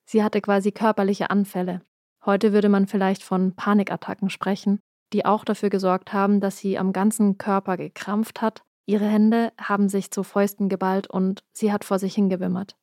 Sie 0.06 0.24
hatte 0.24 0.42
quasi 0.42 0.72
körperliche 0.72 1.30
Anfälle. 1.30 1.82
Heute 2.26 2.54
würde 2.54 2.70
man 2.70 2.88
vielleicht 2.88 3.24
von 3.24 3.56
Panikattacken 3.56 4.30
sprechen, 4.30 4.80
die 5.14 5.26
auch 5.26 5.46
dafür 5.46 5.70
gesorgt 5.70 6.14
haben, 6.14 6.40
dass 6.40 6.58
sie 6.58 6.78
am 6.78 6.94
ganzen 6.94 7.38
Körper 7.38 7.78
gekrampft 7.78 8.42
hat. 8.42 8.64
Ihre 8.92 9.06
Hände 9.06 9.54
haben 9.58 9.88
sich 9.88 10.12
zu 10.12 10.22
Fäusten 10.24 10.68
geballt 10.68 11.10
und 11.10 11.46
sie 11.54 11.72
hat 11.72 11.86
vor 11.86 11.98
sich 11.98 12.14
hingewimmert 12.14 12.76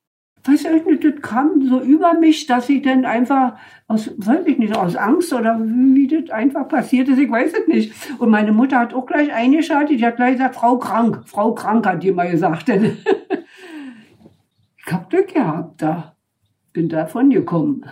weiß 0.44 0.64
ich 0.64 0.86
nicht, 0.86 1.04
das 1.04 1.20
kam 1.20 1.60
so 1.68 1.80
über 1.80 2.14
mich, 2.14 2.46
dass 2.46 2.68
ich 2.68 2.82
dann 2.82 3.04
einfach 3.04 3.58
aus, 3.86 4.10
weiß 4.16 4.46
ich 4.46 4.58
nicht, 4.58 4.74
aus 4.74 4.96
Angst 4.96 5.32
oder 5.32 5.60
wie 5.60 6.06
das 6.06 6.30
einfach 6.30 6.68
passiert 6.68 7.08
ist, 7.08 7.18
ich 7.18 7.30
weiß 7.30 7.52
es 7.52 7.66
nicht. 7.66 7.92
Und 8.18 8.30
meine 8.30 8.52
Mutter 8.52 8.78
hat 8.78 8.94
auch 8.94 9.04
gleich 9.06 9.32
eingeschaltet, 9.32 10.00
die 10.00 10.06
hat 10.06 10.16
gleich 10.16 10.36
gesagt, 10.36 10.56
Frau 10.56 10.78
krank, 10.78 11.22
Frau 11.26 11.52
krank 11.54 11.86
hat 11.86 12.02
die 12.02 12.12
mal 12.12 12.30
gesagt. 12.30 12.68
ich 12.68 12.94
hab 14.86 15.10
Glück 15.10 15.34
gehabt 15.34 15.82
da, 15.82 16.16
bin 16.72 16.88
davon 16.88 17.30
gekommen. 17.30 17.84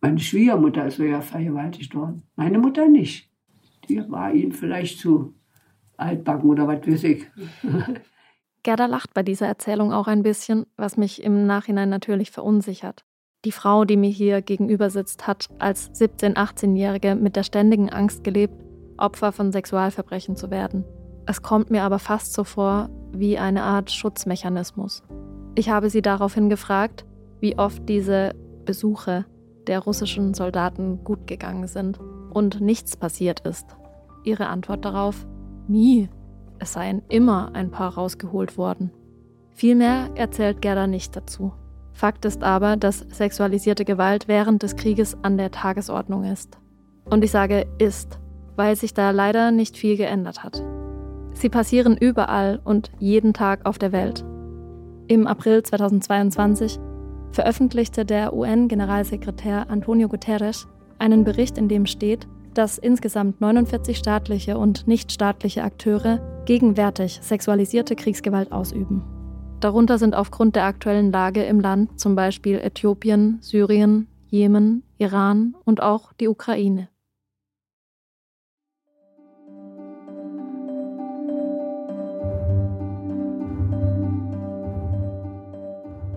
Meine 0.00 0.20
Schwiegermutter 0.20 0.86
ist 0.86 0.98
ja 0.98 1.20
vergewaltigt 1.20 1.94
worden, 1.94 2.22
meine 2.36 2.58
Mutter 2.58 2.88
nicht. 2.88 3.28
Die 3.88 4.08
war 4.10 4.32
ihnen 4.32 4.52
vielleicht 4.52 5.00
zu 5.00 5.34
altbacken 5.96 6.50
oder 6.50 6.66
was 6.68 6.86
weiß 6.86 7.04
ich. 7.04 7.26
Gerda 8.62 8.86
lacht 8.86 9.14
bei 9.14 9.22
dieser 9.22 9.46
Erzählung 9.46 9.92
auch 9.92 10.08
ein 10.08 10.22
bisschen, 10.22 10.66
was 10.76 10.96
mich 10.96 11.22
im 11.22 11.46
Nachhinein 11.46 11.88
natürlich 11.88 12.30
verunsichert. 12.30 13.04
Die 13.44 13.52
Frau, 13.52 13.84
die 13.84 13.96
mir 13.96 14.10
hier 14.10 14.42
gegenüber 14.42 14.90
sitzt, 14.90 15.28
hat 15.28 15.48
als 15.60 15.92
17-, 15.92 16.34
18-Jährige 16.34 17.14
mit 17.14 17.36
der 17.36 17.44
ständigen 17.44 17.90
Angst 17.90 18.24
gelebt, 18.24 18.54
Opfer 18.98 19.30
von 19.30 19.52
Sexualverbrechen 19.52 20.34
zu 20.34 20.50
werden. 20.50 20.84
Es 21.26 21.42
kommt 21.42 21.70
mir 21.70 21.82
aber 21.82 21.98
fast 21.98 22.32
so 22.32 22.42
vor 22.42 22.90
wie 23.12 23.38
eine 23.38 23.62
Art 23.62 23.90
Schutzmechanismus. 23.90 25.04
Ich 25.54 25.70
habe 25.70 25.90
sie 25.90 26.02
daraufhin 26.02 26.48
gefragt, 26.48 27.04
wie 27.40 27.58
oft 27.58 27.88
diese 27.88 28.34
Besuche 28.64 29.26
der 29.66 29.80
russischen 29.80 30.34
Soldaten 30.34 31.04
gut 31.04 31.26
gegangen 31.26 31.66
sind 31.66 31.98
und 32.30 32.60
nichts 32.60 32.96
passiert 32.96 33.40
ist. 33.40 33.76
Ihre 34.24 34.48
Antwort 34.48 34.84
darauf, 34.84 35.26
nie 35.68 36.08
es 36.58 36.72
seien 36.72 37.02
immer 37.08 37.50
ein 37.54 37.70
paar 37.70 37.94
rausgeholt 37.94 38.56
worden. 38.58 38.90
Vielmehr 39.52 40.10
erzählt 40.14 40.62
Gerda 40.62 40.86
nicht 40.86 41.16
dazu. 41.16 41.52
Fakt 41.92 42.24
ist 42.24 42.42
aber, 42.42 42.76
dass 42.76 43.06
sexualisierte 43.10 43.84
Gewalt 43.84 44.28
während 44.28 44.62
des 44.62 44.76
Krieges 44.76 45.16
an 45.22 45.38
der 45.38 45.50
Tagesordnung 45.50 46.24
ist. 46.24 46.58
Und 47.08 47.24
ich 47.24 47.30
sage 47.30 47.66
ist, 47.78 48.18
weil 48.56 48.76
sich 48.76 48.92
da 48.92 49.10
leider 49.10 49.50
nicht 49.50 49.76
viel 49.76 49.96
geändert 49.96 50.44
hat. 50.44 50.62
Sie 51.32 51.48
passieren 51.48 51.96
überall 51.96 52.60
und 52.64 52.90
jeden 52.98 53.32
Tag 53.32 53.64
auf 53.64 53.78
der 53.78 53.92
Welt. 53.92 54.24
Im 55.08 55.26
April 55.26 55.62
2022 55.62 56.78
veröffentlichte 57.30 58.04
der 58.04 58.34
UN-Generalsekretär 58.34 59.70
Antonio 59.70 60.08
Guterres 60.08 60.66
einen 60.98 61.24
Bericht, 61.24 61.58
in 61.58 61.68
dem 61.68 61.86
steht, 61.86 62.26
dass 62.56 62.78
insgesamt 62.78 63.40
49 63.40 63.98
staatliche 63.98 64.56
und 64.56 64.88
nichtstaatliche 64.88 65.62
Akteure 65.62 66.20
gegenwärtig 66.46 67.18
sexualisierte 67.22 67.96
Kriegsgewalt 67.96 68.50
ausüben. 68.50 69.02
Darunter 69.60 69.98
sind 69.98 70.14
aufgrund 70.14 70.56
der 70.56 70.64
aktuellen 70.64 71.12
Lage 71.12 71.42
im 71.42 71.60
Land 71.60 72.00
zum 72.00 72.14
Beispiel 72.14 72.58
Äthiopien, 72.58 73.38
Syrien, 73.40 74.06
Jemen, 74.28 74.82
Iran 74.98 75.54
und 75.64 75.82
auch 75.82 76.12
die 76.14 76.28
Ukraine. 76.28 76.88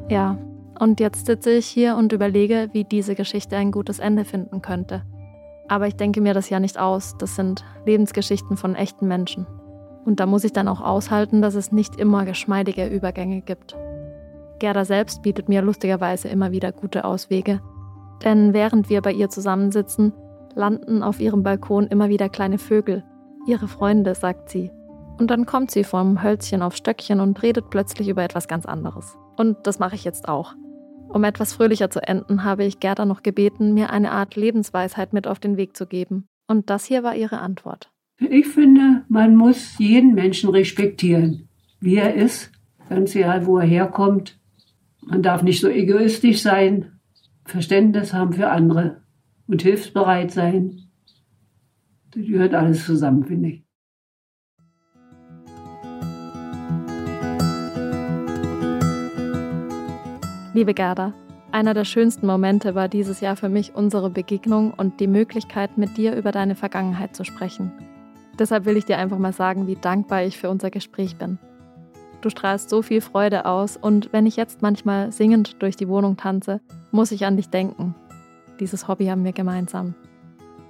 Ja, 0.09 0.37
und 0.79 0.99
jetzt 0.99 1.27
sitze 1.27 1.51
ich 1.51 1.67
hier 1.67 1.95
und 1.95 2.13
überlege, 2.13 2.69
wie 2.71 2.83
diese 2.83 3.13
Geschichte 3.13 3.57
ein 3.57 3.71
gutes 3.71 3.99
Ende 3.99 4.25
finden 4.25 4.61
könnte. 4.61 5.03
Aber 5.69 5.87
ich 5.87 5.95
denke 5.95 6.19
mir 6.19 6.33
das 6.33 6.49
ja 6.49 6.59
nicht 6.59 6.79
aus, 6.79 7.15
das 7.17 7.35
sind 7.35 7.63
Lebensgeschichten 7.85 8.57
von 8.57 8.75
echten 8.75 9.07
Menschen. 9.07 9.45
Und 10.03 10.19
da 10.19 10.25
muss 10.25 10.43
ich 10.43 10.51
dann 10.51 10.67
auch 10.67 10.81
aushalten, 10.81 11.41
dass 11.41 11.53
es 11.53 11.71
nicht 11.71 11.95
immer 11.97 12.25
geschmeidige 12.25 12.87
Übergänge 12.87 13.41
gibt. 13.41 13.77
Gerda 14.57 14.83
selbst 14.83 15.21
bietet 15.21 15.47
mir 15.47 15.61
lustigerweise 15.61 16.27
immer 16.27 16.51
wieder 16.51 16.71
gute 16.71 17.05
Auswege. 17.05 17.61
Denn 18.23 18.53
während 18.53 18.89
wir 18.89 19.01
bei 19.01 19.13
ihr 19.13 19.29
zusammensitzen, 19.29 20.11
landen 20.55 21.03
auf 21.03 21.19
ihrem 21.19 21.43
Balkon 21.43 21.87
immer 21.87 22.09
wieder 22.09 22.27
kleine 22.27 22.57
Vögel. 22.57 23.03
Ihre 23.47 23.67
Freunde, 23.67 24.15
sagt 24.15 24.49
sie. 24.49 24.71
Und 25.19 25.29
dann 25.29 25.45
kommt 25.45 25.69
sie 25.69 25.83
vom 25.83 26.23
Hölzchen 26.23 26.61
auf 26.61 26.75
Stöckchen 26.75 27.19
und 27.19 27.41
redet 27.43 27.69
plötzlich 27.69 28.09
über 28.09 28.23
etwas 28.23 28.47
ganz 28.47 28.65
anderes. 28.65 29.15
Und 29.37 29.67
das 29.67 29.77
mache 29.79 29.95
ich 29.95 30.03
jetzt 30.03 30.27
auch. 30.27 30.55
Um 31.09 31.23
etwas 31.23 31.53
fröhlicher 31.53 31.89
zu 31.89 32.01
enden, 32.07 32.43
habe 32.43 32.63
ich 32.63 32.79
Gerda 32.79 33.05
noch 33.05 33.23
gebeten, 33.23 33.73
mir 33.73 33.89
eine 33.89 34.11
Art 34.11 34.35
Lebensweisheit 34.35 35.11
mit 35.11 35.27
auf 35.27 35.39
den 35.39 35.57
Weg 35.57 35.75
zu 35.75 35.87
geben. 35.87 36.27
Und 36.47 36.69
das 36.69 36.85
hier 36.85 37.03
war 37.03 37.15
ihre 37.15 37.39
Antwort. 37.39 37.91
Ich 38.19 38.47
finde, 38.47 39.03
man 39.07 39.35
muss 39.35 39.77
jeden 39.79 40.13
Menschen 40.13 40.49
respektieren, 40.49 41.49
wie 41.79 41.95
er 41.95 42.13
ist, 42.13 42.51
ganz 42.89 43.15
egal, 43.15 43.45
wo 43.45 43.57
er 43.57 43.65
herkommt. 43.65 44.39
Man 45.01 45.23
darf 45.23 45.41
nicht 45.41 45.61
so 45.61 45.67
egoistisch 45.69 46.41
sein, 46.41 46.99
Verständnis 47.45 48.13
haben 48.13 48.33
für 48.33 48.49
andere 48.49 49.01
und 49.47 49.61
hilfsbereit 49.61 50.31
sein. 50.31 50.89
Das 52.11 52.25
gehört 52.25 52.53
alles 52.53 52.85
zusammen, 52.85 53.25
finde 53.25 53.49
ich. 53.49 53.68
Liebe 60.51 60.73
Gerda, 60.73 61.13
einer 61.51 61.75
der 61.75 61.85
schönsten 61.85 62.25
Momente 62.25 62.73
war 62.73 62.87
dieses 62.87 63.21
Jahr 63.21 63.35
für 63.35 63.49
mich 63.49 63.75
unsere 63.75 64.09
Begegnung 64.09 64.73
und 64.75 64.99
die 64.99 65.05
Möglichkeit, 65.05 65.77
mit 65.77 65.95
dir 65.95 66.15
über 66.15 66.31
deine 66.31 66.55
Vergangenheit 66.55 67.15
zu 67.15 67.23
sprechen. 67.23 67.71
Deshalb 68.39 68.65
will 68.65 68.75
ich 68.75 68.85
dir 68.85 68.97
einfach 68.97 69.19
mal 69.19 69.31
sagen, 69.31 69.67
wie 69.67 69.75
dankbar 69.75 70.23
ich 70.23 70.39
für 70.39 70.49
unser 70.49 70.71
Gespräch 70.71 71.17
bin. 71.17 71.37
Du 72.21 72.31
strahlst 72.31 72.71
so 72.71 72.81
viel 72.81 73.01
Freude 73.01 73.45
aus 73.45 73.77
und 73.77 74.11
wenn 74.11 74.25
ich 74.25 74.37
jetzt 74.37 74.63
manchmal 74.63 75.11
singend 75.11 75.61
durch 75.61 75.75
die 75.75 75.87
Wohnung 75.87 76.17
tanze, 76.17 76.61
muss 76.89 77.11
ich 77.11 77.27
an 77.27 77.37
dich 77.37 77.49
denken. 77.49 77.93
Dieses 78.59 78.87
Hobby 78.87 79.05
haben 79.05 79.23
wir 79.23 79.33
gemeinsam. 79.33 79.93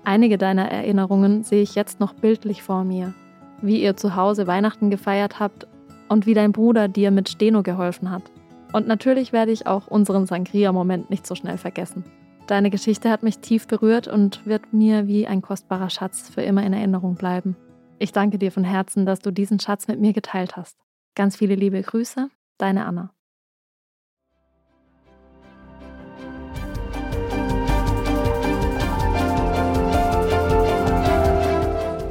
Einige 0.03 0.38
deiner 0.38 0.69
Erinnerungen 0.69 1.43
sehe 1.43 1.61
ich 1.61 1.75
jetzt 1.75 2.01
noch 2.01 2.13
bildlich 2.13 2.63
vor 2.63 2.84
mir. 2.84 3.13
Wie 3.61 3.82
ihr 3.82 3.95
zu 3.95 4.17
Hause 4.17 4.45
Weihnachten 4.45 4.89
gefeiert 4.89 5.39
habt 5.39 5.67
und 6.09 6.25
wie 6.25 6.34
dein 6.34 6.51
Bruder 6.51 6.89
dir 6.89 7.11
mit 7.11 7.30
Steno 7.30 7.63
geholfen 7.63 8.11
hat. 8.11 8.23
Und 8.72 8.88
natürlich 8.88 9.34
werde 9.34 9.51
ich 9.51 9.67
auch 9.67 9.88
unseren 9.88 10.26
Sangria-Moment 10.26 11.09
nicht 11.09 11.26
so 11.26 11.36
schnell 11.36 11.57
vergessen. 11.57 12.03
Deine 12.47 12.70
Geschichte 12.70 13.09
hat 13.09 13.24
mich 13.24 13.39
tief 13.39 13.67
berührt 13.67 14.07
und 14.07 14.45
wird 14.45 14.74
mir 14.74 15.07
wie 15.07 15.28
ein 15.28 15.41
kostbarer 15.41 15.89
Schatz 15.89 16.30
für 16.30 16.41
immer 16.41 16.63
in 16.63 16.74
Erinnerung 16.74 17.15
bleiben. 17.15 17.55
Ich 17.99 18.11
danke 18.11 18.39
dir 18.39 18.51
von 18.51 18.63
Herzen, 18.63 19.05
dass 19.05 19.20
du 19.20 19.32
diesen 19.32 19.59
Schatz 19.59 19.88
mit 19.88 19.99
mir 19.99 20.13
geteilt 20.13 20.55
hast. 20.55 20.78
Ganz 21.15 21.36
viele 21.36 21.55
liebe 21.55 21.82
Grüße, 21.82 22.30
deine 22.57 22.86
Anna. 22.86 23.11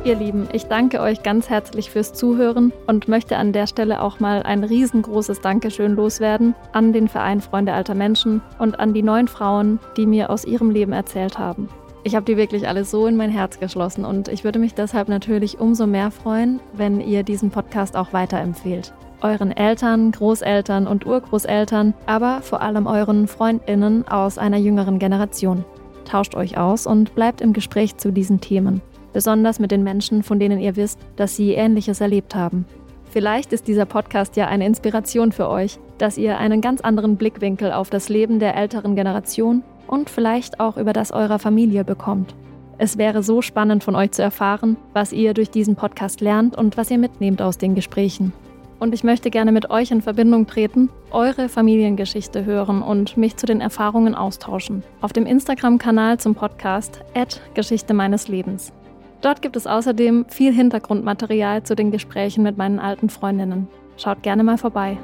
Ihr 0.08 0.14
Lieben, 0.14 0.48
ich 0.54 0.64
danke 0.64 1.02
euch 1.02 1.22
ganz 1.22 1.50
herzlich 1.50 1.90
fürs 1.90 2.14
Zuhören 2.14 2.72
und 2.86 3.08
möchte 3.08 3.36
an 3.36 3.52
der 3.52 3.66
Stelle 3.66 4.00
auch 4.00 4.20
mal 4.20 4.42
ein 4.42 4.64
riesengroßes 4.64 5.42
Dankeschön 5.42 5.96
loswerden 5.96 6.54
an 6.72 6.94
den 6.94 7.08
Verein 7.08 7.42
Freunde 7.42 7.74
alter 7.74 7.94
Menschen 7.94 8.40
und 8.58 8.80
an 8.80 8.94
die 8.94 9.02
neun 9.02 9.28
Frauen, 9.28 9.78
die 9.98 10.06
mir 10.06 10.30
aus 10.30 10.46
ihrem 10.46 10.70
Leben 10.70 10.92
erzählt 10.92 11.38
haben. 11.38 11.68
Ich 12.04 12.14
habe 12.14 12.24
die 12.24 12.38
wirklich 12.38 12.66
alle 12.66 12.86
so 12.86 13.06
in 13.06 13.16
mein 13.16 13.28
Herz 13.28 13.60
geschlossen 13.60 14.06
und 14.06 14.28
ich 14.28 14.44
würde 14.44 14.58
mich 14.58 14.72
deshalb 14.72 15.10
natürlich 15.10 15.60
umso 15.60 15.86
mehr 15.86 16.10
freuen, 16.10 16.58
wenn 16.72 17.02
ihr 17.02 17.22
diesen 17.22 17.50
Podcast 17.50 17.94
auch 17.94 18.14
weiterempfehlt. 18.14 18.94
Euren 19.20 19.54
Eltern, 19.54 20.12
Großeltern 20.12 20.86
und 20.86 21.04
Urgroßeltern, 21.04 21.92
aber 22.06 22.40
vor 22.40 22.62
allem 22.62 22.86
euren 22.86 23.28
Freundinnen 23.28 24.08
aus 24.08 24.38
einer 24.38 24.56
jüngeren 24.56 24.98
Generation. 24.98 25.66
Tauscht 26.06 26.34
euch 26.34 26.56
aus 26.56 26.86
und 26.86 27.14
bleibt 27.14 27.42
im 27.42 27.52
Gespräch 27.52 27.98
zu 27.98 28.10
diesen 28.10 28.40
Themen 28.40 28.80
besonders 29.18 29.58
mit 29.58 29.72
den 29.72 29.82
Menschen, 29.82 30.22
von 30.22 30.38
denen 30.38 30.60
ihr 30.60 30.76
wisst, 30.76 31.00
dass 31.16 31.34
sie 31.34 31.54
Ähnliches 31.54 32.00
erlebt 32.00 32.36
haben. 32.36 32.66
Vielleicht 33.10 33.52
ist 33.52 33.66
dieser 33.66 33.84
Podcast 33.84 34.36
ja 34.36 34.46
eine 34.46 34.64
Inspiration 34.64 35.32
für 35.32 35.48
euch, 35.48 35.80
dass 35.98 36.18
ihr 36.18 36.38
einen 36.38 36.60
ganz 36.60 36.82
anderen 36.82 37.16
Blickwinkel 37.16 37.72
auf 37.72 37.90
das 37.90 38.08
Leben 38.08 38.38
der 38.38 38.54
älteren 38.54 38.94
Generation 38.94 39.64
und 39.88 40.08
vielleicht 40.08 40.60
auch 40.60 40.76
über 40.76 40.92
das 40.92 41.10
eurer 41.10 41.40
Familie 41.40 41.82
bekommt. 41.82 42.32
Es 42.78 42.96
wäre 42.96 43.24
so 43.24 43.42
spannend 43.42 43.82
von 43.82 43.96
euch 43.96 44.12
zu 44.12 44.22
erfahren, 44.22 44.76
was 44.92 45.12
ihr 45.12 45.34
durch 45.34 45.50
diesen 45.50 45.74
Podcast 45.74 46.20
lernt 46.20 46.56
und 46.56 46.76
was 46.76 46.88
ihr 46.88 46.98
mitnehmt 46.98 47.42
aus 47.42 47.58
den 47.58 47.74
Gesprächen. 47.74 48.32
Und 48.78 48.94
ich 48.94 49.02
möchte 49.02 49.30
gerne 49.30 49.50
mit 49.50 49.68
euch 49.70 49.90
in 49.90 50.00
Verbindung 50.00 50.46
treten, 50.46 50.90
eure 51.10 51.48
Familiengeschichte 51.48 52.44
hören 52.44 52.82
und 52.82 53.16
mich 53.16 53.36
zu 53.36 53.46
den 53.46 53.60
Erfahrungen 53.60 54.14
austauschen. 54.14 54.84
Auf 55.00 55.12
dem 55.12 55.26
Instagram-Kanal 55.26 56.20
zum 56.20 56.36
Podcast 56.36 57.02
Geschichte 57.54 57.94
meines 57.94 58.28
Lebens. 58.28 58.72
Dort 59.20 59.42
gibt 59.42 59.56
es 59.56 59.66
außerdem 59.66 60.26
viel 60.28 60.52
Hintergrundmaterial 60.52 61.64
zu 61.64 61.74
den 61.74 61.90
Gesprächen 61.90 62.44
mit 62.44 62.56
meinen 62.56 62.78
alten 62.78 63.10
Freundinnen. 63.10 63.66
Schaut 63.96 64.22
gerne 64.22 64.44
mal 64.44 64.58
vorbei. 64.58 64.96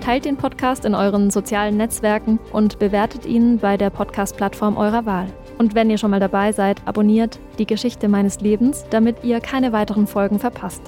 Teilt 0.00 0.24
den 0.24 0.36
Podcast 0.36 0.84
in 0.84 0.94
euren 0.94 1.30
sozialen 1.30 1.76
Netzwerken 1.76 2.38
und 2.52 2.78
bewertet 2.78 3.26
ihn 3.26 3.58
bei 3.58 3.76
der 3.76 3.90
Podcast-Plattform 3.90 4.76
eurer 4.76 5.04
Wahl. 5.06 5.26
Und 5.58 5.74
wenn 5.74 5.90
ihr 5.90 5.98
schon 5.98 6.12
mal 6.12 6.20
dabei 6.20 6.52
seid, 6.52 6.80
abonniert 6.86 7.40
die 7.58 7.66
Geschichte 7.66 8.08
meines 8.08 8.40
Lebens, 8.40 8.86
damit 8.90 9.24
ihr 9.24 9.40
keine 9.40 9.72
weiteren 9.72 10.06
Folgen 10.06 10.38
verpasst. 10.38 10.82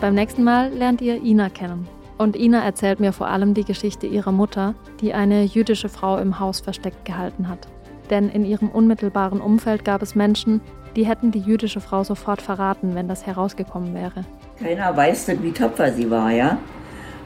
Beim 0.00 0.14
nächsten 0.14 0.44
Mal 0.44 0.70
lernt 0.72 1.00
ihr 1.00 1.20
Ina 1.22 1.48
kennen. 1.48 1.88
Und 2.16 2.36
Ina 2.36 2.62
erzählt 2.62 3.00
mir 3.00 3.12
vor 3.12 3.26
allem 3.26 3.54
die 3.54 3.64
Geschichte 3.64 4.06
ihrer 4.06 4.32
Mutter, 4.32 4.74
die 5.00 5.12
eine 5.12 5.42
jüdische 5.42 5.88
Frau 5.88 6.18
im 6.18 6.38
Haus 6.38 6.60
versteckt 6.60 7.04
gehalten 7.04 7.48
hat. 7.48 7.66
Denn 8.12 8.28
in 8.28 8.44
ihrem 8.44 8.68
unmittelbaren 8.68 9.40
Umfeld 9.40 9.86
gab 9.86 10.02
es 10.02 10.14
Menschen, 10.14 10.60
die 10.96 11.06
hätten 11.06 11.30
die 11.30 11.40
jüdische 11.40 11.80
Frau 11.80 12.04
sofort 12.04 12.42
verraten, 12.42 12.94
wenn 12.94 13.08
das 13.08 13.26
herausgekommen 13.26 13.94
wäre. 13.94 14.26
Keiner 14.60 14.94
weiß, 14.94 15.28
wie 15.40 15.50
tapfer 15.50 15.90
sie 15.90 16.10
war, 16.10 16.30
ja. 16.30 16.58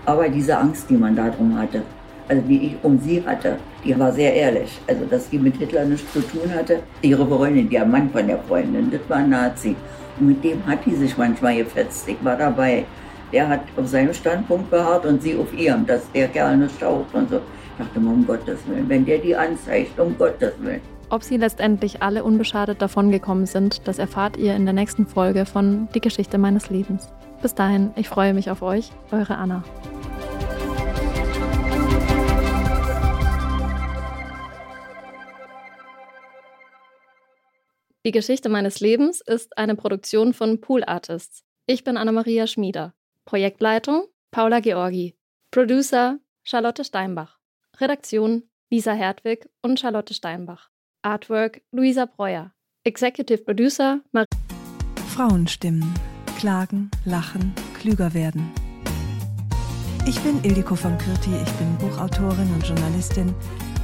Aber 0.04 0.28
diese 0.28 0.56
Angst, 0.56 0.88
die 0.88 0.96
man 0.96 1.16
darum 1.16 1.58
hatte, 1.58 1.82
also 2.28 2.40
die 2.42 2.66
ich 2.68 2.76
um 2.84 3.00
sie 3.00 3.20
hatte, 3.26 3.58
die 3.84 3.98
war 3.98 4.12
sehr 4.12 4.32
ehrlich. 4.32 4.80
Also, 4.86 5.04
dass 5.06 5.28
sie 5.28 5.38
mit 5.38 5.56
Hitler 5.56 5.84
nichts 5.84 6.12
zu 6.12 6.20
tun 6.20 6.48
hatte. 6.54 6.78
Ihre 7.02 7.26
Freundin, 7.26 7.68
der 7.68 7.84
Mann 7.84 8.08
von 8.10 8.24
der 8.24 8.38
Freundin, 8.38 8.88
das 8.88 9.00
war 9.08 9.16
ein 9.16 9.30
Nazi. 9.30 9.74
Und 10.20 10.28
mit 10.28 10.44
dem 10.44 10.64
hat 10.66 10.86
die 10.86 10.94
sich 10.94 11.18
manchmal 11.18 11.56
gefetzt. 11.56 12.08
Ich 12.08 12.24
war 12.24 12.36
dabei 12.36 12.84
der 13.32 13.48
hat 13.48 13.60
auf 13.76 13.86
seinem 13.88 14.14
Standpunkt 14.14 14.70
beharrt 14.70 15.04
und 15.06 15.22
sie 15.22 15.36
auf 15.36 15.52
ihrem, 15.52 15.86
dass 15.86 16.10
der 16.12 16.28
Kerl 16.28 16.56
nicht 16.56 16.80
taucht 16.80 17.12
und 17.12 17.28
so. 17.30 17.40
Ich 17.78 17.84
dachte 17.84 18.00
mal, 18.00 18.14
um 18.14 18.26
Gottes 18.26 18.66
Willen, 18.66 18.88
wenn 18.88 19.04
der 19.04 19.18
die 19.18 19.36
anzeigt, 19.36 20.00
um 20.00 20.16
Gottes 20.16 20.54
Willen. 20.60 20.80
Ob 21.10 21.22
sie 21.22 21.36
letztendlich 21.36 22.02
alle 22.02 22.24
unbeschadet 22.24 22.80
davongekommen 22.80 23.44
sind, 23.44 23.86
das 23.86 23.98
erfahrt 23.98 24.38
ihr 24.38 24.56
in 24.56 24.64
der 24.64 24.72
nächsten 24.72 25.06
Folge 25.06 25.44
von 25.44 25.86
Die 25.94 26.00
Geschichte 26.00 26.38
meines 26.38 26.70
Lebens. 26.70 27.12
Bis 27.42 27.54
dahin, 27.54 27.90
ich 27.96 28.08
freue 28.08 28.32
mich 28.32 28.50
auf 28.50 28.62
euch, 28.62 28.92
eure 29.12 29.36
Anna. 29.36 29.62
Die 38.06 38.12
Geschichte 38.12 38.48
meines 38.48 38.80
Lebens 38.80 39.20
ist 39.20 39.58
eine 39.58 39.74
Produktion 39.74 40.32
von 40.32 40.62
Pool 40.62 40.82
Artists. 40.82 41.44
Ich 41.66 41.84
bin 41.84 41.98
Anna-Maria 41.98 42.46
Schmieder. 42.46 42.94
Projektleitung 43.26 44.06
Paula 44.30 44.60
Georgi. 44.60 45.14
Producer 45.50 46.18
Charlotte 46.42 46.82
Steinbach. 46.82 47.35
Redaktion 47.80 48.42
Lisa 48.70 48.92
Hertwig 48.92 49.48
und 49.62 49.78
Charlotte 49.78 50.14
Steinbach. 50.14 50.70
Artwork 51.02 51.62
Luisa 51.72 52.06
Breuer. 52.06 52.52
Executive 52.84 53.38
Producer 53.44 54.00
Marie. 54.12 54.26
Frauenstimmen. 55.14 55.92
Klagen, 56.38 56.90
lachen, 57.04 57.54
klüger 57.78 58.12
werden. 58.14 58.50
Ich 60.06 60.20
bin 60.20 60.42
Ildiko 60.44 60.74
von 60.74 60.96
Kürti, 60.98 61.30
ich 61.42 61.52
bin 61.52 61.76
Buchautorin 61.78 62.52
und 62.54 62.66
Journalistin 62.66 63.34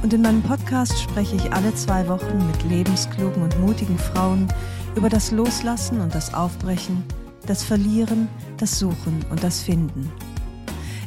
und 0.03 0.13
in 0.13 0.21
meinem 0.21 0.41
Podcast 0.41 0.97
spreche 0.99 1.35
ich 1.35 1.51
alle 1.51 1.73
zwei 1.75 2.07
Wochen 2.07 2.47
mit 2.47 2.63
lebensklugen 2.69 3.41
und 3.41 3.59
mutigen 3.59 3.97
Frauen 3.97 4.47
über 4.95 5.09
das 5.09 5.31
Loslassen 5.31 5.99
und 5.99 6.13
das 6.13 6.33
Aufbrechen 6.33 7.03
das 7.45 7.63
Verlieren, 7.63 8.27
das 8.57 8.79
Suchen 8.79 9.25
und 9.29 9.43
das 9.43 9.61
Finden. 9.61 10.11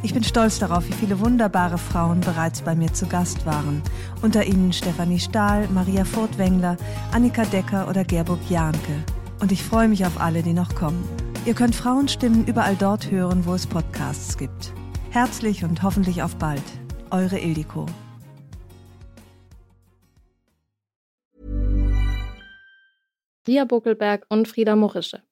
Ich 0.07 0.15
bin 0.15 0.23
stolz 0.23 0.61
darauf, 0.61 0.87
wie 0.87 0.93
viele 0.93 1.19
wunderbare 1.19 1.79
Frauen 1.79 2.21
bereits 2.21 2.63
bei 2.63 2.77
mir 2.77 2.93
zu 2.93 3.09
Gast 3.09 3.45
waren. 3.45 3.83
Unter 4.23 4.47
ihnen 4.47 4.73
Stefanie 4.73 5.19
Stahl, 5.19 5.67
Maria 5.75 6.05
Furtwängler, 6.05 6.77
Annika 7.11 7.45
Decker 7.45 7.89
oder 7.89 8.05
Gerburg 8.05 8.39
Jahnke. 8.49 9.03
Und 9.41 9.51
ich 9.51 9.65
freue 9.65 9.89
mich 9.89 10.07
auf 10.07 10.21
alle, 10.21 10.45
die 10.45 10.53
noch 10.53 10.77
kommen. 10.77 11.03
Ihr 11.45 11.55
könnt 11.55 11.75
Frauenstimmen 11.75 12.47
überall 12.47 12.77
dort 12.77 13.11
hören, 13.11 13.47
wo 13.47 13.55
es 13.55 13.67
Podcasts 13.67 14.39
gibt. 14.39 14.73
Herzlich 15.11 15.65
und 15.65 15.83
hoffentlich 15.83 16.23
auf 16.23 16.37
bald. 16.37 16.63
Eure 17.11 17.41
Ildiko. 17.41 17.87
Ria 23.49 23.65
Buckelberg 23.65 24.25
und 24.29 24.47
Frieda 24.47 24.77
Morische. 24.77 25.25